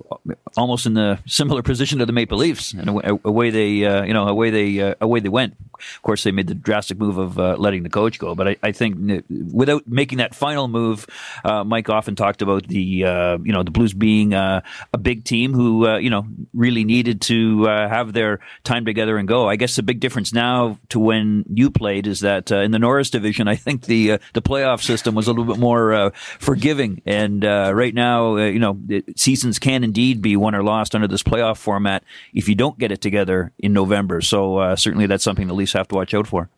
almost 0.56 0.86
in 0.86 0.94
the 0.94 1.18
similar 1.26 1.64
position 1.64 1.98
to 2.00 2.06
the 2.06 2.14
Maple 2.14 2.38
Leafs 2.38 2.74
and 2.74 2.88
away 3.26 3.50
they, 3.50 3.70
you 3.70 4.14
know, 4.14 4.28
away 4.28 4.52
they 4.52 4.96
away 5.02 5.20
they 5.20 5.30
went. 5.30 5.56
Of 5.74 6.02
course, 6.04 6.24
they 6.24 6.32
made 6.32 6.48
the 6.48 6.54
drastic 6.54 7.00
move 7.00 7.18
of 7.18 7.60
letting 7.60 7.82
the 7.82 7.90
coach 7.90 8.20
go, 8.20 8.36
but 8.36 8.48
I, 8.48 8.58
I, 8.62 8.72
think 8.72 9.26
without 9.52 9.86
making 9.88 10.20
that 10.20 10.34
final 10.34 10.68
move, 10.68 11.08
Mike 11.44 11.90
often 11.90 12.16
talked 12.16 12.44
about 12.44 12.68
the 12.68 12.80
you 12.80 13.04
know 13.52 13.64
the 13.64 13.72
Blues 13.72 13.94
being 13.94 14.34
a 14.34 14.64
big 15.02 15.26
team 15.26 15.54
who 15.54 15.98
you 15.98 16.12
know 16.12 16.28
really 16.54 16.84
needed 16.86 17.22
to 17.22 17.64
have 17.66 18.14
their 18.14 18.40
time 18.64 18.83
together 18.86 19.18
and 19.18 19.28
go. 19.28 19.48
I 19.48 19.56
guess 19.56 19.76
the 19.76 19.84
big 19.84 20.00
difference 20.00 20.34
now 20.34 20.80
to 20.90 21.00
when 21.00 21.46
you 21.50 21.70
played 21.70 22.08
is 22.08 22.22
that 22.22 22.52
uh, 22.52 22.58
in 22.58 22.72
the 22.72 22.80
Norris 22.80 23.10
division, 23.10 23.48
I 23.48 23.56
think 23.56 23.84
the 23.84 24.14
uh, 24.14 24.18
the 24.34 24.42
playoff 24.42 24.82
system 24.82 25.16
was 25.16 25.28
a 25.28 25.32
little 25.32 25.46
bit 25.46 25.60
more 25.60 25.94
uh, 25.94 26.10
forgiving. 26.40 27.02
And 27.06 27.44
uh, 27.44 27.72
right 27.74 27.94
now, 27.94 28.38
uh, 28.38 28.46
you 28.46 28.60
know, 28.60 28.80
seasons 29.16 29.60
can 29.60 29.84
indeed 29.84 30.22
be 30.22 30.36
won 30.36 30.56
or 30.56 30.64
lost 30.64 30.96
under 30.96 31.08
this 31.08 31.24
playoff 31.24 31.58
format 31.58 32.04
if 32.34 32.48
you 32.48 32.56
don't 32.56 32.78
get 32.78 32.92
it 32.92 33.02
together 33.02 33.52
in 33.60 33.74
November. 33.74 34.22
So 34.22 34.58
uh, 34.58 34.76
certainly, 34.76 35.06
that's 35.06 35.24
something 35.24 35.48
the 35.48 35.54
Leafs 35.54 35.74
have 35.74 35.88
to 35.90 35.96
watch 35.96 36.14
out 36.14 36.28
for. 36.28 36.50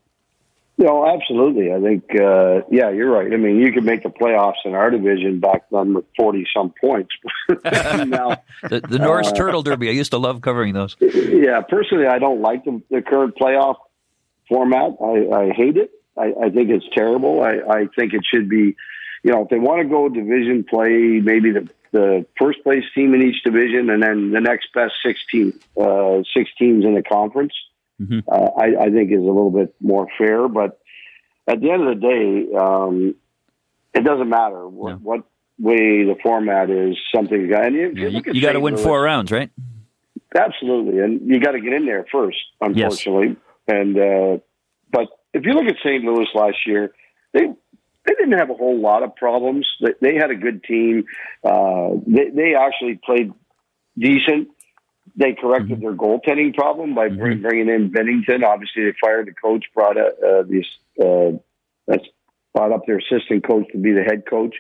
No, 0.77 1.07
absolutely. 1.07 1.71
I 1.71 1.79
think, 1.79 2.03
uh, 2.19 2.61
yeah, 2.69 2.89
you're 2.89 3.09
right. 3.09 3.31
I 3.31 3.37
mean, 3.37 3.57
you 3.57 3.71
could 3.71 3.85
make 3.85 4.03
the 4.03 4.09
playoffs 4.09 4.65
in 4.65 4.73
our 4.73 4.91
division 4.91 5.39
back 5.39 5.63
then 5.71 5.93
with 5.93 6.05
40 6.17 6.45
some 6.53 6.73
points. 6.81 7.11
now, 7.49 8.41
the, 8.61 8.81
the 8.81 8.99
Norris 8.99 9.27
uh, 9.27 9.35
Turtle 9.35 9.63
Derby, 9.63 9.87
I 9.87 9.93
used 9.93 10.11
to 10.11 10.17
love 10.17 10.41
covering 10.41 10.73
those. 10.73 10.97
Yeah, 10.99 11.61
personally, 11.61 12.07
I 12.07 12.19
don't 12.19 12.41
like 12.41 12.65
the, 12.65 12.81
the 12.89 13.01
current 13.01 13.35
playoff 13.37 13.77
format. 14.49 14.97
I, 15.01 15.43
I 15.43 15.49
hate 15.51 15.77
it. 15.77 15.91
I, 16.17 16.33
I 16.45 16.49
think 16.49 16.69
it's 16.69 16.85
terrible. 16.93 17.41
I, 17.41 17.59
I 17.69 17.87
think 17.95 18.13
it 18.13 18.25
should 18.25 18.49
be, 18.49 18.75
you 19.23 19.31
know, 19.31 19.43
if 19.43 19.49
they 19.49 19.59
want 19.59 19.81
to 19.81 19.87
go 19.87 20.09
division 20.09 20.65
play, 20.69 21.21
maybe 21.23 21.51
the, 21.51 21.69
the 21.93 22.25
first 22.37 22.61
place 22.63 22.83
team 22.93 23.13
in 23.13 23.21
each 23.21 23.43
division 23.43 23.89
and 23.89 24.03
then 24.03 24.31
the 24.31 24.41
next 24.41 24.73
best 24.73 24.95
six, 25.05 25.21
team, 25.31 25.57
uh, 25.79 26.21
six 26.35 26.49
teams 26.59 26.83
in 26.83 26.95
the 26.95 27.03
conference 27.03 27.53
mm-hmm. 28.01 28.19
uh, 28.27 28.49
I, 28.61 28.85
I, 28.85 28.89
think 28.89 29.11
is 29.11 29.19
a 29.19 29.21
little 29.21 29.51
bit 29.51 29.75
more 29.79 30.07
fair. 30.17 30.47
But 30.47 30.79
at 31.47 31.61
the 31.61 31.71
end 31.71 31.87
of 31.87 31.99
the 31.99 32.01
day, 32.01 32.57
um, 32.57 33.15
it 33.93 34.03
doesn't 34.03 34.29
matter 34.29 34.67
what, 34.67 35.01
what, 35.01 35.23
way 35.57 36.03
the 36.03 36.15
format 36.21 36.69
is. 36.69 36.97
Something, 37.13 37.51
and 37.53 37.75
you, 37.75 37.93
yeah, 37.95 38.07
you, 38.07 38.21
you 38.33 38.41
got 38.41 38.53
to 38.53 38.59
win 38.59 38.77
four 38.77 39.01
rounds, 39.01 39.31
right? 39.31 39.49
Absolutely, 40.35 40.99
and 40.99 41.21
you 41.29 41.39
got 41.39 41.51
to 41.51 41.61
get 41.61 41.73
in 41.73 41.85
there 41.85 42.05
first, 42.11 42.37
unfortunately. 42.59 43.37
And 43.67 43.97
uh, 43.97 44.37
but 44.91 45.07
if 45.33 45.45
you 45.45 45.53
look 45.53 45.65
at 45.65 45.77
St. 45.83 46.03
Louis 46.03 46.27
last 46.33 46.57
year, 46.65 46.93
they 47.33 47.47
they 48.05 48.13
didn't 48.13 48.37
have 48.37 48.49
a 48.49 48.53
whole 48.53 48.79
lot 48.79 49.03
of 49.03 49.15
problems. 49.15 49.67
They, 49.81 49.93
they 50.01 50.15
had 50.15 50.29
a 50.29 50.35
good 50.35 50.63
team. 50.63 51.05
Uh, 51.43 51.91
they, 52.05 52.29
they 52.29 52.55
actually 52.55 52.99
played 53.03 53.31
decent. 53.97 54.49
They 55.15 55.33
corrected 55.33 55.81
their 55.81 55.93
goaltending 55.93 56.55
problem 56.55 56.95
by 56.95 57.09
bring, 57.09 57.41
bringing 57.41 57.69
in 57.69 57.91
Binnington. 57.91 58.43
Obviously, 58.43 58.85
they 58.85 58.93
fired 58.99 59.27
the 59.27 59.33
coach, 59.33 59.65
brought 59.73 59.97
a, 59.97 60.07
uh, 60.07 60.43
this 60.43 60.65
uh, 61.01 61.37
that's 61.87 62.05
brought 62.53 62.71
up 62.71 62.81
their 62.87 62.97
assistant 62.97 63.45
coach 63.45 63.65
to 63.71 63.77
be 63.77 63.91
the 63.91 64.03
head 64.03 64.23
coach, 64.29 64.55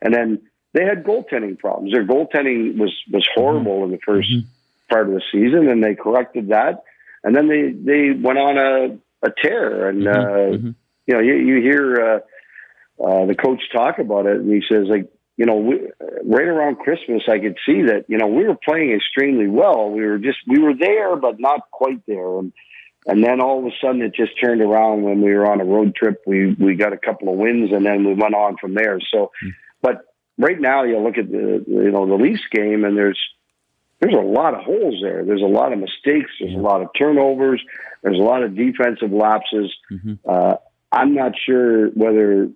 and 0.00 0.14
then 0.14 0.40
they 0.72 0.84
had 0.84 1.04
goaltending 1.04 1.58
problems. 1.58 1.92
Their 1.92 2.06
goaltending 2.06 2.78
was 2.78 2.92
was 3.12 3.28
horrible 3.34 3.84
in 3.84 3.90
the 3.90 3.98
1st 3.98 4.44
part 4.88 5.08
of 5.08 5.14
the 5.14 5.22
season, 5.32 5.68
and 5.68 5.82
they 5.82 5.94
corrected 5.94 6.48
that. 6.48 6.82
And 7.22 7.34
then 7.36 7.48
they 7.48 7.70
they 7.70 8.10
went 8.12 8.38
on 8.38 8.58
a 8.58 8.98
a 9.22 9.32
tear, 9.42 9.88
and 9.88 10.08
uh, 10.08 10.50
you 11.06 11.14
know 11.14 11.20
you, 11.20 11.34
you 11.34 11.60
hear 11.60 12.22
uh, 13.00 13.04
uh, 13.04 13.26
the 13.26 13.34
coach 13.34 13.60
talk 13.72 13.98
about 13.98 14.26
it, 14.26 14.36
and 14.38 14.50
he 14.50 14.62
says 14.68 14.86
like 14.88 15.10
you 15.40 15.46
know 15.46 15.56
we, 15.56 15.80
right 16.22 16.46
around 16.46 16.76
Christmas 16.80 17.22
I 17.26 17.38
could 17.38 17.56
see 17.64 17.80
that 17.86 18.04
you 18.08 18.18
know 18.18 18.26
we 18.26 18.44
were 18.44 18.58
playing 18.62 18.92
extremely 18.92 19.48
well. 19.48 19.90
We 19.90 20.04
were 20.04 20.18
just 20.18 20.36
we 20.46 20.58
were 20.58 20.74
there, 20.78 21.16
but 21.16 21.40
not 21.40 21.70
quite 21.70 22.04
there, 22.06 22.38
and 22.40 22.52
and 23.06 23.24
then 23.24 23.40
all 23.40 23.60
of 23.60 23.64
a 23.64 23.74
sudden 23.80 24.02
it 24.02 24.14
just 24.14 24.32
turned 24.38 24.60
around 24.60 25.02
when 25.02 25.22
we 25.22 25.32
were 25.32 25.50
on 25.50 25.62
a 25.62 25.64
road 25.64 25.94
trip. 25.94 26.22
We 26.26 26.52
we 26.52 26.74
got 26.74 26.92
a 26.92 26.98
couple 26.98 27.32
of 27.32 27.38
wins, 27.38 27.72
and 27.72 27.86
then 27.86 28.04
we 28.04 28.12
went 28.12 28.34
on 28.34 28.58
from 28.60 28.74
there. 28.74 28.98
So, 29.10 29.30
hmm. 29.40 29.48
but 29.80 30.02
right 30.36 30.60
now 30.60 30.84
you 30.84 30.98
look 30.98 31.16
at 31.16 31.30
the 31.30 31.64
you 31.66 31.90
know 31.90 32.06
the 32.06 32.22
Leafs 32.22 32.46
game, 32.52 32.84
and 32.84 32.94
there's 32.94 33.18
there's 34.00 34.12
a 34.12 34.18
lot 34.18 34.52
of 34.52 34.60
holes 34.60 35.00
there. 35.02 35.24
There's 35.24 35.40
a 35.40 35.56
lot 35.60 35.72
of 35.72 35.78
mistakes. 35.78 36.32
There's 36.38 36.52
a 36.52 36.58
hmm. 36.58 36.66
lot 36.66 36.82
of 36.82 36.88
turnovers. 36.98 37.62
There's 38.02 38.18
a 38.18 38.22
lot 38.22 38.42
of 38.42 38.54
defensive 38.54 39.10
lapses. 39.10 39.74
Mm-hmm. 39.90 40.14
Uh, 40.28 40.56
I'm 40.92 41.14
not 41.14 41.32
sure 41.46 41.88
whether 41.88 42.50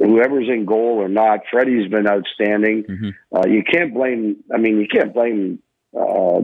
whoever's 0.00 0.48
in 0.48 0.64
goal 0.64 0.98
or 1.00 1.08
not. 1.08 1.40
Freddie's 1.50 1.90
been 1.90 2.06
outstanding. 2.06 3.14
Uh, 3.34 3.46
you 3.48 3.62
can't 3.64 3.92
blame. 3.94 4.36
I 4.54 4.58
mean, 4.58 4.78
you 4.80 4.86
can't 4.88 5.12
blame. 5.12 5.60
Uh, 5.98 6.40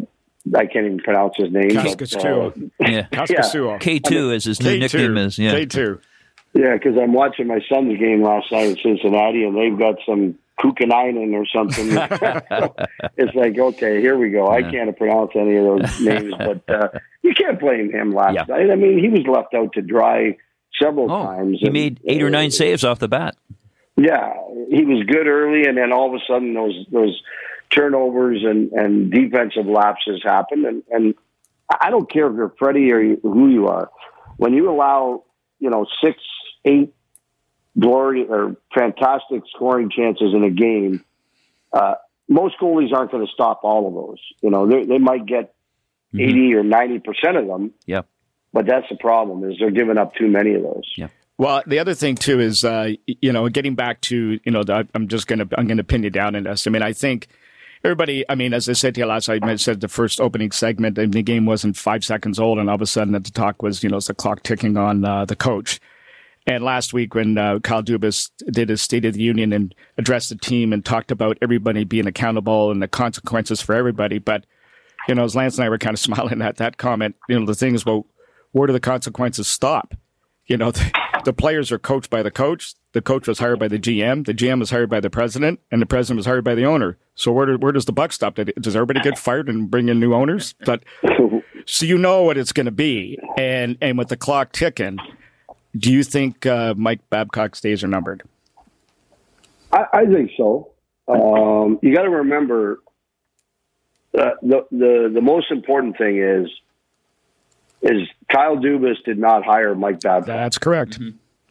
I 0.54 0.66
can't 0.66 0.86
even 0.86 0.98
pronounce 0.98 1.34
his 1.36 1.50
name. 1.52 1.74
but, 1.74 2.16
uh, 2.24 2.50
Yeah. 2.80 3.06
Kaskisuo. 3.12 3.80
K2 3.80 4.34
is 4.34 4.44
his 4.44 4.60
new 4.62 4.78
nickname 4.78 5.16
is. 5.16 5.38
Yeah. 5.38 5.54
K2. 5.54 6.00
Yeah, 6.54 6.74
because 6.74 6.96
I'm 7.00 7.12
watching 7.12 7.46
my 7.48 7.60
son's 7.72 7.98
game 7.98 8.22
last 8.22 8.52
night 8.52 8.68
in 8.68 8.76
Cincinnati, 8.76 9.42
and 9.44 9.56
they've 9.56 9.76
got 9.76 9.96
some 10.06 10.38
Kukanainen 10.60 11.32
or 11.34 11.44
something. 11.46 11.88
it's 13.16 13.34
like, 13.34 13.58
okay, 13.58 14.00
here 14.00 14.16
we 14.16 14.30
go. 14.30 14.46
I 14.48 14.62
can't 14.62 14.96
pronounce 14.96 15.32
any 15.34 15.56
of 15.56 15.64
those 15.64 16.00
names, 16.00 16.32
but 16.38 16.68
uh, 16.70 16.88
you 17.22 17.34
can't 17.34 17.58
blame 17.58 17.90
him 17.90 18.12
last 18.12 18.34
Yeah. 18.34 18.44
night. 18.48 18.70
I 18.70 18.76
mean, 18.76 18.98
he 18.98 19.08
was 19.08 19.26
left 19.26 19.52
out 19.54 19.72
to 19.72 19.82
dry 19.82 20.36
several 20.80 21.10
Oh, 21.10 21.24
times. 21.24 21.58
he 21.60 21.66
and, 21.66 21.72
made 21.72 22.00
eight 22.04 22.22
or 22.22 22.30
nine 22.30 22.48
uh, 22.48 22.50
saves 22.50 22.84
off 22.84 22.98
the 23.00 23.08
bat. 23.08 23.34
Yeah, 24.06 24.34
he 24.70 24.84
was 24.84 25.04
good 25.06 25.26
early, 25.26 25.66
and 25.66 25.76
then 25.78 25.92
all 25.92 26.08
of 26.08 26.14
a 26.14 26.24
sudden 26.26 26.52
those 26.54 26.76
those 26.92 27.22
turnovers 27.70 28.42
and 28.44 28.70
and 28.72 29.10
defensive 29.10 29.66
lapses 29.66 30.20
happen. 30.24 30.64
And 30.66 30.82
and 30.90 31.14
I 31.80 31.90
don't 31.90 32.10
care 32.10 32.26
if 32.28 32.36
you're 32.36 32.52
Freddie 32.58 32.92
or 32.92 33.00
you- 33.00 33.20
who 33.22 33.48
you 33.48 33.68
are, 33.68 33.90
when 34.36 34.52
you 34.52 34.68
allow 34.70 35.24
you 35.58 35.70
know 35.70 35.86
six, 36.02 36.18
eight 36.64 36.92
glory 37.78 38.26
or 38.28 38.56
fantastic 38.74 39.42
scoring 39.54 39.90
chances 39.90 40.34
in 40.34 40.44
a 40.44 40.50
game, 40.50 41.04
uh, 41.72 41.94
most 42.28 42.54
goalies 42.60 42.92
aren't 42.92 43.10
going 43.10 43.26
to 43.26 43.32
stop 43.32 43.60
all 43.64 43.88
of 43.88 43.94
those. 43.94 44.20
You 44.42 44.50
know, 44.50 44.66
they 44.66 44.84
they 44.84 44.98
might 44.98 45.24
get 45.26 45.54
eighty 46.18 46.52
or 46.54 46.62
ninety 46.62 46.98
percent 46.98 47.36
of 47.36 47.46
them, 47.46 47.72
Yeah. 47.86 48.02
but 48.52 48.66
that's 48.66 48.86
the 48.90 48.96
problem 48.96 49.48
is 49.50 49.56
they're 49.58 49.70
giving 49.70 49.98
up 49.98 50.14
too 50.14 50.28
many 50.28 50.54
of 50.54 50.62
those. 50.62 50.92
Yeah. 50.96 51.08
Well, 51.36 51.62
the 51.66 51.80
other 51.80 51.94
thing 51.94 52.14
too 52.14 52.38
is, 52.38 52.64
uh, 52.64 52.92
you 53.06 53.32
know, 53.32 53.48
getting 53.48 53.74
back 53.74 54.00
to, 54.02 54.38
you 54.44 54.52
know, 54.52 54.62
the, 54.62 54.86
I'm 54.94 55.08
just 55.08 55.26
gonna, 55.26 55.46
I'm 55.58 55.66
gonna 55.66 55.84
pin 55.84 56.04
you 56.04 56.10
down 56.10 56.34
in 56.34 56.44
this. 56.44 56.66
I 56.66 56.70
mean, 56.70 56.82
I 56.82 56.92
think 56.92 57.28
everybody. 57.84 58.24
I 58.28 58.34
mean, 58.34 58.54
as 58.54 58.68
I 58.68 58.72
said 58.72 58.94
to 58.94 59.00
you 59.00 59.06
last, 59.06 59.28
I 59.28 59.56
said 59.56 59.80
the 59.80 59.88
first 59.88 60.20
opening 60.20 60.50
segment, 60.50 60.98
and 60.98 61.12
the 61.12 61.22
game 61.22 61.44
wasn't 61.44 61.76
five 61.76 62.04
seconds 62.04 62.38
old, 62.38 62.58
and 62.58 62.68
all 62.68 62.76
of 62.76 62.82
a 62.82 62.86
sudden, 62.86 63.12
the 63.12 63.20
talk 63.20 63.62
was, 63.62 63.82
you 63.82 63.90
know, 63.90 63.98
it's 63.98 64.06
the 64.06 64.14
clock 64.14 64.42
ticking 64.42 64.76
on 64.76 65.04
uh, 65.04 65.24
the 65.24 65.36
coach. 65.36 65.80
And 66.46 66.62
last 66.62 66.92
week, 66.92 67.14
when 67.14 67.38
uh, 67.38 67.58
Kyle 67.60 67.82
Dubas 67.82 68.30
did 68.50 68.68
his 68.68 68.82
State 68.82 69.04
of 69.06 69.14
the 69.14 69.22
Union 69.22 69.52
and 69.52 69.74
addressed 69.96 70.28
the 70.28 70.36
team 70.36 70.72
and 70.72 70.84
talked 70.84 71.10
about 71.10 71.38
everybody 71.40 71.84
being 71.84 72.06
accountable 72.06 72.70
and 72.70 72.82
the 72.82 72.88
consequences 72.88 73.60
for 73.62 73.74
everybody, 73.74 74.18
but 74.18 74.44
you 75.08 75.14
know, 75.14 75.24
as 75.24 75.34
Lance 75.34 75.56
and 75.56 75.64
I 75.64 75.68
were 75.68 75.78
kind 75.78 75.94
of 75.94 76.00
smiling 76.00 76.42
at 76.42 76.56
that 76.56 76.76
comment, 76.76 77.16
you 77.28 77.38
know, 77.38 77.46
the 77.46 77.54
thing 77.54 77.74
is, 77.74 77.84
well, 77.86 78.06
where 78.52 78.66
do 78.66 78.72
the 78.72 78.80
consequences 78.80 79.48
stop? 79.48 79.94
You 80.46 80.56
know, 80.58 80.70
the, 80.70 80.92
the 81.24 81.32
players 81.32 81.72
are 81.72 81.78
coached 81.78 82.10
by 82.10 82.22
the 82.22 82.30
coach. 82.30 82.74
The 82.92 83.02
coach 83.02 83.26
was 83.26 83.38
hired 83.38 83.58
by 83.58 83.68
the 83.68 83.78
GM. 83.78 84.24
The 84.26 84.34
GM 84.34 84.60
was 84.60 84.70
hired 84.70 84.88
by 84.88 85.00
the 85.00 85.10
president, 85.10 85.60
and 85.70 85.82
the 85.82 85.86
president 85.86 86.18
was 86.18 86.26
hired 86.26 86.44
by 86.44 86.54
the 86.54 86.64
owner. 86.64 86.96
So 87.14 87.32
where 87.32 87.46
do, 87.46 87.56
where 87.58 87.72
does 87.72 87.86
the 87.86 87.92
buck 87.92 88.12
stop? 88.12 88.36
Does 88.36 88.76
everybody 88.76 89.00
get 89.00 89.18
fired 89.18 89.48
and 89.48 89.70
bring 89.70 89.88
in 89.88 89.98
new 90.00 90.14
owners? 90.14 90.54
But 90.64 90.84
so 91.66 91.86
you 91.86 91.98
know 91.98 92.22
what 92.22 92.38
it's 92.38 92.52
going 92.52 92.66
to 92.66 92.72
be, 92.72 93.18
and 93.36 93.76
and 93.80 93.98
with 93.98 94.08
the 94.08 94.16
clock 94.16 94.52
ticking, 94.52 94.98
do 95.76 95.92
you 95.92 96.04
think 96.04 96.46
uh, 96.46 96.74
Mike 96.76 97.00
Babcock's 97.10 97.60
days 97.60 97.82
are 97.82 97.88
numbered? 97.88 98.22
I, 99.72 99.84
I 99.92 100.06
think 100.06 100.30
so. 100.36 100.70
Um, 101.08 101.78
you 101.82 101.94
got 101.94 102.02
to 102.02 102.10
remember 102.10 102.80
uh, 104.16 104.30
the 104.42 104.66
the 104.70 105.10
the 105.12 105.20
most 105.20 105.50
important 105.50 105.98
thing 105.98 106.18
is 106.22 106.48
is 107.84 108.08
Kyle 108.32 108.56
Dubas 108.56 109.02
did 109.04 109.18
not 109.18 109.44
hire 109.44 109.74
Mike 109.74 110.00
Babcock. 110.00 110.26
That's 110.26 110.58
correct. 110.58 110.98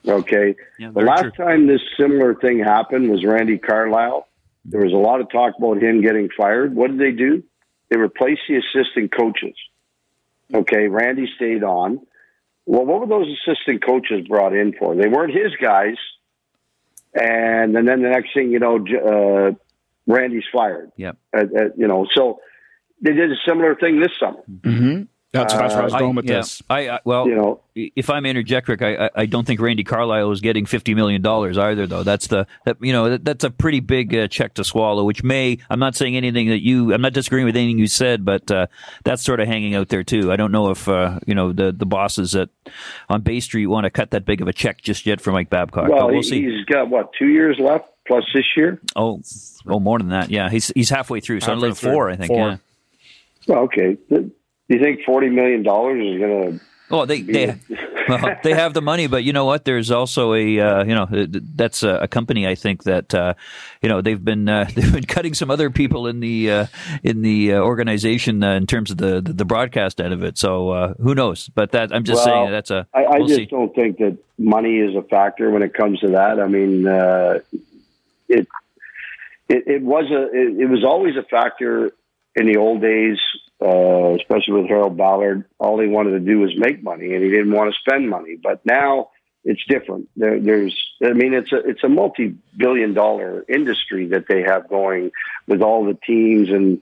Okay, 0.05 0.55
Yeah, 0.77 0.91
the 0.91 0.99
last 1.01 1.21
true. 1.21 1.31
time 1.31 1.67
this 1.67 1.81
similar 1.97 2.35
thing 2.35 2.59
happened 2.59 3.09
was 3.09 3.23
Randy 3.23 3.57
Carlyle. 3.57 4.27
There 4.65 4.81
was 4.81 4.91
a 4.91 4.97
lot 4.97 5.21
of 5.21 5.29
talk 5.31 5.53
about 5.57 5.81
him 5.81 6.01
getting 6.01 6.29
fired. 6.35 6.75
What 6.75 6.91
did 6.91 6.99
they 6.99 7.11
do? 7.11 7.43
They 7.89 7.97
replaced 7.97 8.41
the 8.49 8.57
assistant 8.57 9.11
coaches. 9.11 9.55
Okay, 10.53 10.87
Randy 10.87 11.29
stayed 11.35 11.63
on. 11.63 12.05
Well, 12.65 12.85
what 12.85 13.01
were 13.01 13.07
those 13.07 13.27
assistant 13.45 13.83
coaches 13.85 14.27
brought 14.27 14.53
in 14.53 14.73
for? 14.73 14.95
They 14.95 15.07
weren't 15.07 15.33
his 15.33 15.53
guys. 15.61 15.95
And, 17.13 17.75
and 17.77 17.87
then 17.87 18.01
the 18.01 18.09
next 18.09 18.33
thing 18.33 18.51
you 18.51 18.59
know, 18.59 18.77
uh, 18.77 19.51
Randy's 20.07 20.45
fired. 20.51 20.91
Yep. 20.97 21.17
Uh, 21.33 21.39
uh, 21.39 21.43
you 21.77 21.87
know, 21.87 22.07
so 22.13 22.39
they 23.01 23.13
did 23.13 23.31
a 23.31 23.35
similar 23.47 23.75
thing 23.75 23.99
this 23.99 24.11
summer. 24.19 24.41
Mm-hmm. 24.49 25.03
That's, 25.33 25.51
that's 25.51 25.73
where 25.73 25.81
I 25.81 25.85
was 25.85 25.93
going 25.93 26.15
with 26.15 26.25
yeah. 26.25 26.37
this. 26.37 26.61
I, 26.69 26.89
I 26.89 26.99
well, 27.05 27.27
You 27.27 27.35
know, 27.35 27.61
if 27.73 28.11
I'm 28.11 28.23
interject, 28.27 28.67
Rick, 28.67 28.83
I, 28.83 29.05
I- 29.05 29.09
I 29.15 29.25
don't 29.25 29.47
think 29.47 29.59
Randy 29.59 29.83
Carlyle 29.83 30.31
is 30.31 30.41
getting 30.41 30.67
fifty 30.67 30.93
million 30.93 31.23
dollars 31.23 31.57
either. 31.57 31.87
Though 31.87 32.03
that's 32.03 32.27
the 32.27 32.45
that, 32.65 32.77
you 32.79 32.93
know 32.93 33.09
that, 33.09 33.25
that's 33.25 33.43
a 33.43 33.49
pretty 33.49 33.79
big 33.79 34.15
uh, 34.15 34.27
check 34.27 34.53
to 34.55 34.63
swallow. 34.63 35.03
Which 35.03 35.23
may 35.23 35.57
I'm 35.71 35.79
not 35.79 35.95
saying 35.95 36.15
anything 36.15 36.49
that 36.49 36.61
you 36.61 36.93
I'm 36.93 37.01
not 37.01 37.13
disagreeing 37.13 37.45
with 37.47 37.57
anything 37.57 37.79
you 37.79 37.87
said, 37.87 38.23
but 38.23 38.51
uh, 38.51 38.67
that's 39.03 39.23
sort 39.23 39.39
of 39.39 39.47
hanging 39.47 39.73
out 39.73 39.89
there 39.89 40.03
too. 40.03 40.31
I 40.31 40.35
don't 40.35 40.51
know 40.51 40.69
if 40.69 40.87
uh, 40.87 41.19
you 41.25 41.33
know 41.33 41.51
the 41.51 41.71
the 41.71 41.87
bosses 41.87 42.35
at 42.35 42.49
on 43.09 43.21
Bay 43.21 43.39
Street 43.39 43.65
want 43.65 43.85
to 43.85 43.89
cut 43.89 44.11
that 44.11 44.25
big 44.25 44.39
of 44.39 44.47
a 44.47 44.53
check 44.53 44.81
just 44.83 45.07
yet 45.07 45.19
for 45.19 45.31
Mike 45.31 45.49
Babcock. 45.49 45.89
well, 45.89 46.01
but 46.01 46.07
we'll 46.13 46.21
he, 46.21 46.29
see. 46.29 46.43
he's 46.43 46.65
got 46.65 46.89
what 46.89 47.11
two 47.17 47.27
years 47.27 47.57
left 47.59 47.89
plus 48.05 48.23
this 48.35 48.45
year. 48.55 48.79
Oh, 48.95 49.19
oh, 49.67 49.79
more 49.79 49.97
than 49.97 50.09
that. 50.09 50.29
Yeah, 50.29 50.51
he's 50.51 50.67
he's 50.75 50.91
halfway 50.91 51.21
through. 51.21 51.39
So 51.39 51.47
Halfway 51.47 51.69
another 51.69 51.73
through. 51.75 51.91
four, 51.91 52.09
I 52.11 52.15
think. 52.17 52.27
Four. 52.27 52.49
Yeah. 52.49 52.57
Well, 53.47 53.59
okay. 53.63 53.97
Do 54.09 54.31
you 54.69 54.79
think 54.79 55.01
forty 55.05 55.29
million 55.29 55.63
dollars 55.63 56.01
is 56.03 56.19
going 56.19 56.59
to? 56.59 56.65
Oh, 56.91 57.05
they 57.05 57.21
they 57.21 57.57
well, 58.09 58.35
they 58.43 58.53
have 58.53 58.73
the 58.73 58.81
money, 58.81 59.07
but 59.07 59.23
you 59.23 59.33
know 59.33 59.45
what? 59.45 59.65
There's 59.65 59.89
also 59.89 60.33
a 60.33 60.59
uh, 60.59 60.83
you 60.83 60.93
know 60.93 61.05
th- 61.07 61.31
th- 61.31 61.43
that's 61.55 61.81
a, 61.81 61.95
a 62.01 62.07
company 62.07 62.45
I 62.45 62.55
think 62.55 62.83
that 62.83 63.13
uh, 63.15 63.33
you 63.81 63.89
know 63.89 64.01
they've 64.01 64.23
been 64.23 64.47
uh, 64.47 64.69
they've 64.75 64.91
been 64.93 65.05
cutting 65.05 65.33
some 65.33 65.49
other 65.49 65.69
people 65.69 66.07
in 66.07 66.19
the 66.19 66.51
uh, 66.51 66.65
in 67.01 67.21
the 67.21 67.53
uh, 67.53 67.59
organization 67.61 68.43
uh, 68.43 68.53
in 68.55 68.67
terms 68.67 68.91
of 68.91 68.97
the, 68.97 69.21
the 69.21 69.33
the 69.33 69.45
broadcast 69.45 69.99
end 69.99 70.13
of 70.13 70.23
it. 70.23 70.37
So 70.37 70.69
uh, 70.69 70.93
who 70.95 71.15
knows? 71.15 71.49
But 71.49 71.71
that 71.71 71.93
I'm 71.93 72.03
just 72.03 72.25
Well, 72.25 72.45
saying 72.45 72.51
that's 72.51 72.69
a 72.69 72.85
I, 72.93 73.03
I 73.05 73.17
we'll 73.17 73.27
just 73.27 73.39
see. 73.39 73.45
don't 73.45 73.73
think 73.73 73.97
that 73.97 74.17
money 74.37 74.77
is 74.77 74.95
a 74.95 75.01
factor 75.03 75.49
when 75.49 75.63
it 75.63 75.73
comes 75.73 75.99
to 76.01 76.09
that. 76.09 76.39
I 76.39 76.47
mean, 76.47 76.85
uh, 76.85 77.39
it, 78.27 78.47
it 79.49 79.63
it 79.67 79.81
was 79.81 80.11
a 80.11 80.23
it, 80.25 80.61
it 80.63 80.69
was 80.69 80.83
always 80.83 81.15
a 81.15 81.23
factor 81.23 81.91
in 82.35 82.45
the 82.45 82.57
old 82.57 82.81
days, 82.81 83.17
uh, 83.63 84.15
especially 84.15 84.61
with 84.61 84.67
Harold 84.67 84.97
Ballard. 84.97 85.45
All 85.59 85.79
he 85.79 85.87
wanted 85.87 86.11
to 86.11 86.19
do 86.19 86.39
was 86.39 86.51
make 86.57 86.83
money, 86.83 87.13
and 87.13 87.23
he 87.23 87.29
didn't 87.29 87.51
want 87.51 87.73
to 87.73 87.79
spend 87.79 88.09
money. 88.09 88.37
But 88.41 88.65
now 88.65 89.09
it's 89.45 89.63
different. 89.67 90.09
There, 90.15 90.39
there's, 90.39 90.75
I 91.03 91.13
mean, 91.13 91.33
it's 91.33 91.51
a 91.51 91.57
it's 91.57 91.83
a 91.83 91.89
multi 91.89 92.35
billion 92.57 92.93
dollar 92.93 93.45
industry 93.47 94.07
that 94.07 94.25
they 94.27 94.41
have 94.43 94.67
going 94.69 95.11
with 95.47 95.61
all 95.61 95.85
the 95.85 95.97
teams 96.05 96.49
and 96.49 96.81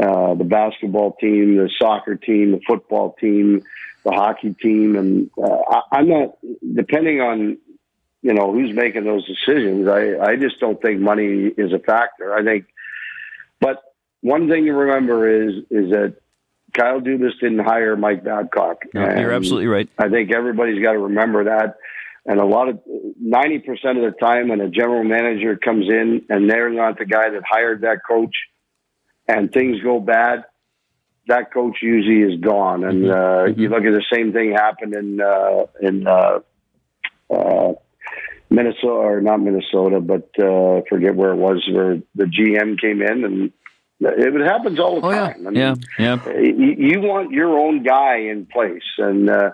uh, 0.00 0.34
the 0.34 0.44
basketball 0.44 1.16
team, 1.20 1.56
the 1.56 1.70
soccer 1.78 2.14
team, 2.14 2.52
the 2.52 2.60
football 2.66 3.16
team, 3.20 3.62
the 4.04 4.12
hockey 4.12 4.54
team, 4.54 4.96
and 4.96 5.30
uh, 5.36 5.62
I, 5.68 5.98
I'm 5.98 6.08
not 6.08 6.38
depending 6.74 7.20
on 7.20 7.58
you 8.22 8.34
know 8.34 8.52
who's 8.52 8.74
making 8.74 9.04
those 9.04 9.26
decisions. 9.26 9.88
I 9.88 10.18
I 10.18 10.36
just 10.36 10.60
don't 10.60 10.80
think 10.80 11.00
money 11.00 11.52
is 11.56 11.72
a 11.72 11.78
factor. 11.78 12.34
I 12.34 12.44
think, 12.44 12.66
one 14.20 14.48
thing 14.48 14.64
to 14.64 14.72
remember 14.72 15.46
is 15.46 15.54
is 15.70 15.90
that 15.90 16.16
Kyle 16.76 17.00
Dubas 17.00 17.38
didn't 17.40 17.60
hire 17.60 17.96
Mike 17.96 18.24
Babcock. 18.24 18.82
No, 18.92 19.00
you're 19.00 19.32
absolutely 19.32 19.68
right. 19.68 19.88
I 19.98 20.08
think 20.08 20.34
everybody's 20.34 20.82
got 20.82 20.92
to 20.92 20.98
remember 20.98 21.44
that. 21.44 21.76
And 22.26 22.40
a 22.40 22.44
lot 22.44 22.68
of 22.68 22.80
ninety 23.18 23.58
percent 23.58 23.98
of 23.98 24.04
the 24.04 24.18
time, 24.18 24.48
when 24.48 24.60
a 24.60 24.68
general 24.68 25.02
manager 25.02 25.56
comes 25.56 25.88
in 25.88 26.26
and 26.28 26.50
they're 26.50 26.70
not 26.70 26.98
the 26.98 27.06
guy 27.06 27.30
that 27.30 27.42
hired 27.48 27.82
that 27.82 28.00
coach, 28.06 28.34
and 29.26 29.50
things 29.50 29.80
go 29.82 29.98
bad, 29.98 30.44
that 31.28 31.52
coach 31.54 31.78
usually 31.80 32.34
is 32.34 32.38
gone. 32.40 32.84
And 32.84 33.10
uh, 33.10 33.44
you 33.56 33.70
look 33.70 33.84
at 33.84 33.92
the 33.92 34.04
same 34.12 34.32
thing 34.32 34.52
happened 34.52 34.94
in 34.94 35.20
uh, 35.22 35.66
in 35.80 36.06
uh, 36.06 36.40
uh, 37.30 37.72
Minnesota 38.50 38.92
or 38.92 39.20
not 39.22 39.40
Minnesota, 39.40 40.00
but 40.00 40.28
uh, 40.38 40.82
forget 40.90 41.14
where 41.14 41.32
it 41.32 41.36
was, 41.36 41.66
where 41.72 41.98
the 42.14 42.24
GM 42.24 42.78
came 42.78 43.00
in 43.00 43.24
and. 43.24 43.52
It 44.00 44.46
happens 44.46 44.78
all 44.78 45.00
the 45.00 45.06
Oh 45.06 45.10
yeah, 45.10 45.32
time. 45.32 45.46
I 45.46 45.50
mean, 45.50 45.54
yeah, 45.56 45.74
yeah. 45.98 46.28
you, 46.38 46.74
you 46.78 47.00
want 47.00 47.32
your 47.32 47.58
own 47.58 47.82
guy 47.82 48.18
in 48.30 48.46
place, 48.46 48.82
and 48.98 49.28
uh, 49.28 49.50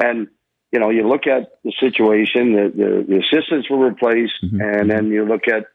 and 0.00 0.28
you 0.72 0.80
know 0.80 0.90
you 0.90 1.06
look 1.06 1.26
at 1.26 1.58
the 1.62 1.72
situation. 1.78 2.52
The, 2.54 2.72
the, 2.74 3.04
the 3.08 3.18
assistants 3.20 3.70
were 3.70 3.78
replaced, 3.88 4.34
Mm-hmm. 4.44 4.60
and 4.60 4.90
then 4.90 5.06
you 5.08 5.24
look 5.24 5.46
at 5.48 5.66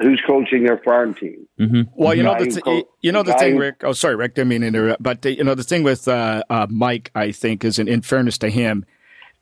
who's 0.00 0.20
coaching 0.26 0.64
their 0.64 0.78
farm 0.78 1.14
team. 1.14 1.46
Well, 1.94 2.12
you 2.14 2.24
know 2.24 2.36
the 2.36 2.46
who 2.46 2.60
th- 2.60 2.84
you 3.02 3.12
know 3.12 3.22
the 3.22 3.32
guy 3.32 3.38
thing, 3.38 3.56
Rick. 3.56 3.82
Oh, 3.84 3.92
sorry, 3.92 4.16
Rick. 4.16 4.34
Didn't 4.34 4.48
mean 4.48 4.62
to 4.62 4.66
interrupt. 4.66 5.02
But 5.02 5.24
uh, 5.24 5.28
you 5.28 5.44
know 5.44 5.54
the 5.54 5.62
thing 5.62 5.84
with 5.84 6.08
uh, 6.08 6.42
uh, 6.50 6.66
Mike, 6.70 7.12
I 7.14 7.30
think, 7.30 7.64
is 7.64 7.78
in, 7.78 7.86
in 7.86 8.02
fairness 8.02 8.36
to 8.38 8.50
him, 8.50 8.84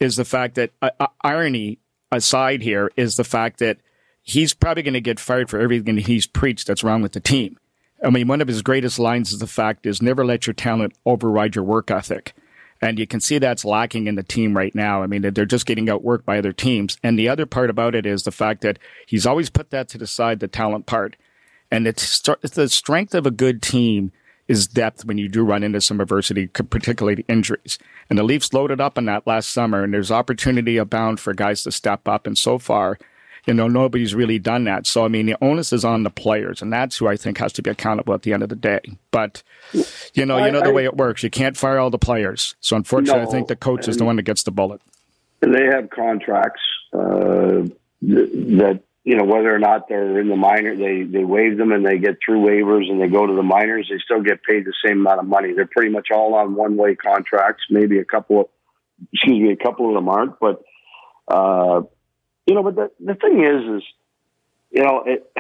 is 0.01 0.17
the 0.17 0.25
fact 0.27 0.55
that 0.57 0.73
uh, 0.83 0.91
uh, 1.01 1.07
irony 1.23 1.79
aside 2.13 2.61
here 2.61 2.91
is 2.97 3.17
the 3.17 3.25
fact 3.25 3.59
that 3.61 3.79
he's 4.23 4.53
probably 4.53 4.83
going 4.83 4.93
to 4.95 5.01
get 5.01 5.19
fired 5.19 5.49
for 5.49 5.59
everything 5.61 5.97
he's 5.97 6.27
preached 6.27 6.67
that's 6.67 6.85
wrong 6.85 7.01
with 7.01 7.13
the 7.13 7.21
team. 7.21 7.57
I 8.05 8.11
mean, 8.11 8.29
one 8.29 8.41
of 8.41 8.49
his 8.49 8.63
greatest 8.63 8.99
lines 8.99 9.33
is 9.33 9.39
the 9.39 9.47
fact 9.47 9.87
is 9.87 10.01
never 10.01 10.25
let 10.25 10.47
your 10.47 10.55
talent 10.55 10.95
override 11.05 11.55
your 11.55 11.65
work 11.65 11.91
ethic. 11.91 12.35
And 12.83 12.99
you 12.99 13.07
can 13.07 13.21
see 13.21 13.39
that's 13.39 13.65
lacking 13.65 14.07
in 14.07 14.15
the 14.15 14.23
team 14.23 14.57
right 14.57 14.75
now. 14.75 15.03
I 15.03 15.07
mean, 15.07 15.21
they're 15.21 15.45
just 15.45 15.67
getting 15.67 15.87
outworked 15.87 16.25
by 16.25 16.39
other 16.39 16.53
teams. 16.53 16.97
And 17.03 17.19
the 17.19 17.29
other 17.29 17.45
part 17.45 17.69
about 17.69 17.95
it 17.95 18.07
is 18.07 18.23
the 18.23 18.31
fact 18.31 18.63
that 18.63 18.79
he's 19.07 19.27
always 19.27 19.51
put 19.51 19.71
that 19.71 19.89
to 19.91 19.99
the 19.99 20.07
side, 20.07 20.41
the 20.41 20.49
talent 20.49 20.87
part. 20.87 21.17
And 21.71 21.87
it's, 21.87 22.21
the 22.21 22.69
strength 22.71 23.15
of 23.15 23.27
a 23.27 23.31
good 23.31 23.61
team 23.61 24.13
is 24.49 24.67
depth 24.67 25.05
when 25.05 25.19
you 25.19 25.29
do 25.29 25.45
run 25.45 25.63
into 25.63 25.81
some 25.81 26.01
adversity, 26.01 26.47
particularly 26.49 27.25
injuries. 27.29 27.79
And 28.09 28.19
the 28.19 28.25
Leafs 28.25 28.53
loaded 28.53 28.81
up 28.81 28.97
on 28.97 29.05
that 29.05 29.27
last 29.27 29.51
summer, 29.51 29.85
and 29.85 29.93
there's 29.93 30.11
opportunity 30.11 30.79
abound 30.79 31.21
for 31.21 31.35
guys 31.35 31.63
to 31.65 31.71
step 31.71 32.09
up. 32.09 32.27
And 32.27 32.37
so 32.37 32.59
far, 32.59 32.99
you 33.47 33.55
know, 33.55 33.69
nobody's 33.69 34.15
really 34.15 34.39
done 34.39 34.65
that. 34.65 34.87
So, 34.87 35.05
I 35.05 35.09
mean, 35.09 35.27
the 35.27 35.37
onus 35.41 35.73
is 35.73 35.85
on 35.85 36.03
the 36.03 36.11
players, 36.11 36.63
and 36.63 36.73
that's 36.73 36.99
who 36.99 37.09
I 37.09 37.17
think 37.17 37.39
has 37.39 37.53
to 37.55 37.63
be 37.63 37.71
accountable 37.71 38.15
at 38.15 38.23
the 38.23 38.33
end 38.33 38.43
of 38.43 38.49
the 38.49 38.57
day. 38.57 38.81
But, 39.11 39.43
you 40.15 40.27
know, 40.27 40.45
you 40.45 40.51
know 40.51 40.61
the 40.61 40.71
I- 40.71 40.73
way 40.73 40.85
it 40.85 40.97
works. 40.97 41.23
You 41.23 41.31
can't 41.31 41.57
fire 41.57 41.79
all 41.79 41.91
the 41.91 41.99
players. 41.99 42.55
So, 42.61 42.77
unfortunately, 42.77 43.23
I 43.23 43.27
think 43.27 43.49
the 43.49 43.57
coach 43.57 43.89
is 43.89 43.97
the 43.97 44.05
one 44.05 44.17
that 44.17 44.23
gets 44.23 44.43
the 44.43 44.51
bullet. 44.51 44.81
They 45.41 45.65
have 45.73 45.89
contracts 45.91 46.61
uh, 46.93 47.65
that 48.03 48.81
you 49.05 49.17
know 49.17 49.25
whether 49.25 49.55
or 49.55 49.59
not 49.59 49.89
they're 49.89 50.21
in 50.21 50.29
the 50.29 50.37
minor, 50.37 50.77
they 50.77 51.03
they 51.03 51.25
waive 51.25 51.57
them 51.57 51.73
and 51.73 51.85
they 51.85 51.97
get 51.97 52.19
through 52.23 52.47
waivers 52.47 52.91
and 52.91 53.01
they 53.01 53.09
go 53.09 53.27
to 53.27 53.33
the 53.33 53.43
minors. 53.43 53.89
They 53.91 53.97
still 54.05 54.23
get 54.23 54.43
paid 54.43 54.67
the 54.67 54.75
same 54.85 55.01
amount 55.01 55.21
of 55.21 55.27
money. 55.27 55.55
They're 55.55 55.65
pretty 55.67 55.91
much 55.91 56.09
all 56.15 56.35
on 56.35 56.55
one 56.55 56.77
way 56.77 56.95
contracts. 56.95 57.63
Maybe 57.71 57.99
a 57.99 58.05
couple 58.05 58.41
of 58.41 58.47
excuse 59.15 59.41
me, 59.41 59.51
a 59.51 59.57
couple 59.57 59.89
of 59.89 59.95
them 59.95 60.09
aren't, 60.11 60.39
but. 60.39 60.63
Uh, 61.27 61.83
you 62.51 62.57
know, 62.57 62.65
but 62.65 62.75
the, 62.75 62.91
the 62.99 63.15
thing 63.15 63.45
is, 63.45 63.81
is, 63.81 63.89
you 64.73 64.83
know, 64.83 65.05
it, 65.07 65.33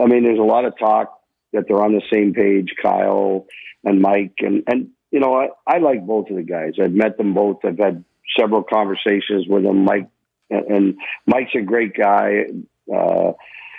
I 0.00 0.06
mean, 0.06 0.22
there's 0.22 0.38
a 0.38 0.42
lot 0.42 0.64
of 0.64 0.78
talk 0.78 1.20
that 1.52 1.64
they're 1.66 1.82
on 1.82 1.94
the 1.94 2.02
same 2.12 2.32
page, 2.32 2.74
Kyle 2.80 3.46
and 3.82 4.00
Mike. 4.00 4.34
And, 4.38 4.62
and 4.68 4.90
you 5.10 5.18
know, 5.18 5.34
I, 5.34 5.48
I 5.66 5.78
like 5.78 6.06
both 6.06 6.30
of 6.30 6.36
the 6.36 6.44
guys. 6.44 6.74
I've 6.80 6.92
met 6.92 7.18
them 7.18 7.34
both. 7.34 7.64
I've 7.64 7.76
had 7.76 8.04
several 8.38 8.62
conversations 8.62 9.48
with 9.48 9.64
them. 9.64 9.84
Mike, 9.84 10.10
and, 10.48 10.66
and 10.66 10.98
Mike's 11.26 11.56
a 11.56 11.60
great 11.60 11.96
guy. 11.96 12.44
Uh, 12.88 13.32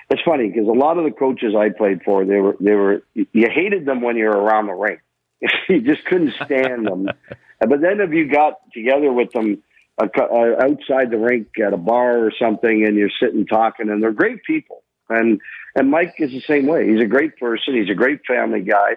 it's 0.10 0.22
funny 0.26 0.50
because 0.50 0.68
a 0.68 0.78
lot 0.78 0.98
of 0.98 1.06
the 1.06 1.12
coaches 1.12 1.54
I 1.58 1.70
played 1.70 2.02
for, 2.04 2.26
they 2.26 2.42
were, 2.42 2.58
they 2.60 2.74
were, 2.74 3.04
you 3.14 3.48
hated 3.50 3.86
them 3.86 4.02
when 4.02 4.18
you 4.18 4.26
were 4.26 4.32
around 4.32 4.68
the 4.68 4.74
rink. 4.74 5.00
you 5.70 5.80
just 5.80 6.04
couldn't 6.04 6.34
stand 6.44 6.88
them. 6.88 7.08
But 7.62 7.82
then 7.82 8.00
if 8.00 8.12
you 8.12 8.32
got 8.32 8.54
together 8.74 9.12
with 9.12 9.34
them, 9.34 9.62
uh, 10.00 10.08
uh, 10.18 10.56
outside 10.62 11.12
the 11.12 11.18
rink 11.18 11.48
at 11.66 11.74
a 11.74 11.78
bar 11.78 12.26
or 12.26 12.32
something, 12.40 12.86
and 12.86 12.96
you're 12.96 13.12
sitting 13.22 13.46
talking, 13.46 13.90
and 13.90 14.02
they're 14.02 14.12
great 14.14 14.44
people. 14.44 14.84
And 15.10 15.42
and 15.76 15.90
Mike 15.90 16.16
is 16.20 16.32
the 16.32 16.42
same 16.42 16.68
way. 16.68 16.90
He's 16.90 17.02
a 17.02 17.08
great 17.08 17.38
person. 17.38 17.76
He's 17.76 17.90
a 17.90 17.96
great 17.96 18.22
family 18.28 18.62
guy. 18.62 18.96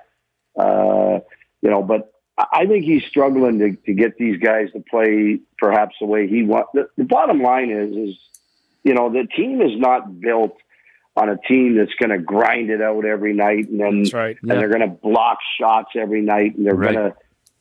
Uh, 0.58 1.20
you 1.62 1.70
know, 1.70 1.82
but 1.82 2.12
I 2.38 2.66
think 2.66 2.84
he's 2.84 3.04
struggling 3.04 3.58
to, 3.58 3.76
to 3.86 3.94
get 3.94 4.16
these 4.16 4.38
guys 4.40 4.68
to 4.72 4.80
play 4.90 5.40
perhaps 5.58 5.96
the 6.00 6.06
way 6.06 6.28
he 6.28 6.42
wants. 6.42 6.70
The, 6.74 6.88
the 6.96 7.04
bottom 7.04 7.42
line 7.42 7.70
is, 7.70 7.96
is 8.10 8.16
you 8.84 8.94
know, 8.94 9.10
the 9.10 9.26
team 9.36 9.60
is 9.62 9.78
not 9.78 10.20
built 10.20 10.56
on 11.16 11.28
a 11.28 11.36
team 11.46 11.76
that's 11.76 11.94
going 11.94 12.10
to 12.10 12.18
grind 12.18 12.70
it 12.70 12.80
out 12.80 13.04
every 13.04 13.34
night, 13.34 13.68
and 13.68 13.80
then 13.80 14.04
right. 14.12 14.36
and 14.40 14.50
they're 14.50 14.68
going 14.70 14.80
to 14.80 14.86
block 14.86 15.38
shots 15.60 15.90
every 15.94 16.22
night, 16.22 16.56
and 16.56 16.66
they're 16.66 16.74
Right. 16.74 16.94
going 16.94 17.10
to. 17.10 17.16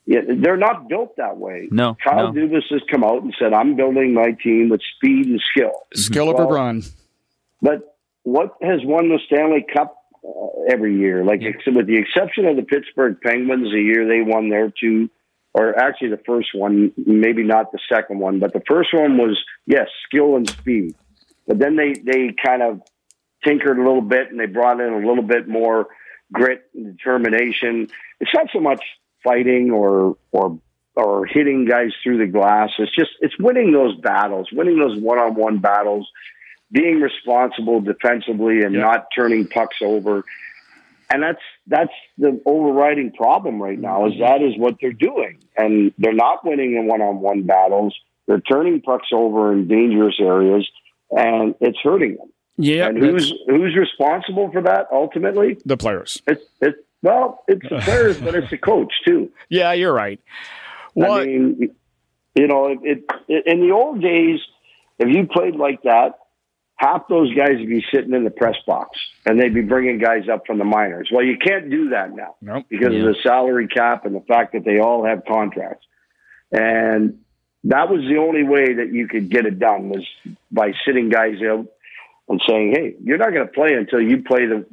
Yeah, 0.05 0.21
they're 0.27 0.57
not 0.57 0.89
built 0.89 1.15
that 1.17 1.37
way. 1.37 1.67
No, 1.71 1.95
Kyle 2.03 2.33
no. 2.33 2.39
Dubas 2.41 2.63
has 2.71 2.81
come 2.89 3.03
out 3.03 3.21
and 3.21 3.33
said, 3.37 3.53
"I'm 3.53 3.75
building 3.75 4.13
my 4.13 4.31
team 4.43 4.69
with 4.69 4.81
speed 4.95 5.27
and 5.27 5.41
skill." 5.51 5.71
Skill 5.93 6.29
over 6.29 6.39
Well, 6.39 6.47
brawn. 6.47 6.83
But 7.61 7.95
what 8.23 8.55
has 8.61 8.79
won 8.83 9.09
the 9.09 9.19
Stanley 9.27 9.65
Cup 9.71 9.95
uh, 10.25 10.63
every 10.71 10.97
year? 10.97 11.23
Like, 11.23 11.41
ex- 11.43 11.65
with 11.67 11.85
the 11.85 11.97
exception 11.97 12.45
of 12.45 12.55
the 12.55 12.63
Pittsburgh 12.63 13.17
Penguins, 13.21 13.71
the 13.71 13.81
year 13.81 14.07
they 14.07 14.21
won 14.21 14.49
their 14.49 14.71
two, 14.71 15.09
or 15.53 15.77
actually 15.77 16.09
the 16.09 16.21
first 16.25 16.49
one, 16.55 16.91
maybe 16.97 17.43
not 17.43 17.71
the 17.71 17.79
second 17.87 18.19
one, 18.19 18.39
but 18.39 18.53
the 18.53 18.63
first 18.67 18.89
one 18.93 19.17
was 19.17 19.39
yes, 19.67 19.87
skill 20.07 20.35
and 20.35 20.49
speed. 20.49 20.95
But 21.47 21.59
then 21.59 21.75
they 21.75 21.93
they 21.93 22.33
kind 22.43 22.63
of 22.63 22.81
tinkered 23.43 23.77
a 23.77 23.83
little 23.83 24.01
bit 24.01 24.29
and 24.29 24.39
they 24.39 24.45
brought 24.45 24.79
in 24.79 24.93
a 24.93 25.07
little 25.07 25.23
bit 25.23 25.47
more 25.47 25.87
grit 26.31 26.63
and 26.73 26.97
determination. 26.97 27.87
It's 28.19 28.33
not 28.33 28.47
so 28.53 28.59
much 28.59 28.81
fighting 29.23 29.71
or 29.71 30.17
or 30.31 30.59
or 30.95 31.25
hitting 31.25 31.65
guys 31.65 31.91
through 32.03 32.17
the 32.17 32.27
glass. 32.27 32.69
It's 32.77 32.93
just 32.95 33.11
it's 33.21 33.37
winning 33.39 33.71
those 33.71 33.95
battles, 33.97 34.49
winning 34.51 34.77
those 34.77 34.99
one 34.99 35.19
on 35.19 35.35
one 35.35 35.59
battles, 35.59 36.09
being 36.71 36.99
responsible 36.99 37.81
defensively 37.81 38.61
and 38.61 38.75
Yeah. 38.75 38.81
not 38.81 39.07
turning 39.15 39.47
pucks 39.47 39.77
over. 39.81 40.23
And 41.13 41.21
that's 41.21 41.41
that's 41.67 41.93
the 42.17 42.41
overriding 42.45 43.11
problem 43.11 43.61
right 43.61 43.79
now 43.79 44.05
is 44.07 44.13
mm-hmm. 44.13 44.21
that 44.21 44.41
is 44.41 44.57
what 44.57 44.75
they're 44.81 44.93
doing. 44.93 45.39
And 45.57 45.93
they're 45.97 46.13
not 46.13 46.45
winning 46.45 46.75
in 46.75 46.87
one 46.87 47.01
on 47.01 47.19
one 47.19 47.43
battles. 47.43 47.95
They're 48.27 48.39
turning 48.41 48.81
pucks 48.81 49.09
over 49.13 49.51
in 49.51 49.67
dangerous 49.67 50.15
areas 50.19 50.69
and 51.11 51.55
it's 51.59 51.77
hurting 51.83 52.15
them. 52.15 52.31
Yeah, 52.57 52.87
and 52.87 52.97
who's 52.97 53.33
who's 53.47 53.75
responsible 53.75 54.51
for 54.51 54.61
that 54.61 54.87
ultimately? 54.91 55.57
the 55.65 55.77
players? 55.77 56.21
It's 56.27 56.43
it's 56.61 56.77
well, 57.01 57.43
it's 57.47 57.67
the 57.69 57.79
players, 57.79 58.19
but 58.19 58.35
it's 58.35 58.49
the 58.49 58.57
coach 58.57 58.93
too. 59.05 59.31
Yeah, 59.49 59.73
you're 59.73 59.93
right. 59.93 60.19
Well, 60.95 61.13
I 61.13 61.25
mean, 61.25 61.75
you 62.35 62.47
know, 62.47 62.67
it, 62.67 63.03
it 63.27 63.43
in 63.47 63.61
the 63.61 63.71
old 63.73 64.01
days, 64.01 64.39
if 64.99 65.09
you 65.13 65.27
played 65.27 65.55
like 65.55 65.81
that, 65.83 66.19
half 66.75 67.07
those 67.09 67.33
guys 67.33 67.57
would 67.59 67.67
be 67.69 67.83
sitting 67.93 68.13
in 68.13 68.23
the 68.23 68.29
press 68.31 68.55
box, 68.65 68.97
and 69.25 69.39
they'd 69.39 69.53
be 69.53 69.61
bringing 69.61 69.99
guys 69.99 70.23
up 70.31 70.45
from 70.47 70.57
the 70.57 70.63
minors. 70.65 71.09
Well, 71.13 71.23
you 71.23 71.37
can't 71.37 71.69
do 71.69 71.89
that 71.89 72.13
now 72.15 72.35
Nope. 72.41 72.65
because 72.69 72.95
of 72.95 73.01
the 73.01 73.15
salary 73.23 73.67
cap 73.67 74.05
and 74.05 74.15
the 74.15 74.21
fact 74.27 74.53
that 74.53 74.63
they 74.65 74.79
all 74.79 75.05
have 75.05 75.23
contracts, 75.27 75.85
and 76.51 77.19
that 77.65 77.89
was 77.89 78.01
the 78.01 78.17
only 78.17 78.43
way 78.43 78.73
that 78.75 78.91
you 78.91 79.07
could 79.07 79.29
get 79.29 79.45
it 79.45 79.59
done 79.59 79.89
was 79.89 80.05
by 80.51 80.73
sitting 80.85 81.09
guys 81.09 81.35
out 81.43 81.67
and 82.27 82.41
saying, 82.47 82.73
"Hey, 82.75 82.95
you're 83.03 83.17
not 83.17 83.31
going 83.33 83.45
to 83.45 83.53
play 83.53 83.73
until 83.73 84.01
you 84.01 84.23
play 84.23 84.45
the 84.45 84.65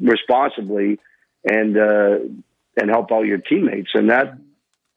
responsibly 0.00 0.98
and 1.44 1.76
uh, 1.76 2.18
and 2.76 2.90
help 2.90 3.12
out 3.12 3.22
your 3.26 3.38
teammates." 3.38 3.90
And 3.94 4.10
that 4.10 4.38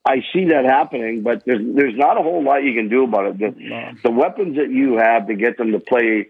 I 0.06 0.24
see 0.34 0.46
that 0.46 0.66
happening, 0.66 1.22
but 1.22 1.44
there's 1.46 1.62
there's 1.76 1.96
not 1.98 2.20
a 2.20 2.24
whole 2.24 2.44
lot 2.44 2.64
you 2.64 2.74
can 2.74 2.90
do 2.90 3.04
about 3.04 3.26
it. 3.28 3.38
The, 3.40 4.00
the 4.04 4.12
weapons 4.12 4.58
that 4.58 4.70
you 4.72 4.98
have 4.98 5.28
to 5.28 5.36
get 5.36 5.58
them 5.58 5.72
to 5.74 5.80
play 5.80 6.30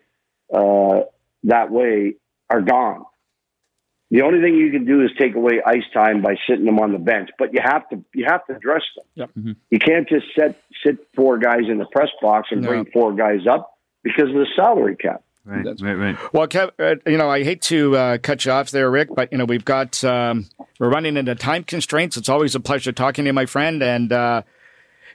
uh, 0.54 1.02
that 1.44 1.72
way 1.72 2.16
are 2.50 2.62
gone. 2.62 3.06
The 4.10 4.24
only 4.24 4.42
thing 4.42 4.56
you 4.56 4.72
can 4.72 4.84
do 4.84 5.02
is 5.06 5.12
take 5.18 5.36
away 5.36 5.62
ice 5.66 5.86
time 5.94 6.22
by 6.22 6.36
sitting 6.46 6.66
them 6.66 6.80
on 6.80 6.92
the 6.92 7.00
bench, 7.00 7.30
but 7.40 7.54
you 7.54 7.62
have 7.64 7.88
to 7.90 8.04
you 8.14 8.26
have 8.28 8.46
to 8.48 8.56
dress 8.60 8.84
them. 8.98 9.06
Yep. 9.16 9.56
You 9.70 9.80
can't 9.80 10.08
just 10.10 10.26
set 10.38 10.62
sit 10.86 10.98
four 11.16 11.38
guys 11.38 11.70
in 11.70 11.78
the 11.78 11.86
press 11.86 12.10
box 12.22 12.50
and 12.52 12.62
No. 12.62 12.68
bring 12.68 12.86
four 12.92 13.14
guys 13.14 13.48
up 13.50 13.78
because 14.04 14.28
of 14.28 14.36
the 14.36 14.48
salary 14.54 14.98
cap. 14.98 15.24
Right, 15.44 15.66
right, 15.82 15.94
right. 15.94 16.34
Well, 16.34 16.48
Kev, 16.48 16.72
uh, 16.80 16.96
you 17.10 17.18
know, 17.18 17.30
I 17.30 17.44
hate 17.44 17.64
to 17.64 17.98
uh, 17.98 18.18
cut 18.20 18.46
you 18.46 18.52
off 18.52 18.70
there, 18.70 18.92
Rick, 18.92 19.10
but 19.16 19.32
you 19.32 19.40
know, 19.40 19.46
we've 19.46 19.66
got 19.66 20.04
um, 20.04 20.48
we're 20.80 20.90
running 20.90 21.18
into 21.18 21.34
time 21.34 21.64
constraints. 21.64 22.16
It's 22.16 22.30
always 22.30 22.54
a 22.54 22.60
pleasure 22.60 22.92
talking 22.92 23.26
to 23.26 23.30
you, 23.30 23.34
my 23.34 23.48
friend, 23.48 23.82
and 23.82 24.12
uh, 24.14 24.44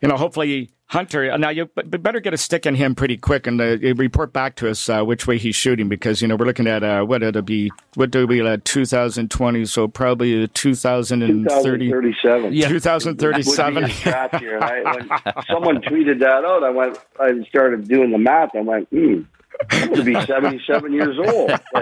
you 0.02 0.08
know, 0.08 0.16
hopefully 0.16 0.70
Hunter, 0.88 1.36
now 1.36 1.48
you 1.48 1.66
better 1.66 2.20
get 2.20 2.32
a 2.32 2.36
stick 2.36 2.64
in 2.64 2.76
him 2.76 2.94
pretty 2.94 3.16
quick 3.16 3.48
and 3.48 3.60
uh, 3.60 3.76
report 3.96 4.32
back 4.32 4.54
to 4.56 4.70
us 4.70 4.88
uh, 4.88 5.02
which 5.02 5.26
way 5.26 5.36
he's 5.36 5.56
shooting 5.56 5.88
because 5.88 6.22
you 6.22 6.28
know 6.28 6.36
we're 6.36 6.46
looking 6.46 6.68
at 6.68 6.84
uh, 6.84 7.02
what 7.02 7.24
it'll 7.24 7.42
be 7.42 7.72
what 7.94 8.12
do 8.12 8.24
we 8.24 8.46
at 8.46 8.64
2020 8.64 9.64
so 9.64 9.88
probably 9.88 10.46
2030 10.46 11.88
2037. 11.88 12.52
yeah 12.52 12.68
2037 12.68 13.74
Would 13.74 13.84
be 13.84 13.90
a 13.90 13.94
stretch 13.94 14.40
here. 14.40 14.60
I, 14.60 14.82
when 14.82 15.44
someone 15.50 15.82
tweeted 15.82 16.20
that 16.20 16.44
out, 16.44 16.62
I 16.62 16.70
went. 16.70 16.98
I 17.18 17.32
started 17.48 17.88
doing 17.88 18.12
the 18.12 18.18
math. 18.18 18.54
I 18.54 18.60
went, 18.60 18.88
hmm. 18.90 19.22
I'm 19.70 19.88
going 19.88 19.94
to 20.00 20.04
be 20.04 20.20
77 20.26 20.92
years 20.92 21.16
old. 21.18 21.50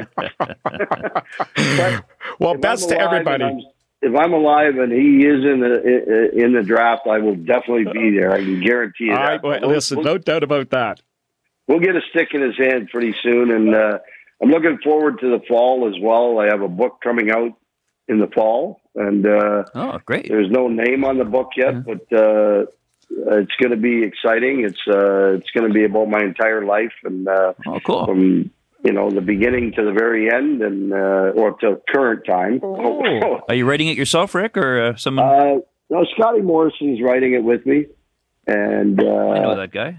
Like, 1.78 2.04
well 2.38 2.54
best 2.56 2.88
to 2.88 2.98
everybody 2.98 3.44
I'm- 3.44 3.60
If 4.02 4.14
I'm 4.14 4.32
alive 4.32 4.76
and 4.78 4.92
he 4.92 5.24
is 5.24 5.44
in 5.44 5.60
the 5.60 6.30
in 6.34 6.52
the 6.52 6.62
draft, 6.62 7.06
I 7.06 7.18
will 7.18 7.36
definitely 7.36 7.90
be 7.92 8.10
there. 8.18 8.32
I 8.32 8.38
can 8.38 8.60
guarantee 8.60 9.04
you 9.04 9.12
all 9.12 9.16
that. 9.18 9.24
right 9.28 9.42
well, 9.42 9.60
We'll- 9.60 9.70
listen 9.70 9.98
we'll, 9.98 10.04
no 10.04 10.18
doubt 10.18 10.42
about 10.42 10.70
that 10.70 11.00
we'll 11.66 11.80
get 11.80 11.96
a 11.96 12.00
stick 12.10 12.28
in 12.34 12.42
his 12.42 12.56
hand 12.58 12.90
pretty 12.90 13.14
soon, 13.22 13.50
and 13.50 13.74
uh, 13.74 13.98
I'm 14.42 14.50
looking 14.50 14.78
forward 14.84 15.20
to 15.20 15.30
the 15.30 15.40
fall 15.48 15.88
as 15.88 15.94
well. 16.00 16.38
I 16.38 16.46
have 16.46 16.60
a 16.60 16.68
book 16.68 16.98
coming 17.02 17.30
out 17.30 17.52
in 18.08 18.18
the 18.18 18.26
fall, 18.26 18.80
and 18.94 19.26
uh, 19.26 19.64
Oh, 19.74 19.98
great. 20.04 20.28
there's 20.28 20.50
no 20.50 20.68
name 20.68 21.04
on 21.04 21.16
the 21.16 21.24
book 21.24 21.52
yet, 21.56 21.82
but 21.86 22.12
uh, 22.12 22.66
it's 23.16 23.52
going 23.60 23.70
to 23.70 23.76
be 23.76 24.02
exciting. 24.02 24.64
It's 24.64 24.80
uh, 24.88 25.34
it's 25.38 25.50
going 25.50 25.68
to 25.68 25.72
be 25.74 25.84
about 25.84 26.08
my 26.08 26.20
entire 26.20 26.64
life, 26.64 26.92
and 27.04 27.26
uh, 27.28 27.52
Oh, 27.66 27.80
cool. 27.80 28.06
from 28.06 28.50
you 28.82 28.92
know 28.92 29.10
the 29.10 29.20
beginning 29.20 29.72
to 29.72 29.84
the 29.84 29.92
very 29.92 30.30
end, 30.32 30.62
and 30.62 30.92
uh, 30.92 31.32
or 31.40 31.52
to 31.60 31.80
current 31.88 32.24
time. 32.26 32.60
Are 33.48 33.54
you 33.54 33.66
writing 33.68 33.88
it 33.88 33.96
yourself, 33.96 34.34
Rick, 34.34 34.56
or 34.56 34.82
uh, 34.82 34.96
someone? 34.96 35.24
Uh, 35.26 35.54
no, 35.90 36.04
Scotty 36.16 36.40
Morrison's 36.40 37.00
writing 37.02 37.34
it 37.34 37.44
with 37.44 37.64
me, 37.66 37.86
and 38.46 39.00
uh, 39.00 39.04
I 39.06 39.38
know 39.40 39.56
that 39.56 39.70
guy. 39.72 39.98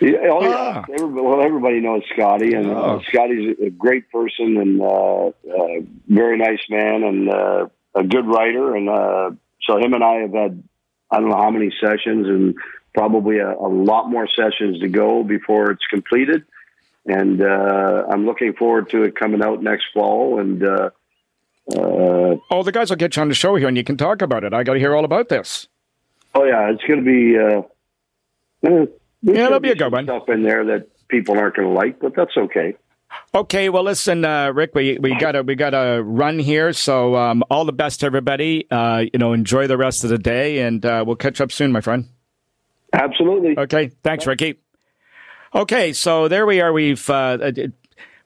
yeah, 0.00 0.18
oh, 0.30 0.42
yeah. 0.42 0.54
Ah. 0.56 0.84
Everybody, 0.92 1.22
well, 1.26 1.42
everybody 1.42 1.80
knows 1.80 2.02
Scotty, 2.12 2.54
and 2.54 2.70
uh, 2.70 3.00
Scotty's 3.08 3.56
a 3.64 3.70
great 3.70 4.10
person 4.10 4.56
and 4.58 4.80
uh, 4.80 5.26
uh, 5.28 5.80
very 6.08 6.36
nice 6.38 6.60
man, 6.68 7.02
and 7.04 7.28
uh, 7.30 7.66
a 7.94 8.04
good 8.04 8.26
writer. 8.26 8.74
And 8.76 8.88
uh, 8.88 9.30
so 9.62 9.78
him 9.78 9.94
and 9.94 10.04
I 10.04 10.14
have 10.20 10.32
had 10.34 10.62
I 11.10 11.20
don't 11.20 11.30
know 11.30 11.36
how 11.36 11.50
many 11.50 11.72
sessions, 11.80 12.26
and 12.26 12.54
probably 12.94 13.38
a, 13.38 13.50
a 13.50 13.68
lot 13.68 14.08
more 14.08 14.28
sessions 14.34 14.80
to 14.80 14.88
go 14.88 15.22
before 15.22 15.70
it's 15.70 15.86
completed. 15.90 16.44
And 17.06 17.40
uh, 17.40 18.04
I'm 18.10 18.26
looking 18.26 18.52
forward 18.52 18.90
to 18.90 19.04
it 19.04 19.16
coming 19.16 19.42
out 19.42 19.62
next 19.62 19.86
fall. 19.94 20.40
And 20.40 20.62
uh, 20.62 20.90
uh, 21.74 22.36
oh 22.50 22.62
the 22.62 22.72
guys 22.72 22.90
will 22.90 22.96
get 22.96 23.16
you 23.16 23.22
on 23.22 23.28
the 23.28 23.34
show 23.34 23.56
here 23.56 23.68
and 23.68 23.76
you 23.76 23.84
can 23.84 23.98
talk 23.98 24.22
about 24.22 24.42
it 24.42 24.54
I 24.54 24.62
got 24.62 24.72
to 24.72 24.78
hear 24.78 24.96
all 24.96 25.04
about 25.04 25.28
this 25.28 25.68
oh 26.34 26.44
yeah, 26.44 26.70
it's 26.70 26.84
going 26.84 27.04
to 27.04 27.04
be. 27.04 27.38
Uh, 27.38 27.62
uh, 28.66 28.86
Yeah, 29.22 29.34
it'll 29.34 29.48
gonna 29.48 29.60
be 29.60 29.70
a 29.70 29.74
good 29.74 29.92
one. 29.92 30.04
Stuff 30.04 30.28
in 30.28 30.42
there 30.42 30.64
that 30.66 30.88
people 31.08 31.38
aren't 31.38 31.56
going 31.56 31.68
to 31.68 31.74
like, 31.74 32.00
but 32.00 32.14
that's 32.14 32.36
okay. 32.36 32.76
Okay, 33.34 33.68
well, 33.68 33.84
listen, 33.84 34.24
uh, 34.24 34.50
Rick, 34.52 34.74
we 34.74 34.96
we 34.98 35.14
got 35.16 35.32
to 35.32 35.42
we 35.42 35.54
got 35.54 35.70
to 35.70 36.02
run 36.02 36.38
here. 36.38 36.72
So, 36.72 37.14
um, 37.14 37.44
all 37.50 37.66
the 37.66 37.74
best, 37.74 38.00
to 38.00 38.06
everybody. 38.06 38.66
Uh, 38.70 39.04
you 39.12 39.18
know, 39.18 39.34
enjoy 39.34 39.66
the 39.66 39.76
rest 39.76 40.02
of 40.02 40.08
the 40.10 40.18
day, 40.18 40.60
and 40.60 40.84
uh, 40.84 41.04
we'll 41.06 41.16
catch 41.16 41.40
up 41.40 41.52
soon, 41.52 41.70
my 41.70 41.82
friend. 41.82 42.08
Absolutely. 42.92 43.58
Okay, 43.58 43.90
thanks, 44.02 44.26
Ricky. 44.26 44.58
Okay, 45.54 45.92
so 45.92 46.28
there 46.28 46.46
we 46.46 46.62
are. 46.62 46.72
We've 46.72 47.08
uh, 47.10 47.38
uh, 47.42 47.52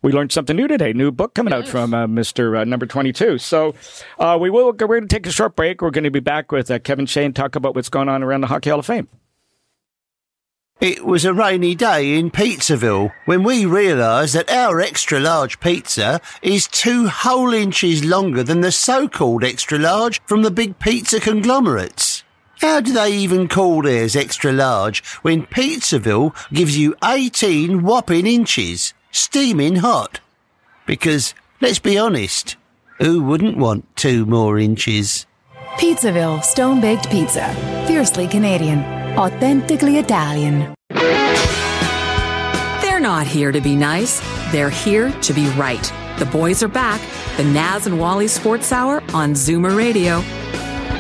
we 0.03 0.13
learned 0.13 0.31
something 0.31 0.57
new 0.57 0.69
today. 0.69 0.93
New 0.93 1.11
book 1.11 1.35
coming 1.35 1.53
out 1.53 1.67
from 1.67 1.95
uh, 1.95 2.07
Mister 2.07 2.57
uh, 2.57 2.65
Number 2.65 2.87
Twenty 2.87 3.13
Two. 3.13 3.39
So 3.39 3.75
uh, 4.21 4.39
we 4.41 4.51
will. 4.51 4.67
We're 4.67 4.73
going 4.73 5.03
to 5.03 5.09
take 5.09 5.27
a 5.27 5.33
short 5.33 5.57
break. 5.57 5.83
We're 5.83 5.91
going 5.91 6.05
to 6.05 6.13
be 6.13 6.21
back 6.21 6.53
with 6.53 6.71
uh, 6.71 6.79
Kevin 6.79 7.07
Shea 7.07 7.25
and 7.25 7.35
talk 7.35 7.57
about 7.57 7.75
what's 7.75 7.89
going 7.89 8.09
on 8.09 8.23
around 8.23 8.43
the 8.43 8.47
Hockey 8.47 8.71
Hall 8.71 8.79
of 8.79 8.87
Fame. 8.87 9.09
It 10.83 11.05
was 11.05 11.25
a 11.25 11.33
rainy 11.33 11.77
day 11.77 12.19
in 12.19 12.33
Pizzaville 12.33 13.13
when 13.25 13.45
we 13.45 13.65
realised 13.65 14.35
that 14.35 14.51
our 14.51 14.81
extra 14.81 15.21
large 15.21 15.61
pizza 15.61 16.21
is 16.43 16.67
two 16.67 17.07
whole 17.07 17.55
inches 17.55 18.05
longer 18.05 18.43
than 18.43 18.63
the 18.63 18.73
so-called 18.73 19.45
extra 19.45 19.79
large 19.79 20.21
from 20.23 20.43
the 20.43 20.51
big 20.51 20.81
pizza 20.81 21.21
conglomerates. 21.21 22.25
How 22.61 22.81
do 22.81 22.93
they 22.93 23.13
even 23.13 23.47
call 23.47 23.83
theirs 23.83 24.17
extra 24.17 24.51
large 24.51 25.05
when 25.23 25.47
Pizzaville 25.47 26.35
gives 26.53 26.77
you 26.77 26.97
18 27.05 27.85
whopping 27.85 28.27
inches, 28.27 28.93
steaming 29.13 29.77
hot? 29.77 30.19
Because, 30.85 31.33
let's 31.61 31.79
be 31.79 31.97
honest, 31.97 32.57
who 32.99 33.23
wouldn't 33.23 33.57
want 33.57 33.87
two 33.95 34.27
more 34.27 34.59
inches? 34.59 35.27
Pizzaville 35.79 36.43
Stone 36.45 36.81
Baked 36.81 37.11
Pizza. 37.11 37.53
Fiercely 37.87 38.29
Canadian. 38.29 38.81
Authentically 39.19 39.99
Italian. 39.99 40.75
They're 42.81 43.01
not 43.01 43.27
here 43.27 43.53
to 43.53 43.61
be 43.61 43.75
nice. 43.75 44.21
They're 44.53 44.71
here 44.71 45.11
to 45.11 45.33
be 45.33 45.49
right. 45.51 45.93
The 46.19 46.27
boys 46.27 46.63
are 46.63 46.69
back. 46.69 47.01
The 47.37 47.45
Naz 47.45 47.87
and 47.87 47.99
Wally 47.99 48.29
Sports 48.29 48.71
Hour 48.71 49.03
on 49.15 49.33
Zoomer 49.33 49.77
Radio. 49.77 50.21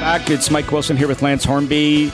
Back, 0.01 0.31
it's 0.31 0.51
Mike 0.51 0.73
Wilson 0.73 0.97
here 0.97 1.07
with 1.07 1.23
Lance 1.23 1.45
Hornby. 1.45 2.11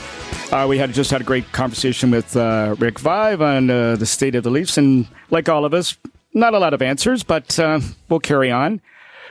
Uh, 0.51 0.67
we 0.67 0.77
had 0.77 0.93
just 0.93 1.09
had 1.11 1.21
a 1.21 1.23
great 1.23 1.51
conversation 1.51 2.11
with 2.11 2.35
uh, 2.35 2.75
Rick 2.77 2.99
Vaive 2.99 3.41
on 3.41 3.69
uh, 3.69 3.95
the 3.95 4.05
state 4.05 4.35
of 4.35 4.43
the 4.43 4.49
Leafs, 4.51 4.77
and 4.77 5.07
like 5.31 5.47
all 5.49 5.65
of 5.65 5.73
us, 5.73 5.97
not 6.33 6.53
a 6.53 6.59
lot 6.59 6.73
of 6.73 6.81
answers, 6.81 7.23
but 7.23 7.57
uh, 7.59 7.79
we'll 8.09 8.19
carry 8.19 8.51
on. 8.51 8.81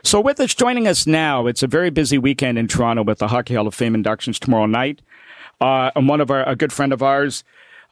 So, 0.09 0.23
with 0.23 0.41
us 0.41 0.55
joining 0.55 0.89
us 0.89 1.07
now, 1.07 1.47
it's 1.47 1.63
a 1.63 1.67
very 1.67 1.91
busy 1.91 2.17
weekend 2.17 2.57
in 2.57 2.67
Toronto 2.67 3.03
with 3.03 3.19
the 3.19 3.29
Hockey 3.29 3.55
Hall 3.55 3.67
of 3.67 3.75
Fame 3.75 3.95
inductions 3.95 4.39
tomorrow 4.39 4.65
night. 4.65 5.03
Uh, 5.61 5.91
and 5.95 6.09
one 6.09 6.23
of 6.23 6.31
our, 6.31 6.49
a 6.49 6.57
good 6.57 6.73
friend 6.73 6.95
of 6.95 7.03
ours, 7.03 7.45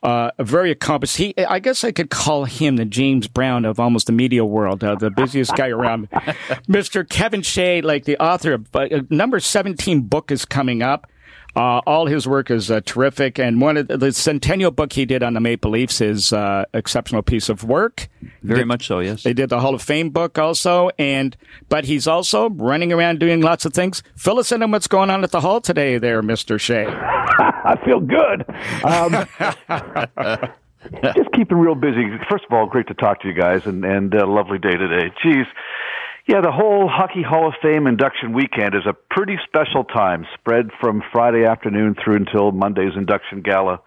uh, 0.02 0.30
a 0.38 0.42
very 0.42 0.70
accomplished. 0.70 1.18
He, 1.18 1.36
I 1.36 1.58
guess 1.58 1.84
I 1.84 1.92
could 1.92 2.08
call 2.08 2.46
him 2.46 2.76
the 2.76 2.86
James 2.86 3.28
Brown 3.28 3.66
of 3.66 3.78
almost 3.78 4.06
the 4.06 4.14
media 4.14 4.46
world, 4.46 4.82
uh, 4.82 4.94
the 4.94 5.10
busiest 5.10 5.54
guy 5.56 5.68
around. 5.68 6.08
Mr. 6.70 7.06
Kevin 7.06 7.42
Shea, 7.42 7.82
like 7.82 8.06
the 8.06 8.16
author 8.16 8.54
of 8.54 8.74
uh, 8.74 8.88
number 9.10 9.38
seventeen 9.38 10.00
book 10.00 10.30
is 10.30 10.46
coming 10.46 10.80
up. 10.80 11.06
Uh, 11.57 11.80
all 11.86 12.07
his 12.07 12.28
work 12.28 12.50
is 12.50 12.70
uh, 12.70 12.82
terrific, 12.84 13.38
and 13.38 13.62
one 13.62 13.78
of 13.78 13.88
the, 13.88 13.96
the 13.96 14.12
centennial 14.12 14.70
book 14.70 14.92
he 14.92 15.07
did 15.07 15.22
on 15.22 15.32
the 15.32 15.40
Maple 15.40 15.70
Leafs 15.70 16.02
is 16.02 16.30
uh, 16.30 16.66
exceptional 16.74 17.22
piece 17.22 17.48
of 17.48 17.64
work. 17.64 18.09
Very 18.42 18.64
much 18.64 18.86
so. 18.86 18.98
Yes. 19.00 19.22
They 19.22 19.32
did 19.32 19.48
the 19.48 19.61
Hall 19.61 19.74
of 19.74 19.80
Fame 19.80 20.11
book 20.11 20.38
also, 20.38 20.90
and 20.98 21.34
but 21.70 21.86
he's 21.86 22.07
also 22.07 22.50
running 22.50 22.92
around 22.92 23.20
doing 23.20 23.40
lots 23.40 23.64
of 23.64 23.72
things. 23.72 24.02
Fill 24.16 24.38
us 24.38 24.52
in 24.52 24.62
on 24.62 24.70
what's 24.70 24.86
going 24.86 25.09
on 25.09 25.24
at 25.24 25.30
the 25.30 25.40
Hall 25.40 25.62
today, 25.62 25.96
there, 25.96 26.20
Mister 26.20 26.59
Shea. 26.59 26.86
I 26.88 27.80
feel 27.84 28.00
good. 28.00 28.44
Um, 28.84 29.26
just 31.14 31.32
keeping 31.32 31.57
real 31.57 31.74
busy. 31.74 32.04
First 32.28 32.44
of 32.44 32.52
all, 32.52 32.66
great 32.66 32.86
to 32.88 32.94
talk 32.94 33.22
to 33.22 33.28
you 33.28 33.34
guys, 33.34 33.64
and 33.64 33.82
and 33.82 34.14
uh, 34.14 34.26
lovely 34.26 34.59
day 34.59 34.76
today. 34.76 35.11
Geez, 35.22 35.46
yeah, 36.27 36.41
the 36.41 36.51
whole 36.51 36.89
Hockey 36.89 37.22
Hall 37.22 37.47
of 37.47 37.55
Fame 37.62 37.87
induction 37.87 38.33
weekend 38.33 38.74
is 38.74 38.83
a 38.85 38.93
pretty 38.93 39.37
special 39.47 39.85
time, 39.85 40.27
spread 40.35 40.70
from 40.81 41.03
Friday 41.12 41.45
afternoon 41.45 41.95
through 42.03 42.16
until 42.16 42.51
Monday's 42.51 42.97
induction 42.97 43.43
gala 43.43 43.81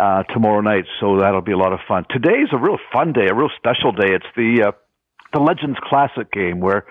uh, 0.00 0.22
tomorrow 0.24 0.62
night. 0.62 0.84
So 0.98 1.18
that'll 1.20 1.42
be 1.42 1.52
a 1.52 1.58
lot 1.58 1.74
of 1.74 1.80
fun. 1.86 2.06
Today's 2.10 2.48
a 2.52 2.58
real 2.58 2.78
fun 2.90 3.12
day, 3.12 3.26
a 3.30 3.34
real 3.34 3.50
special 3.56 3.92
day. 3.92 4.14
It's 4.14 4.26
the 4.34 4.68
uh, 4.68 4.72
the 5.34 5.40
Legends 5.40 5.78
Classic 5.82 6.32
game 6.32 6.60
where 6.60 6.86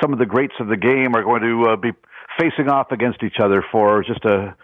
some 0.00 0.14
of 0.14 0.18
the 0.18 0.24
greats 0.24 0.54
of 0.60 0.68
the 0.68 0.78
game 0.78 1.14
are 1.14 1.22
going 1.22 1.42
to 1.42 1.72
uh, 1.72 1.76
be 1.76 1.90
facing 2.38 2.68
off 2.68 2.90
against 2.90 3.22
each 3.22 3.36
other 3.42 3.64
for 3.70 4.02
just 4.02 4.24
a 4.24 4.54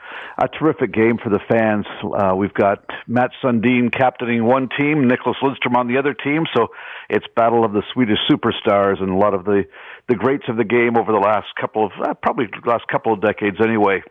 a 0.41 0.49
terrific 0.49 0.93
game 0.93 1.19
for 1.23 1.31
the 1.31 1.41
fans. 1.51 1.85
Uh, 2.03 2.35
we've 2.35 2.55
got 2.55 2.85
Mats 3.09 3.35
Sundin 3.43 3.91
captaining 3.91 4.45
one 4.45 4.69
team, 4.79 5.09
Nicklas 5.09 5.35
Lidstrom 5.43 5.77
on 5.77 5.89
the 5.89 5.99
other 5.99 6.15
team. 6.15 6.45
So 6.57 6.69
it's 7.11 7.27
battle 7.35 7.65
of 7.65 7.73
the 7.73 7.83
Swedish 7.93 8.19
superstars 8.31 9.03
and 9.03 9.11
a 9.11 9.17
lot 9.17 9.35
of 9.35 9.45
the 9.45 9.65
the 10.09 10.15
greats 10.15 10.45
of 10.49 10.57
the 10.57 10.65
game 10.65 10.97
over 10.97 11.13
the 11.13 11.19
last 11.19 11.49
couple 11.61 11.87
of 11.87 11.93
uh, 12.03 12.15
probably 12.15 12.47
last 12.65 12.87
couple 12.89 13.13
of 13.13 13.21
decades 13.21 13.57
anyway. 13.63 14.03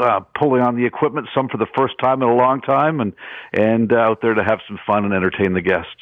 Uh, 0.00 0.20
pulling 0.38 0.62
on 0.62 0.76
the 0.76 0.86
equipment, 0.86 1.28
some 1.34 1.48
for 1.48 1.58
the 1.58 1.66
first 1.76 1.94
time 2.02 2.22
in 2.22 2.28
a 2.28 2.34
long 2.34 2.60
time, 2.62 3.00
and 3.00 3.12
and 3.52 3.92
out 3.92 4.20
there 4.22 4.34
to 4.34 4.42
have 4.42 4.58
some 4.66 4.78
fun 4.86 5.04
and 5.04 5.12
entertain 5.12 5.52
the 5.52 5.60
guests. 5.60 6.00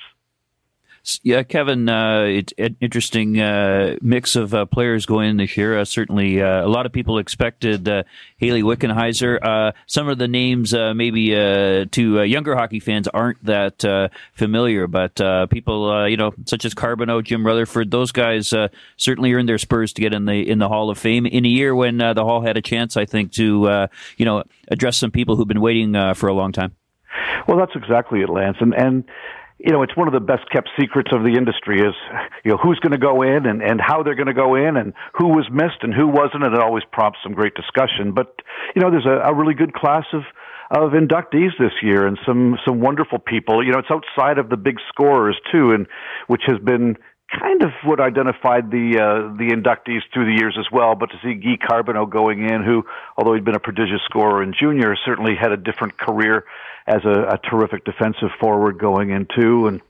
Yeah, 1.24 1.42
Kevin, 1.42 1.88
uh, 1.88 2.22
it's 2.28 2.52
an 2.58 2.76
interesting 2.80 3.40
uh, 3.40 3.96
mix 4.00 4.36
of 4.36 4.54
uh, 4.54 4.66
players 4.66 5.04
going 5.04 5.30
in 5.30 5.36
this 5.36 5.56
year. 5.56 5.76
Uh, 5.76 5.84
certainly, 5.84 6.40
uh, 6.40 6.64
a 6.64 6.68
lot 6.68 6.86
of 6.86 6.92
people 6.92 7.18
expected 7.18 7.88
uh, 7.88 8.04
Hayley 8.36 8.62
Wickenheiser. 8.62 9.72
Some 9.86 10.08
of 10.08 10.18
the 10.18 10.28
names, 10.28 10.72
maybe 10.72 11.30
to 11.30 12.22
younger 12.22 12.54
hockey 12.54 12.78
fans, 12.78 13.08
aren't 13.08 13.44
that 13.44 14.10
familiar, 14.34 14.86
but 14.86 15.16
people, 15.50 16.08
you 16.08 16.16
know, 16.16 16.34
such 16.46 16.64
as 16.64 16.72
Carbonneau, 16.72 17.20
Jim 17.20 17.44
Rutherford, 17.44 17.90
those 17.90 18.12
guys 18.12 18.54
certainly 18.96 19.32
earned 19.32 19.48
their 19.48 19.58
spurs 19.58 19.92
to 19.94 20.00
get 20.00 20.14
in 20.14 20.26
the 20.26 20.48
in 20.48 20.60
the 20.60 20.68
Hall 20.68 20.88
of 20.88 20.98
Fame 20.98 21.26
in 21.26 21.44
a 21.44 21.48
year 21.48 21.74
when 21.74 21.98
the 21.98 22.24
Hall 22.24 22.42
had 22.42 22.56
a 22.56 22.62
chance, 22.62 22.96
I 22.96 23.06
think, 23.06 23.32
to 23.32 23.88
you 24.18 24.24
know 24.24 24.44
address 24.68 24.98
some 24.98 25.10
people 25.10 25.34
who've 25.34 25.48
been 25.48 25.60
waiting 25.60 25.94
for 26.14 26.28
a 26.28 26.34
long 26.34 26.52
time. 26.52 26.76
Well, 27.48 27.58
that's 27.58 27.74
exactly 27.74 28.20
it, 28.20 28.28
Lance. 28.28 28.58
And 28.60 28.72
and 28.74 29.04
you 29.64 29.72
know, 29.72 29.82
it's 29.82 29.96
one 29.96 30.08
of 30.08 30.14
the 30.14 30.20
best 30.20 30.50
kept 30.50 30.68
secrets 30.78 31.10
of 31.14 31.22
the 31.22 31.34
industry 31.38 31.80
is 31.80 31.94
you 32.44 32.50
know 32.50 32.58
who's 32.58 32.80
going 32.80 32.92
to 32.92 32.98
go 32.98 33.22
in 33.22 33.46
and 33.46 33.62
and 33.62 33.80
how 33.80 34.02
they're 34.02 34.16
going 34.16 34.26
to 34.26 34.34
go 34.34 34.56
in 34.56 34.76
and 34.76 34.92
who 35.14 35.28
was 35.28 35.46
missed 35.52 35.82
and 35.82 35.94
who 35.94 36.08
wasn't, 36.08 36.42
and 36.42 36.54
it 36.54 36.60
always 36.60 36.82
prompts 36.90 37.20
some 37.22 37.32
great 37.32 37.54
discussion. 37.54 38.12
But 38.12 38.42
you 38.74 38.82
know, 38.82 38.90
there's 38.90 39.06
a, 39.06 39.30
a 39.30 39.34
really 39.34 39.54
good 39.54 39.72
class 39.72 40.04
of 40.12 40.22
of 40.72 40.92
inductees 40.92 41.52
this 41.60 41.78
year, 41.82 42.06
and 42.06 42.18
some 42.26 42.58
some 42.66 42.80
wonderful 42.80 43.20
people. 43.20 43.64
You 43.64 43.72
know, 43.72 43.78
it's 43.78 43.90
outside 43.90 44.38
of 44.38 44.48
the 44.48 44.56
big 44.56 44.78
scorers 44.88 45.38
too, 45.52 45.70
and 45.70 45.86
which 46.26 46.42
has 46.46 46.58
been 46.58 46.96
kind 47.38 47.62
of 47.62 47.70
what 47.84 48.00
identified 48.00 48.70
the 48.70 48.98
uh, 48.98 49.36
the 49.36 49.50
inductees 49.50 50.00
through 50.12 50.26
the 50.26 50.38
years 50.38 50.56
as 50.58 50.66
well. 50.70 50.94
But 50.94 51.10
to 51.10 51.16
see 51.22 51.34
Guy 51.34 51.58
Carbonneau 51.64 52.06
going 52.10 52.48
in, 52.48 52.62
who, 52.62 52.84
although 53.16 53.34
he'd 53.34 53.44
been 53.44 53.56
a 53.56 53.60
prodigious 53.60 54.00
scorer 54.04 54.42
in 54.42 54.54
junior, 54.58 54.96
certainly 55.04 55.34
had 55.34 55.52
a 55.52 55.56
different 55.56 55.96
career 55.96 56.44
as 56.86 57.04
a, 57.04 57.34
a 57.34 57.38
terrific 57.38 57.84
defensive 57.84 58.30
forward 58.40 58.78
going 58.78 59.10
in 59.10 59.26
too, 59.34 59.66
and 59.66 59.80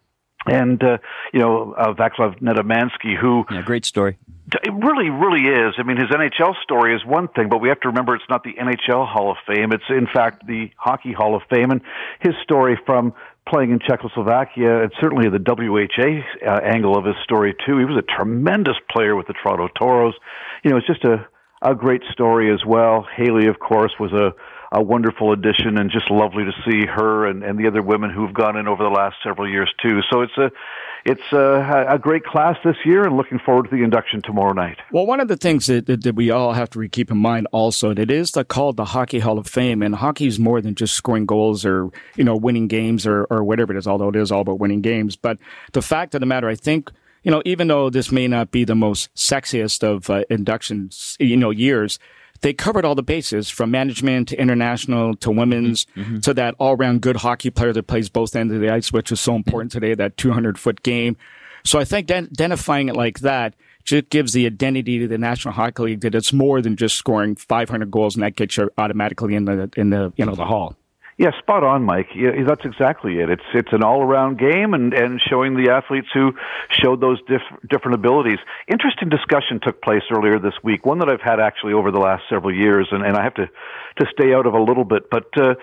and 0.47 0.82
uh, 0.82 0.99
you 1.32 1.40
know 1.40 1.72
uh, 1.72 1.95
Vaclav 1.95 2.40
Nedomansky, 2.40 3.16
who 3.18 3.45
yeah, 3.51 3.62
great 3.62 3.84
story. 3.84 4.18
It 4.62 4.72
really, 4.72 5.09
really 5.09 5.49
is. 5.49 5.74
I 5.78 5.82
mean, 5.82 5.97
his 5.97 6.11
NHL 6.11 6.55
story 6.62 6.95
is 6.95 7.05
one 7.07 7.28
thing, 7.28 7.49
but 7.49 7.62
we 7.62 7.68
have 7.68 7.80
to 7.80 7.88
remember 7.88 8.14
it's 8.14 8.24
not 8.28 8.43
the 8.43 8.53
NHL 8.53 9.09
Hall 9.09 9.30
of 9.30 9.38
Fame. 9.47 9.72
It's 9.72 9.84
in 9.88 10.07
fact 10.12 10.47
the 10.47 10.70
Hockey 10.76 11.12
Hall 11.12 11.34
of 11.34 11.43
Fame, 11.49 11.70
and 11.70 11.80
his 12.20 12.34
story 12.43 12.78
from 12.84 13.14
playing 13.49 13.70
in 13.70 13.80
Czechoslovakia, 13.80 14.82
and 14.82 14.93
certainly 15.01 15.28
the 15.28 15.38
WHA 15.38 16.49
uh, 16.49 16.61
angle 16.64 16.97
of 16.97 17.05
his 17.05 17.16
story 17.24 17.55
too. 17.66 17.78
He 17.78 17.84
was 17.84 17.97
a 17.97 18.16
tremendous 18.16 18.76
player 18.90 19.16
with 19.16 19.26
the 19.26 19.34
Toronto 19.34 19.68
Toros. 19.78 20.14
You 20.64 20.70
know, 20.70 20.76
it's 20.76 20.86
just 20.86 21.05
a 21.05 21.26
a 21.64 21.76
great 21.76 22.03
story 22.11 22.53
as 22.53 22.64
well. 22.66 23.07
Hayley, 23.16 23.47
of 23.47 23.59
course, 23.61 23.93
was 23.99 24.12
a 24.12 24.34
a 24.72 24.82
wonderful 24.82 25.32
addition 25.32 25.78
and 25.78 25.90
just 25.90 26.11
lovely 26.11 26.45
to 26.45 26.53
see 26.64 26.86
her 26.86 27.26
and, 27.26 27.45
and 27.45 27.59
the 27.59 27.68
other 27.68 27.82
women 27.82 28.09
who've 28.09 28.32
gone 28.32 28.57
in 28.57 28.66
over 28.66 28.82
the 28.82 28.88
last 28.88 29.16
several 29.22 29.49
years 29.49 29.70
too. 29.82 30.01
So 30.11 30.22
it's 30.22 30.36
a 30.38 30.51
it's 31.05 31.33
a, 31.33 31.87
a 31.89 31.99
great 31.99 32.25
class 32.25 32.57
this 32.65 32.77
year 32.85 33.05
and 33.05 33.17
looking 33.17 33.39
forward 33.39 33.65
to 33.65 33.77
the 33.77 33.83
induction 33.83 34.23
tomorrow 34.23 34.53
night. 34.53 34.79
Well, 34.91 35.07
one 35.07 35.21
of 35.21 35.29
the 35.29 35.37
things 35.37 35.67
that, 35.67 35.87
that, 35.87 36.03
that 36.05 36.15
we 36.15 36.31
all 36.31 36.53
have 36.53 36.71
to 36.71 36.89
keep 36.89 37.11
in 37.11 37.19
mind 37.19 37.49
also 37.53 37.95
that 37.95 38.11
is 38.11 38.33
the, 38.33 38.45
called 38.45 38.77
the 38.77 38.85
Hockey 38.85 39.19
Hall 39.19 39.39
of 39.39 39.47
Fame, 39.47 39.83
and 39.83 39.95
hockey 39.95 40.27
is 40.27 40.39
more 40.39 40.61
than 40.61 40.75
just 40.75 40.95
scoring 40.95 41.27
goals 41.27 41.65
or 41.65 41.91
you 42.17 42.25
know 42.25 42.37
winning 42.37 42.69
games 42.69 43.07
or, 43.07 43.25
or 43.25 43.45
whatever 43.45 43.75
it 43.75 43.79
is. 43.79 43.87
Although 43.87 44.09
it 44.09 44.17
is 44.17 44.31
all 44.31 44.43
about 44.43 44.59
winning 44.59 44.83
games, 44.83 45.17
but 45.17 45.39
the 45.73 45.83
fact 45.83 46.15
of 46.15 46.21
the 46.21 46.27
matter, 46.27 46.49
I 46.49 46.55
think 46.55 46.91
you 47.23 47.31
know, 47.31 47.43
even 47.45 47.69
though 47.69 47.89
this 47.89 48.11
may 48.11 48.27
not 48.27 48.51
be 48.51 48.65
the 48.65 48.75
most 48.75 49.15
sexiest 49.15 49.83
of 49.83 50.11
uh, 50.11 50.25
inductions, 50.29 51.17
you 51.21 51.37
know, 51.37 51.51
years, 51.51 51.99
they 52.43 52.53
covered 52.53 52.84
all 52.84 52.95
the 52.95 53.03
bases 53.03 53.49
from 53.49 53.70
management 53.70 54.28
to 54.28 54.40
international 54.40 55.16
to 55.16 55.30
women's 55.30 55.86
mm-hmm. 55.86 56.01
mm-hmm. 56.03 56.20
to 56.20 56.34
that 56.34 56.55
all 56.59 56.76
around 56.76 57.01
good 57.01 57.16
hockey 57.16 57.51
player 57.51 57.72
that 57.72 57.84
plays 57.84 58.09
both 58.09 58.36
ends 58.36 58.53
of 58.53 58.61
the 58.61 58.68
ice, 58.68 58.93
which 58.93 59.11
is 59.11 59.20
so 59.20 59.34
important 59.34 59.72
today, 59.72 59.95
that 59.95 60.16
200 60.16 60.59
foot 60.59 60.82
game. 60.82 61.16
So 61.64 61.78
I 61.78 61.84
think 61.84 62.11
identifying 62.11 62.88
it 62.88 62.97
like 62.97 63.20
that 63.20 63.55
just 63.84 64.11
gives 64.11 64.32
the 64.32 64.47
identity 64.47 64.99
to 64.99 65.09
the 65.09 65.18
National 65.18 65.55
Hockey 65.55 65.82
League 65.82 66.01
that 66.01 66.14
it's 66.14 66.32
more 66.32 66.61
than 66.61 66.76
just 66.76 66.97
scoring 66.97 67.36
500 67.36 67.90
goals 67.90 68.14
and 68.16 68.22
that 68.22 68.36
gets 68.36 68.57
you 68.57 68.70
automatically 68.78 69.34
in 69.34 69.45
the, 69.45 69.70
in 69.76 69.90
the, 69.90 70.12
you 70.16 70.24
know, 70.24 70.34
the 70.34 70.45
hall. 70.45 70.76
Yeah, 71.19 71.31
spot 71.39 71.63
on, 71.63 71.85
Mike. 71.85 72.09
Yeah, 72.15 72.31
that's 72.47 72.65
exactly 72.65 73.19
it. 73.19 73.29
It's 73.29 73.43
it's 73.55 73.73
an 73.73 73.83
all-around 73.83 74.39
game, 74.39 74.73
and 74.73 74.95
and 74.95 75.21
showing 75.21 75.55
the 75.55 75.71
athletes 75.71 76.09
who 76.13 76.33
showed 76.71 77.01
those 77.01 77.21
diff- 77.29 77.69
different 77.69 77.97
abilities. 77.97 78.39
Interesting 78.67 79.09
discussion 79.11 79.61
took 79.63 79.83
place 79.83 80.03
earlier 80.11 80.39
this 80.39 80.55
week. 80.65 80.87
One 80.87 80.99
that 81.01 81.11
I've 81.11 81.21
had 81.21 81.39
actually 81.39 81.75
over 81.75 81.91
the 81.91 82.01
last 82.01 82.23
several 82.31 82.55
years, 82.55 82.89
and 82.91 83.05
and 83.05 83.17
I 83.17 83.23
have 83.23 83.35
to 83.35 83.47
to 83.47 84.07
stay 84.13 84.33
out 84.33 84.47
of 84.47 84.55
a 84.55 84.63
little 84.63 84.85
bit, 84.85 85.11
but. 85.11 85.27
Uh, 85.37 85.55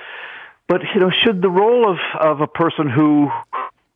but 0.67 0.81
you 0.93 1.01
know, 1.01 1.09
should 1.09 1.41
the 1.41 1.49
role 1.49 1.89
of 1.89 1.97
of 2.19 2.41
a 2.41 2.47
person 2.47 2.87
who 2.87 3.27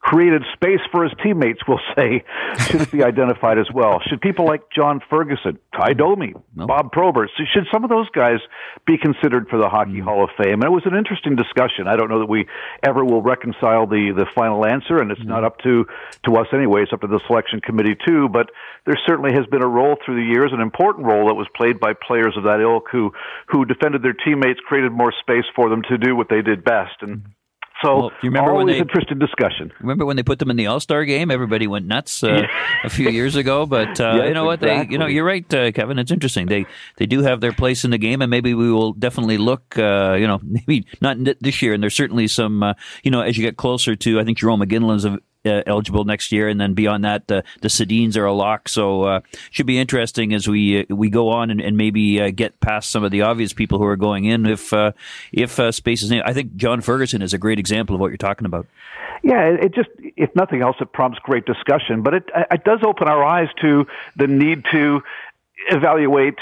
created 0.04 0.44
space 0.54 0.82
for 0.92 1.04
his 1.04 1.14
teammates, 1.24 1.62
we'll 1.66 1.80
say, 1.96 2.24
should 2.68 2.82
it 2.82 2.92
be 2.92 3.04
identified 3.04 3.58
as 3.58 3.68
well? 3.74 4.02
Should 4.06 4.20
people 4.20 4.46
like 4.46 4.62
John 4.70 5.02
Ferguson, 5.10 5.58
Ty 5.76 5.94
Domi, 5.94 6.34
no. 6.56 6.68
Bob 6.68 6.92
Probert, 6.92 7.30
should 7.38 7.66
some 7.72 7.86
of 7.86 7.90
those 7.90 8.10
guys 8.10 8.40
be 8.86 8.98
considered 8.98 9.48
for 9.48 9.58
the 9.58 9.70
Hockey 9.70 10.02
mm. 10.02 10.04
Hall 10.04 10.24
of 10.24 10.30
Fame? 10.38 10.62
And 10.62 10.66
it 10.66 10.72
was 10.72 10.84
an 10.86 10.96
interesting 10.96 11.38
discussion. 11.38 11.88
I 11.88 11.96
don't 11.96 12.10
know 12.10 12.20
that 12.20 12.28
we 12.28 12.48
ever 12.84 13.06
will 13.06 13.22
reconcile 13.22 13.88
the, 13.88 14.12
the 14.12 14.26
final 14.36 14.66
answer, 14.66 15.00
and 15.00 15.10
it's 15.10 15.22
mm. 15.22 15.28
not 15.28 15.46
up 15.46 15.60
to, 15.60 15.88
to 16.26 16.36
us 16.36 16.48
anyway. 16.54 16.84
It's 16.84 16.92
up 16.92 17.02
to 17.02 17.08
the 17.08 17.22
selection 17.26 17.62
committee 17.62 17.96
too. 18.06 18.28
But 18.28 18.50
there 18.86 19.00
certainly 19.08 19.32
has 19.34 19.46
been 19.46 19.64
a 19.64 19.68
role 19.68 19.96
through 20.06 20.16
the 20.16 20.30
years, 20.30 20.52
an 20.52 20.60
important 20.60 21.08
role 21.08 21.28
that 21.28 21.36
was 21.36 21.48
played 21.56 21.80
by 21.80 21.94
players 21.94 22.36
of 22.36 22.44
that 22.44 22.60
ilk 22.60 22.88
who, 22.92 23.14
who 23.48 23.64
defended 23.64 24.04
their 24.04 24.14
teammates, 24.14 24.60
created 24.68 24.92
more 24.92 25.14
space 25.22 25.46
for 25.56 25.70
them 25.70 25.82
to 25.88 25.98
do 25.98 26.14
what 26.14 26.28
they 26.28 26.42
did 26.42 26.66
best. 26.66 27.00
And 27.00 27.20
mm. 27.20 27.32
So 27.84 27.98
well, 27.98 28.12
you 28.22 28.30
remember 28.30 28.52
always 28.52 28.66
when 28.66 28.74
they, 28.74 28.80
interested 28.80 29.20
discussion. 29.20 29.72
Remember 29.82 30.06
when 30.06 30.16
they 30.16 30.24
put 30.24 30.40
them 30.40 30.50
in 30.50 30.56
the 30.56 30.68
All 30.68 30.80
Star 30.80 31.04
game? 31.06 31.30
Everybody 31.30 31.68
went 31.68 31.86
nuts 31.86 32.24
uh, 32.24 32.48
a 32.84 32.90
few 32.90 33.10
years 33.10 33.36
ago. 33.36 33.66
But 33.66 34.00
uh, 34.00 34.14
yes, 34.18 34.28
you 34.30 34.34
know 34.34 34.46
what? 34.46 34.64
Exactly. 34.64 34.86
They, 34.86 34.92
you 34.92 34.98
know, 34.98 35.08
you're 35.08 35.26
right, 35.26 35.54
uh, 35.54 35.72
Kevin. 35.72 36.00
It's 36.00 36.12
interesting. 36.12 36.48
They 36.48 36.66
they 36.98 37.06
do 37.06 37.22
have 37.22 37.42
their 37.42 37.52
place 37.52 37.84
in 37.84 37.92
the 37.92 37.98
game, 37.98 38.22
and 38.22 38.30
maybe 38.30 38.54
we 38.54 38.72
will 38.72 38.94
definitely 38.94 39.38
look. 39.38 39.78
Uh, 39.78 40.16
you 40.20 40.28
know, 40.28 40.40
maybe 40.44 40.88
not 41.02 41.18
this 41.42 41.62
year, 41.62 41.74
and 41.74 41.84
there's 41.84 41.96
certainly 41.96 42.28
some. 42.28 42.64
Uh, 42.64 42.74
you 43.04 43.12
know, 43.12 43.22
as 43.22 43.38
you 43.38 43.44
get 43.44 43.58
closer 43.58 43.96
to, 43.96 44.20
I 44.20 44.24
think 44.24 44.38
Jarome 44.38 44.64
Iginla's 44.64 45.06
uh, 45.06 45.18
eligible 45.46 46.04
next 46.04 46.32
year, 46.32 46.48
and 46.48 46.60
then 46.60 46.74
beyond 46.74 47.04
that, 47.06 47.28
the 47.28 47.44
the 47.62 47.68
Sedins 47.68 48.18
are 48.18 48.26
a 48.26 48.34
lock. 48.34 48.70
So 48.70 49.04
uh, 49.04 49.20
should 49.52 49.66
be 49.66 49.80
interesting 49.80 50.34
as 50.34 50.48
we 50.48 50.82
uh, 50.82 50.96
we 50.96 51.10
go 51.10 51.30
on 51.30 51.52
and, 51.52 51.62
and 51.62 51.78
maybe 51.78 52.22
uh, 52.22 52.32
get 52.32 52.60
past 52.60 52.90
some 52.90 53.04
of 53.04 53.12
the 53.12 53.22
obvious 53.22 53.54
people 53.54 53.78
who 53.78 53.86
are 53.86 53.96
going 53.96 54.26
in. 54.26 54.46
If 54.46 54.74
uh, 54.74 54.92
if 55.32 55.60
uh, 55.60 55.72
space 55.72 56.04
is, 56.04 56.12
in. 56.12 56.22
I 56.22 56.34
think 56.34 56.56
John 56.56 56.82
Ferguson 56.82 57.22
is 57.22 57.34
a 57.34 57.38
great 57.38 57.60
example 57.60 57.96
of 57.96 58.02
what 58.02 58.08
you're 58.08 58.18
talking 58.18 58.46
about. 58.46 58.68
Yeah, 59.24 59.48
it 59.48 59.74
just, 59.74 59.90
if 60.18 60.36
nothing 60.36 60.62
else, 60.62 60.76
it 60.82 60.92
prompts 60.92 61.20
great 61.20 61.46
discussion. 61.46 62.02
But 62.02 62.14
it, 62.14 62.30
it 62.52 62.66
does 62.66 62.80
open 62.86 63.08
our 63.08 63.24
eyes 63.24 63.48
to 63.62 63.88
the 64.18 64.28
need 64.28 64.66
to 64.72 65.02
evaluate 65.70 66.40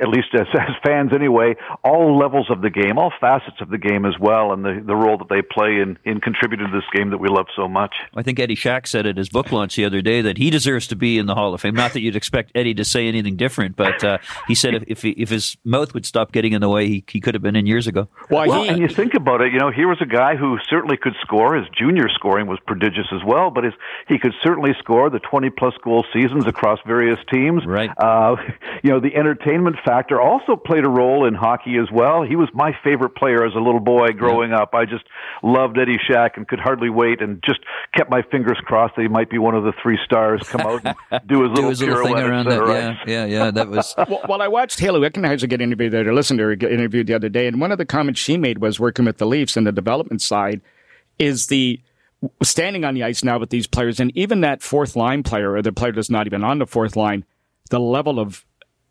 at 0.00 0.08
least 0.08 0.28
as, 0.34 0.46
as 0.54 0.74
fans 0.84 1.12
anyway, 1.14 1.54
all 1.84 2.18
levels 2.18 2.50
of 2.50 2.62
the 2.62 2.70
game, 2.70 2.98
all 2.98 3.12
facets 3.20 3.60
of 3.60 3.68
the 3.68 3.78
game 3.78 4.04
as 4.04 4.14
well, 4.20 4.52
and 4.52 4.64
the, 4.64 4.82
the 4.84 4.96
role 4.96 5.18
that 5.18 5.28
they 5.28 5.42
play 5.42 5.80
in, 5.80 5.98
in 6.04 6.20
contributing 6.20 6.66
to 6.66 6.72
this 6.72 6.88
game 6.92 7.10
that 7.10 7.18
we 7.18 7.28
love 7.28 7.46
so 7.54 7.68
much. 7.68 7.94
I 8.14 8.22
think 8.22 8.40
Eddie 8.40 8.54
Shack 8.54 8.86
said 8.86 9.06
at 9.06 9.16
his 9.16 9.28
book 9.28 9.52
launch 9.52 9.76
the 9.76 9.84
other 9.84 10.02
day 10.02 10.20
that 10.20 10.38
he 10.38 10.50
deserves 10.50 10.86
to 10.88 10.96
be 10.96 11.18
in 11.18 11.26
the 11.26 11.34
Hall 11.34 11.54
of 11.54 11.60
Fame. 11.60 11.74
Not 11.74 11.92
that 11.92 12.00
you'd 12.00 12.16
expect 12.16 12.50
Eddie 12.54 12.74
to 12.74 12.84
say 12.84 13.06
anything 13.06 13.36
different, 13.36 13.76
but 13.76 14.02
uh, 14.02 14.18
he 14.48 14.54
said 14.54 14.74
if 14.74 14.96
if, 14.96 15.02
he, 15.02 15.10
if, 15.10 15.28
his 15.28 15.56
mouth 15.64 15.94
would 15.94 16.06
stop 16.06 16.32
getting 16.32 16.52
in 16.52 16.60
the 16.60 16.68
way, 16.68 16.86
he, 16.86 17.04
he 17.08 17.20
could 17.20 17.34
have 17.34 17.42
been 17.42 17.56
in 17.56 17.66
years 17.66 17.86
ago. 17.86 18.08
Well, 18.30 18.48
well 18.48 18.62
he, 18.62 18.68
and 18.70 18.78
you 18.78 18.88
think 18.88 19.14
about 19.14 19.40
it, 19.42 19.52
you 19.52 19.58
know, 19.58 19.70
here 19.70 19.88
was 19.88 19.98
a 20.00 20.06
guy 20.06 20.36
who 20.36 20.58
certainly 20.68 20.96
could 20.96 21.14
score. 21.20 21.54
His 21.54 21.66
junior 21.76 22.08
scoring 22.08 22.46
was 22.46 22.58
prodigious 22.66 23.06
as 23.12 23.22
well, 23.24 23.50
but 23.50 23.64
his, 23.64 23.74
he 24.08 24.18
could 24.18 24.32
certainly 24.42 24.72
score 24.78 25.10
the 25.10 25.18
20 25.18 25.50
plus 25.50 25.74
goal 25.82 26.04
seasons 26.12 26.46
across 26.46 26.78
various 26.86 27.18
teams. 27.30 27.64
Right. 27.66 27.90
Uh, 27.98 28.36
you 28.82 28.90
know, 28.90 29.00
the 29.00 29.14
entertainment 29.14 29.76
factor 29.86 30.20
also 30.20 30.56
played 30.56 30.84
a 30.84 30.88
role 30.88 31.26
in 31.26 31.34
hockey 31.34 31.76
as 31.78 31.90
well. 31.92 32.22
He 32.22 32.34
was 32.34 32.48
my 32.52 32.72
favorite 32.82 33.14
player 33.14 33.46
as 33.46 33.54
a 33.54 33.60
little 33.60 33.80
boy 33.80 34.08
growing 34.08 34.50
yeah. 34.50 34.62
up. 34.62 34.74
I 34.74 34.84
just 34.84 35.04
loved 35.42 35.78
Eddie 35.78 35.98
Shack 36.06 36.36
and 36.36 36.46
could 36.46 36.58
hardly 36.58 36.90
wait 36.90 37.22
and 37.22 37.42
just 37.44 37.60
kept 37.96 38.10
my 38.10 38.22
fingers 38.22 38.58
crossed 38.64 38.96
that 38.96 39.02
he 39.02 39.08
might 39.08 39.30
be 39.30 39.38
one 39.38 39.54
of 39.54 39.64
the 39.64 39.72
three 39.82 39.98
stars 40.04 40.42
come 40.42 40.60
out 40.62 40.84
and 40.84 41.26
do 41.28 41.42
his 41.42 41.52
little, 41.52 41.70
his 41.70 41.80
little 41.80 42.04
thing 42.04 42.18
around 42.18 42.48
that. 42.48 42.66
Yeah, 42.66 42.96
yeah, 43.06 43.24
yeah. 43.24 43.50
That 43.50 43.68
was. 43.68 43.94
well, 44.08 44.22
well, 44.28 44.42
I 44.42 44.48
watched 44.48 44.80
Hayley 44.80 45.00
Wickenheiser 45.00 45.48
get 45.48 45.60
interviewed 45.60 45.92
there. 45.92 46.06
I 46.06 46.12
listened 46.12 46.38
to 46.38 46.44
her 46.44 46.56
get 46.56 46.72
interviewed 46.72 47.06
the 47.06 47.14
other 47.14 47.28
day, 47.28 47.46
and 47.46 47.60
one 47.60 47.70
of 47.70 47.78
the 47.78 47.86
comments 47.86 48.20
she 48.20 48.36
made 48.36 48.58
was 48.58 48.80
working 48.80 49.04
with 49.04 49.18
the 49.18 49.26
Leafs 49.26 49.56
and 49.56 49.66
the 49.66 49.72
development 49.72 50.20
side 50.20 50.60
is 51.18 51.46
the 51.46 51.80
standing 52.42 52.84
on 52.84 52.94
the 52.94 53.04
ice 53.04 53.22
now 53.22 53.38
with 53.38 53.50
these 53.50 53.66
players, 53.66 54.00
and 54.00 54.10
even 54.16 54.40
that 54.40 54.62
fourth 54.62 54.96
line 54.96 55.22
player 55.22 55.52
or 55.52 55.62
the 55.62 55.72
player 55.72 55.92
that's 55.92 56.10
not 56.10 56.26
even 56.26 56.42
on 56.42 56.58
the 56.58 56.66
fourth 56.66 56.96
line, 56.96 57.24
the 57.70 57.78
level 57.78 58.18
of 58.18 58.44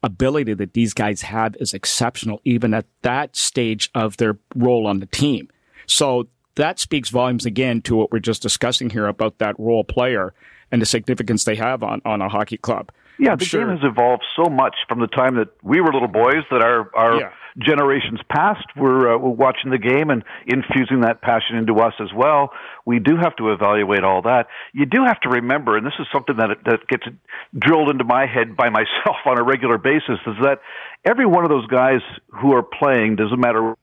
ability 0.06 0.54
that 0.54 0.74
these 0.74 0.94
guys 0.94 1.24
have 1.24 1.56
is 1.60 1.74
exceptional, 1.74 2.40
even 2.46 2.74
at 2.74 2.86
that 3.02 3.36
stage 3.36 3.90
of 3.96 4.18
their 4.18 4.38
role 4.56 4.88
on 4.88 5.00
the 5.00 5.08
team. 5.08 5.50
So 5.88 6.28
that 6.56 6.80
speaks 6.80 7.10
volumes 7.10 7.46
again 7.46 7.82
to 7.82 7.96
what 7.96 8.12
we're 8.12 8.20
just 8.20 8.42
discussing 8.42 8.92
here 8.92 9.08
about 9.08 9.40
that 9.40 9.60
role 9.60 9.84
player 9.84 10.34
and 10.72 10.82
the 10.82 10.86
significance 10.86 11.44
they 11.44 11.56
have 11.56 11.84
on, 11.84 12.02
on 12.06 12.22
a 12.22 12.30
hockey 12.30 12.58
club. 12.58 12.92
Yeah, 13.18 13.32
I'm 13.32 13.38
the 13.40 13.46
sure. 13.46 13.66
game 13.66 13.78
has 13.78 13.84
evolved 13.84 14.24
so 14.36 14.50
much 14.50 14.76
from 14.88 15.00
the 15.00 15.08
time 15.08 15.36
that 15.36 15.48
we 15.64 15.82
were 15.82 15.92
little 15.92 16.08
boys 16.08 16.44
that 16.52 16.62
our 16.62 16.94
our 16.96 17.20
yeah. 17.20 17.32
Generations 17.58 18.20
past 18.30 18.66
were, 18.76 19.16
uh, 19.16 19.18
were 19.18 19.30
watching 19.30 19.72
the 19.72 19.78
game 19.78 20.10
and 20.10 20.24
infusing 20.46 21.02
that 21.02 21.22
passion 21.22 21.58
into 21.58 21.76
us 21.76 21.94
as 22.00 22.10
well. 22.14 22.52
We 22.86 23.00
do 23.00 23.16
have 23.18 23.36
to 23.38 23.52
evaluate 23.52 24.04
all 24.04 24.22
that. 24.24 24.48
You 24.74 24.86
do 24.86 25.04
have 25.06 25.20
to 25.22 25.30
remember, 25.30 25.78
and 25.78 25.86
this 25.86 25.94
is 26.00 26.08
something 26.14 26.36
that 26.38 26.58
that 26.66 26.88
gets 26.88 27.04
drilled 27.58 27.90
into 27.90 28.04
my 28.04 28.26
head 28.26 28.56
by 28.56 28.70
myself 28.76 29.18
on 29.26 29.40
a 29.40 29.44
regular 29.44 29.78
basis, 29.78 30.20
is 30.28 30.36
that 30.44 30.60
every 31.06 31.26
one 31.26 31.44
of 31.44 31.50
those 31.50 31.68
guys 31.68 32.02
who 32.42 32.54
are 32.54 32.64
playing 32.64 33.16
doesn't 33.16 33.40
matter 33.40 33.76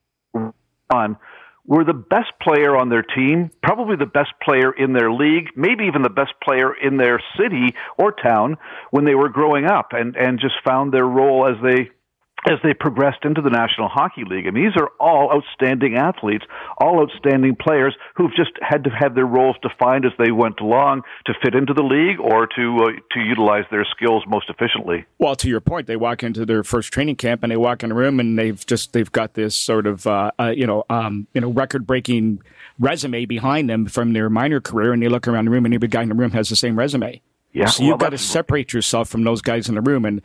on 0.93 1.17
were 1.65 1.85
the 1.85 1.95
best 1.95 2.33
player 2.43 2.77
on 2.77 2.89
their 2.89 3.03
team, 3.03 3.51
probably 3.63 3.97
the 3.97 4.05
best 4.05 4.33
player 4.43 4.73
in 4.73 4.93
their 4.93 5.13
league, 5.13 5.49
maybe 5.57 5.85
even 5.85 6.03
the 6.03 6.11
best 6.11 6.33
player 6.43 6.75
in 6.75 6.97
their 6.97 7.23
city 7.39 7.75
or 7.97 8.13
town 8.13 8.57
when 8.91 9.05
they 9.05 9.15
were 9.15 9.29
growing 9.29 9.65
up 9.65 9.93
and, 9.93 10.17
and 10.17 10.41
just 10.41 10.55
found 10.65 10.93
their 10.93 11.07
role 11.07 11.47
as 11.47 11.63
they 11.63 11.91
as 12.45 12.59
they 12.65 12.75
progressed 12.75 13.25
into 13.25 13.41
the 13.41 13.51
National 13.51 13.89
Hockey 13.89 14.25
League. 14.25 14.47
I 14.47 14.51
mean, 14.51 14.65
these 14.65 14.77
are 14.77 14.91
all 14.99 15.31
outstanding 15.33 15.97
athletes, 15.97 16.45
all 16.79 17.01
outstanding 17.01 17.57
players 17.57 17.95
who've 18.17 18.35
just 18.35 18.51
had 18.61 18.85
to 18.85 18.91
have 18.91 19.15
their 19.15 19.27
roles 19.27 19.57
defined 19.63 20.05
as 20.05 20.13
they 20.19 20.33
went 20.33 20.59
along 20.61 21.03
to 21.27 21.35
fit 21.43 21.55
into 21.55 21.73
the 21.73 21.83
league 21.83 22.19
or 22.19 22.49
to 22.57 22.77
uh, 22.83 22.91
to 23.13 23.21
utilize 23.21 23.65
their 23.71 23.85
skills 23.85 24.25
most 24.27 24.51
efficiently. 24.51 25.05
Well, 25.19 25.37
to 25.37 25.49
your 25.49 25.61
point, 25.61 25.87
they 25.87 25.97
walk 25.97 26.23
into 26.23 26.45
their 26.45 26.65
first 26.65 26.93
training 26.93 27.17
camp 27.17 27.43
and 27.45 27.53
they 27.53 27.57
walk 27.57 27.85
in 27.85 27.93
a 27.93 27.95
room 27.95 28.19
and 28.19 28.39
they've 28.39 28.65
just 28.67 28.93
they've 28.93 29.13
got 29.13 29.35
this 29.35 29.55
sort 29.55 29.87
of 29.87 30.07
uh, 30.07 30.33
uh, 30.39 30.53
you 30.55 30.67
know 30.67 30.85
um, 30.91 31.29
you 31.35 31.41
know 31.41 31.51
record 31.51 31.87
breaking 31.87 32.43
resume 32.81 33.25
behind 33.27 33.71
them 33.71 33.87
from 33.87 34.15
their 34.15 34.29
minor 34.29 34.61
career, 34.61 34.93
and 34.93 35.01
they 35.03 35.09
look 35.09 35.29
around 35.29 35.45
the 35.45 35.51
room 35.53 35.65
and 35.65 35.75
every 35.75 35.89
guy 35.89 36.03
in 36.03 36.09
the 36.09 36.15
room 36.15 36.33
has 36.33 36.49
the 36.49 36.57
same 36.57 36.77
resume. 36.77 37.21
Yeah, 37.53 37.67
so 37.67 37.85
you've 37.85 37.99
got 37.99 38.11
to 38.11 38.19
separate 38.19 38.73
yourself 38.73 39.11
from 39.11 39.25
those 39.25 39.43
guys 39.43 39.69
in 39.69 39.75
the 39.75 39.83
room 39.83 40.07
and 40.07 40.23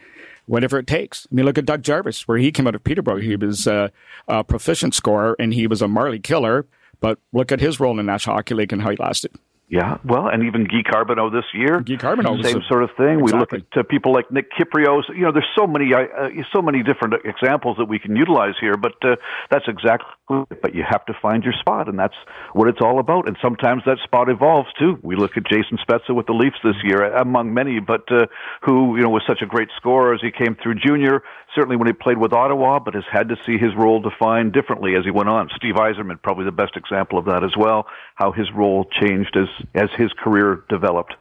whatever 0.48 0.80
it 0.80 0.88
takes. 0.88 1.28
I 1.32 1.36
mean, 1.36 1.46
look 1.46 1.58
at 1.58 1.66
Doug 1.66 1.84
Jarvis, 1.84 2.28
where 2.28 2.38
he 2.38 2.52
came 2.52 2.68
out 2.68 2.76
of 2.76 2.84
Peterborough. 2.84 3.22
He 3.22 3.36
was 3.36 3.68
a, 3.68 3.92
a 4.28 4.44
proficient 4.44 4.96
scorer 4.96 5.36
and 5.38 5.54
he 5.54 5.68
was 5.68 5.82
a 5.82 5.88
Marley 5.88 6.20
killer. 6.20 6.66
But 7.00 7.20
look 7.32 7.52
at 7.52 7.60
his 7.60 7.80
role 7.80 7.92
in 7.92 7.98
the 7.98 8.04
National 8.04 8.36
Hockey 8.36 8.56
League 8.56 8.74
and 8.74 8.82
how 8.82 8.90
he 8.90 8.98
lasted. 8.98 9.32
Yeah, 9.70 9.98
well, 10.06 10.30
and 10.30 10.44
even 10.44 10.64
Guy 10.64 10.82
Carbonneau 10.90 11.30
this 11.30 11.44
year. 11.54 11.82
Guy 11.82 11.98
Carbonneau, 11.98 12.42
same 12.42 12.62
sort 12.70 12.84
of 12.84 12.90
thing. 12.96 13.20
Exactly. 13.20 13.34
We 13.34 13.38
look 13.38 13.52
at 13.52 13.78
uh, 13.78 13.84
people 13.84 14.14
like 14.14 14.32
Nick 14.32 14.46
Kypreos. 14.54 15.04
You 15.10 15.24
know, 15.24 15.34
there's 15.34 15.50
so 15.58 15.68
many, 15.68 15.94
uh, 15.94 16.08
uh, 16.18 16.30
so 16.56 16.62
many 16.62 16.84
different 16.84 17.16
examples 17.26 17.76
that 17.78 17.84
we 17.84 18.00
can 18.00 18.16
utilize 18.16 18.54
here. 18.62 18.78
But 18.78 18.94
uh, 19.04 19.18
that's 19.52 19.66
exactly. 19.68 20.08
But 20.30 20.74
you 20.74 20.84
have 20.90 21.06
to 21.08 21.14
find 21.22 21.44
your 21.44 21.52
spot, 21.60 21.90
and 21.90 22.00
that's 22.00 22.16
what 22.54 22.70
it's 22.70 22.80
all 22.80 23.00
about. 23.00 23.28
And 23.28 23.36
sometimes 23.42 23.84
that 23.86 23.98
spot 24.06 24.30
evolves 24.30 24.70
too. 24.80 25.00
We 25.04 25.18
look 25.18 25.36
at 25.36 25.44
Jason 25.46 25.78
Spezza 25.84 26.16
with 26.16 26.28
the 26.28 26.34
Leafs 26.34 26.60
this 26.64 26.76
year, 26.84 27.04
among 27.16 27.54
many, 27.54 27.82
but 27.82 28.10
uh, 28.10 28.28
who 28.62 28.96
you 28.96 29.04
know 29.04 29.10
was 29.10 29.24
such 29.28 29.42
a 29.42 29.46
great 29.46 29.70
scorer 29.76 30.14
as 30.14 30.22
he 30.22 30.32
came 30.32 30.56
through 30.64 30.76
junior. 30.76 31.24
Certainly 31.58 31.78
when 31.78 31.88
he 31.88 31.94
played 31.94 32.20
with 32.20 32.34
Ottawa, 32.34 32.78
but 32.78 32.94
has 32.94 33.04
had 33.12 33.30
to 33.30 33.36
see 33.44 33.58
his 33.58 33.76
role 33.76 34.00
defined 34.00 34.54
differently 34.54 34.96
as 34.96 35.04
he 35.04 35.10
went 35.10 35.28
on. 35.28 35.50
Steve 35.56 35.74
Yzerman, 35.74 36.22
probably 36.22 36.46
the 36.46 36.52
best 36.52 36.78
example 36.78 37.18
of 37.18 37.26
that 37.26 37.44
as 37.44 37.58
well. 37.58 37.88
How 38.14 38.32
his 38.32 38.46
role 38.54 38.86
changed 39.02 39.36
as 39.36 39.48
as 39.74 39.90
his 39.98 40.14
career 40.14 40.64
developed. 40.70 41.16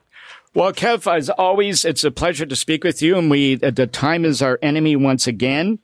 Well, 0.53 0.75
Kev, 0.75 1.11
as 1.11 1.31
always, 1.31 1.87
it's 1.87 2.05
a 2.05 2.11
pleasure 2.11 2.45
to 2.45 2.55
speak 2.55 2.85
with 2.85 3.01
you, 3.01 3.17
and 3.17 3.31
we 3.31 3.55
the 3.55 3.87
time 3.87 4.27
is 4.27 4.43
our 4.43 4.59
enemy 4.61 4.95
once 4.95 5.27
again. 5.27 5.79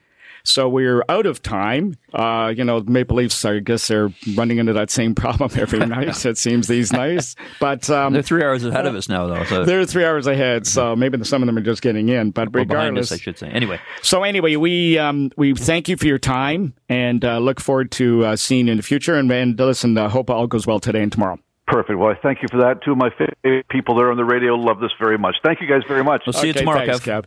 So 0.44 0.68
we're 0.68 1.04
out 1.08 1.26
of 1.26 1.42
time. 1.42 1.96
Uh, 2.12 2.52
you 2.54 2.64
know, 2.64 2.80
Maple 2.80 3.16
Leafs, 3.16 3.44
I 3.44 3.60
guess 3.60 3.88
they're 3.88 4.10
running 4.34 4.58
into 4.58 4.72
that 4.72 4.90
same 4.90 5.14
problem 5.22 5.50
every 5.56 5.78
night, 5.86 6.24
it 6.24 6.38
seems 6.38 6.68
these 6.68 6.92
nights. 6.92 7.36
But 7.60 7.88
um, 7.90 8.12
they're 8.12 8.22
three 8.22 8.42
hours 8.42 8.64
ahead 8.64 8.86
of 8.86 8.94
us 8.94 9.08
now, 9.08 9.26
though. 9.26 9.44
So. 9.44 9.64
They're 9.64 9.84
three 9.84 10.04
hours 10.04 10.26
ahead, 10.26 10.66
so 10.66 10.96
maybe 10.96 11.22
some 11.24 11.42
of 11.42 11.46
them 11.46 11.56
are 11.56 11.62
just 11.62 11.82
getting 11.82 12.08
in. 12.08 12.30
But 12.30 12.52
well, 12.52 12.64
regardless, 12.64 13.12
us, 13.12 13.18
I 13.18 13.20
should 13.20 13.38
say. 13.38 13.48
Anyway. 13.48 13.80
So 14.02 14.22
anyway, 14.22 14.56
we 14.56 14.98
um, 14.98 15.30
we 15.36 15.54
thank 15.54 15.88
you 15.88 15.96
for 15.96 16.06
your 16.06 16.18
time 16.18 16.74
and 16.88 17.24
uh, 17.24 17.38
look 17.38 17.60
forward 17.60 17.90
to 17.92 18.24
uh, 18.24 18.36
seeing 18.36 18.66
you 18.66 18.72
in 18.72 18.76
the 18.76 18.82
future. 18.82 19.14
And, 19.14 19.30
and 19.30 19.58
listen, 19.58 19.96
uh, 19.96 20.08
hope 20.08 20.30
all 20.30 20.46
goes 20.46 20.66
well 20.66 20.80
today 20.80 21.02
and 21.02 21.12
tomorrow. 21.12 21.38
Perfect. 21.66 21.98
Well, 21.98 22.10
I 22.10 22.14
thank 22.20 22.42
you 22.42 22.48
for 22.50 22.58
that. 22.58 22.82
Two 22.84 22.92
of 22.92 22.98
my 22.98 23.10
favorite 23.10 23.68
people 23.68 23.94
there 23.94 24.10
on 24.10 24.16
the 24.16 24.24
radio 24.24 24.54
love 24.54 24.80
this 24.80 24.90
very 24.98 25.16
much. 25.16 25.36
Thank 25.44 25.60
you 25.60 25.68
guys 25.68 25.82
very 25.86 26.04
much. 26.04 26.22
We'll 26.26 26.32
see 26.32 26.40
okay, 26.40 26.48
you 26.48 26.52
tomorrow, 26.54 26.84
thanks, 26.84 27.00
Kev. 27.00 27.22
Kev. 27.22 27.24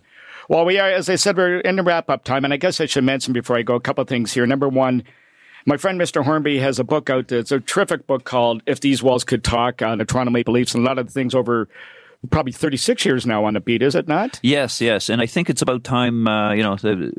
Well, 0.47 0.65
we 0.65 0.79
are, 0.79 0.89
as 0.89 1.09
I 1.09 1.15
said, 1.15 1.37
we're 1.37 1.59
in 1.59 1.75
the 1.75 1.83
wrap 1.83 2.09
up 2.09 2.23
time. 2.23 2.43
And 2.43 2.53
I 2.53 2.57
guess 2.57 2.79
I 2.79 2.85
should 2.85 3.03
mention 3.03 3.33
before 3.33 3.57
I 3.57 3.63
go 3.63 3.75
a 3.75 3.79
couple 3.79 4.01
of 4.01 4.07
things 4.07 4.33
here. 4.33 4.45
Number 4.45 4.69
one, 4.69 5.03
my 5.65 5.77
friend 5.77 5.99
Mr. 5.99 6.23
Hornby 6.23 6.59
has 6.59 6.77
a 6.77 6.83
book 6.83 7.09
out. 7.09 7.31
It's 7.31 7.51
a 7.51 7.59
terrific 7.59 8.05
book 8.05 8.23
called 8.23 8.61
If 8.67 8.79
These 8.79 9.01
Walls 9.01 9.23
Could 9.23 9.43
Talk 9.43 9.81
on 9.81 9.97
the 9.97 10.05
Toronto 10.05 10.31
Maple 10.31 10.53
Leafs 10.53 10.75
and 10.75 10.85
a 10.85 10.87
lot 10.87 10.99
of 10.99 11.07
the 11.07 11.11
things 11.11 11.33
over 11.33 11.67
probably 12.27 12.51
36 12.51 13.05
years 13.05 13.25
now 13.25 13.45
on 13.45 13.53
the 13.53 13.59
beat, 13.59 13.81
is 13.81 13.95
it 13.95 14.07
not? 14.07 14.39
Yes, 14.43 14.81
yes. 14.81 15.09
And 15.09 15.21
I 15.21 15.25
think 15.25 15.49
it's 15.49 15.61
about 15.61 15.83
time, 15.83 16.27
uh, 16.27 16.53
you 16.53 16.63
know, 16.63 16.77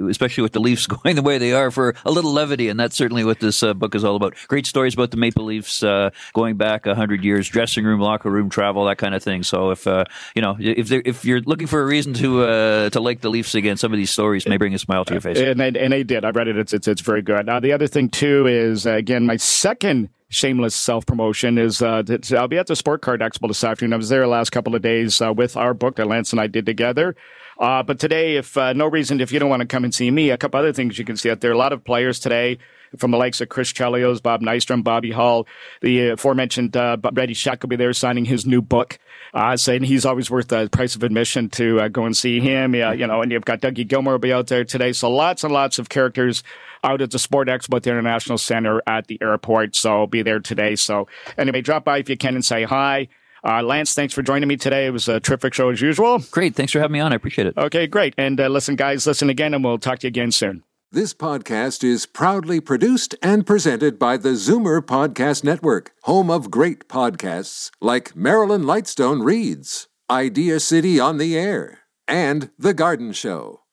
especially 0.09 0.43
with 0.43 0.53
the 0.53 0.61
Leafs 0.61 0.87
going 0.87 1.17
the 1.17 1.23
way 1.23 1.39
they 1.39 1.53
are, 1.53 1.71
for 1.71 1.95
a 2.05 2.11
little 2.11 2.33
levity. 2.33 2.69
And 2.69 2.79
that's 2.79 2.97
certainly 2.97 3.25
what 3.25 3.41
this 3.41 3.63
uh, 3.63 3.75
book 3.75 3.95
is 3.95 4.05
all 4.05 4.17
about. 4.17 4.35
Great 4.49 4.67
stories 4.67 4.95
about 4.95 5.11
the 5.11 5.17
Maple 5.17 5.45
Leafs 5.45 5.83
uh, 5.83 6.11
going 6.35 6.57
back 6.57 6.87
100 6.87 7.25
years, 7.25 7.49
dressing 7.49 7.85
room, 7.85 8.01
locker 8.01 8.31
room 8.31 8.51
travel, 8.51 8.85
that 8.87 8.99
kind 8.99 9.15
of 9.15 9.23
thing. 9.23 9.43
So 9.43 9.71
if, 9.71 9.87
uh, 9.87 10.05
you 10.35 10.43
know, 10.43 10.57
if 10.59 10.91
if 10.93 11.25
you're 11.25 11.41
looking 11.41 11.67
for 11.67 11.83
a 11.83 11.87
reason 11.87 12.15
to 12.15 12.43
uh, 12.43 12.91
to 12.91 13.01
like 13.01 13.21
the 13.21 13.31
Leafs 13.31 13.55
again, 13.55 13.77
some 13.77 13.93
of 13.93 13.99
these 13.99 14.11
stories 14.11 14.47
may 14.47 14.57
bring 14.57 14.75
a 14.75 14.79
smile 14.79 15.05
to 15.05 15.15
your 15.15 15.21
face. 15.21 15.39
And 15.39 15.61
they, 15.61 15.69
and 15.69 15.93
they 15.93 16.03
did. 16.05 16.25
I 16.25 16.31
read 16.31 16.49
it. 16.49 16.57
It's, 16.57 16.73
it's, 16.73 16.89
it's 16.89 17.01
very 17.01 17.23
good. 17.23 17.47
Now, 17.47 17.61
the 17.61 17.73
other 17.73 17.87
thing, 17.87 18.09
too, 18.09 18.47
is, 18.47 18.87
again, 18.87 19.27
my 19.27 19.37
second 19.37 20.11
shameless 20.29 20.75
self 20.75 21.07
promotion 21.07 21.59
is 21.59 21.83
uh, 21.83 22.03
I'll 22.37 22.49
be 22.49 22.59
at 22.59 22.67
the 22.67 22.77
Sport 22.77 23.03
Card 23.03 23.21
Expo 23.21 23.49
this 23.49 23.63
afternoon. 23.63 23.93
I 23.93 23.97
was 23.97 24.09
there 24.09 24.23
the 24.23 24.27
last 24.27 24.51
couple 24.51 24.75
of 24.75 24.83
days 24.83 25.21
uh, 25.21 25.33
with 25.33 25.57
our 25.57 25.75
book 25.75 25.97
that 25.97 26.07
Lance 26.07 26.33
and 26.33 26.41
I 26.41 26.47
did 26.47 26.67
together. 26.67 27.17
Uh, 27.59 27.83
but 27.83 27.99
today, 27.99 28.37
if 28.37 28.57
uh, 28.57 28.73
no 28.73 28.87
reason, 28.87 29.21
if 29.21 29.33
you 29.33 29.39
don't 29.39 29.49
want 29.49 29.61
to 29.61 29.67
come 29.67 29.85
and 29.85 29.95
see 29.95 30.11
me, 30.11 30.31
a 30.31 30.37
couple 30.37 30.61
other 30.61 30.73
things 30.73 30.99
you 30.99 31.05
can 31.05 31.17
see 31.17 31.31
out 31.31 31.41
there. 31.41 31.53
A 31.53 31.59
lot 31.59 31.73
of 31.73 31.85
players 31.85 32.21
today 32.21 32.59
from 32.99 33.11
the 33.11 33.17
likes 33.17 33.41
of 33.41 33.49
Chris 33.49 33.73
Chelios, 33.73 34.23
Bob 34.23 34.43
Nystrom, 34.43 34.85
Bobby 34.85 35.11
Hull, 35.11 35.47
the 35.81 36.11
aforementioned 36.11 36.77
uh, 36.77 36.97
Eddie 37.17 37.35
Shack 37.35 37.63
will 37.63 37.69
be 37.69 37.77
there 37.77 37.93
signing 37.93 38.25
his 38.25 38.47
new 38.47 38.63
book, 38.63 38.99
uh, 39.35 39.57
saying 39.57 39.85
he's 39.85 40.05
always 40.05 40.31
worth 40.31 40.49
the 40.49 40.69
price 40.71 40.95
of 40.95 41.03
admission 41.03 41.49
to 41.51 41.81
uh, 41.81 41.89
go 41.89 42.05
and 42.05 42.17
see 42.17 42.41
him. 42.41 42.75
Yeah, 42.75 42.93
you 42.93 43.07
know, 43.07 43.23
and 43.23 43.33
you've 43.33 43.45
got 43.45 43.61
Dougie 43.61 43.89
Gilmour 43.89 44.13
will 44.13 44.19
be 44.19 44.33
out 44.33 44.49
there 44.49 44.65
today. 44.65 44.93
So 44.93 45.11
lots 45.11 45.43
and 45.43 45.53
lots 45.53 45.79
of 45.79 45.89
characters 45.89 46.43
out 46.85 47.01
at 47.03 47.11
the 47.11 47.19
Sport 47.19 47.49
Expo 47.49 47.77
at 47.77 47.83
the 47.83 47.91
International 47.91 48.39
Center 48.39 48.83
at 48.87 49.07
the 49.07 49.19
airport. 49.23 49.77
So 49.77 50.01
I'll 50.01 50.07
be 50.07 50.23
there 50.23 50.41
today. 50.41 50.77
So 50.77 51.09
anyway, 51.39 51.61
drop 51.61 51.85
by 51.85 51.99
if 51.99 52.09
you 52.09 52.17
can 52.17 52.35
and 52.35 52.45
say 52.45 52.65
hi. 52.65 53.09
Uh, 53.45 53.63
Lance, 53.63 53.95
thanks 53.95 54.13
for 54.13 54.23
joining 54.23 54.49
me 54.49 54.57
today. 54.57 54.87
It 54.87 54.91
was 54.91 55.09
a 55.09 55.21
terrific 55.21 55.55
show 55.55 55.71
as 55.71 55.81
usual. 55.81 56.19
Great. 56.31 56.57
Thanks 56.57 56.73
for 56.73 56.81
having 56.81 56.95
me 56.95 57.01
on. 57.01 57.13
I 57.13 57.17
appreciate 57.17 57.47
it. 57.47 57.57
Okay, 57.57 57.87
great. 57.87 58.15
And 58.19 58.41
uh, 58.41 58.49
listen, 58.49 58.75
guys, 58.75 59.07
listen 59.07 59.31
again, 59.31 59.55
and 59.55 59.63
we'll 59.63 59.79
talk 59.79 60.01
to 60.01 60.07
you 60.07 60.09
again 60.09 60.33
soon. 60.33 60.65
This 60.91 61.13
podcast 61.13 61.85
is 61.85 62.07
proudly 62.07 62.61
produced 62.61 63.15
and 63.23 63.47
presented 63.47 63.99
by 63.99 64.17
the 64.17 64.31
Zoomer 64.31 64.81
Podcast 64.81 65.45
Network, 65.45 65.93
home 66.03 66.31
of 66.31 66.51
great 66.51 66.89
podcasts 66.89 67.71
like 67.81 68.17
Marilyn 68.17 68.63
Lightstone 68.63 69.25
Reads, 69.25 69.89
Idea 70.11 70.59
City 70.59 70.99
on 70.99 71.19
the 71.19 71.37
Air, 71.37 71.81
and 72.09 72.51
The 72.59 72.73
Garden 72.73 73.13
Show. 73.13 73.66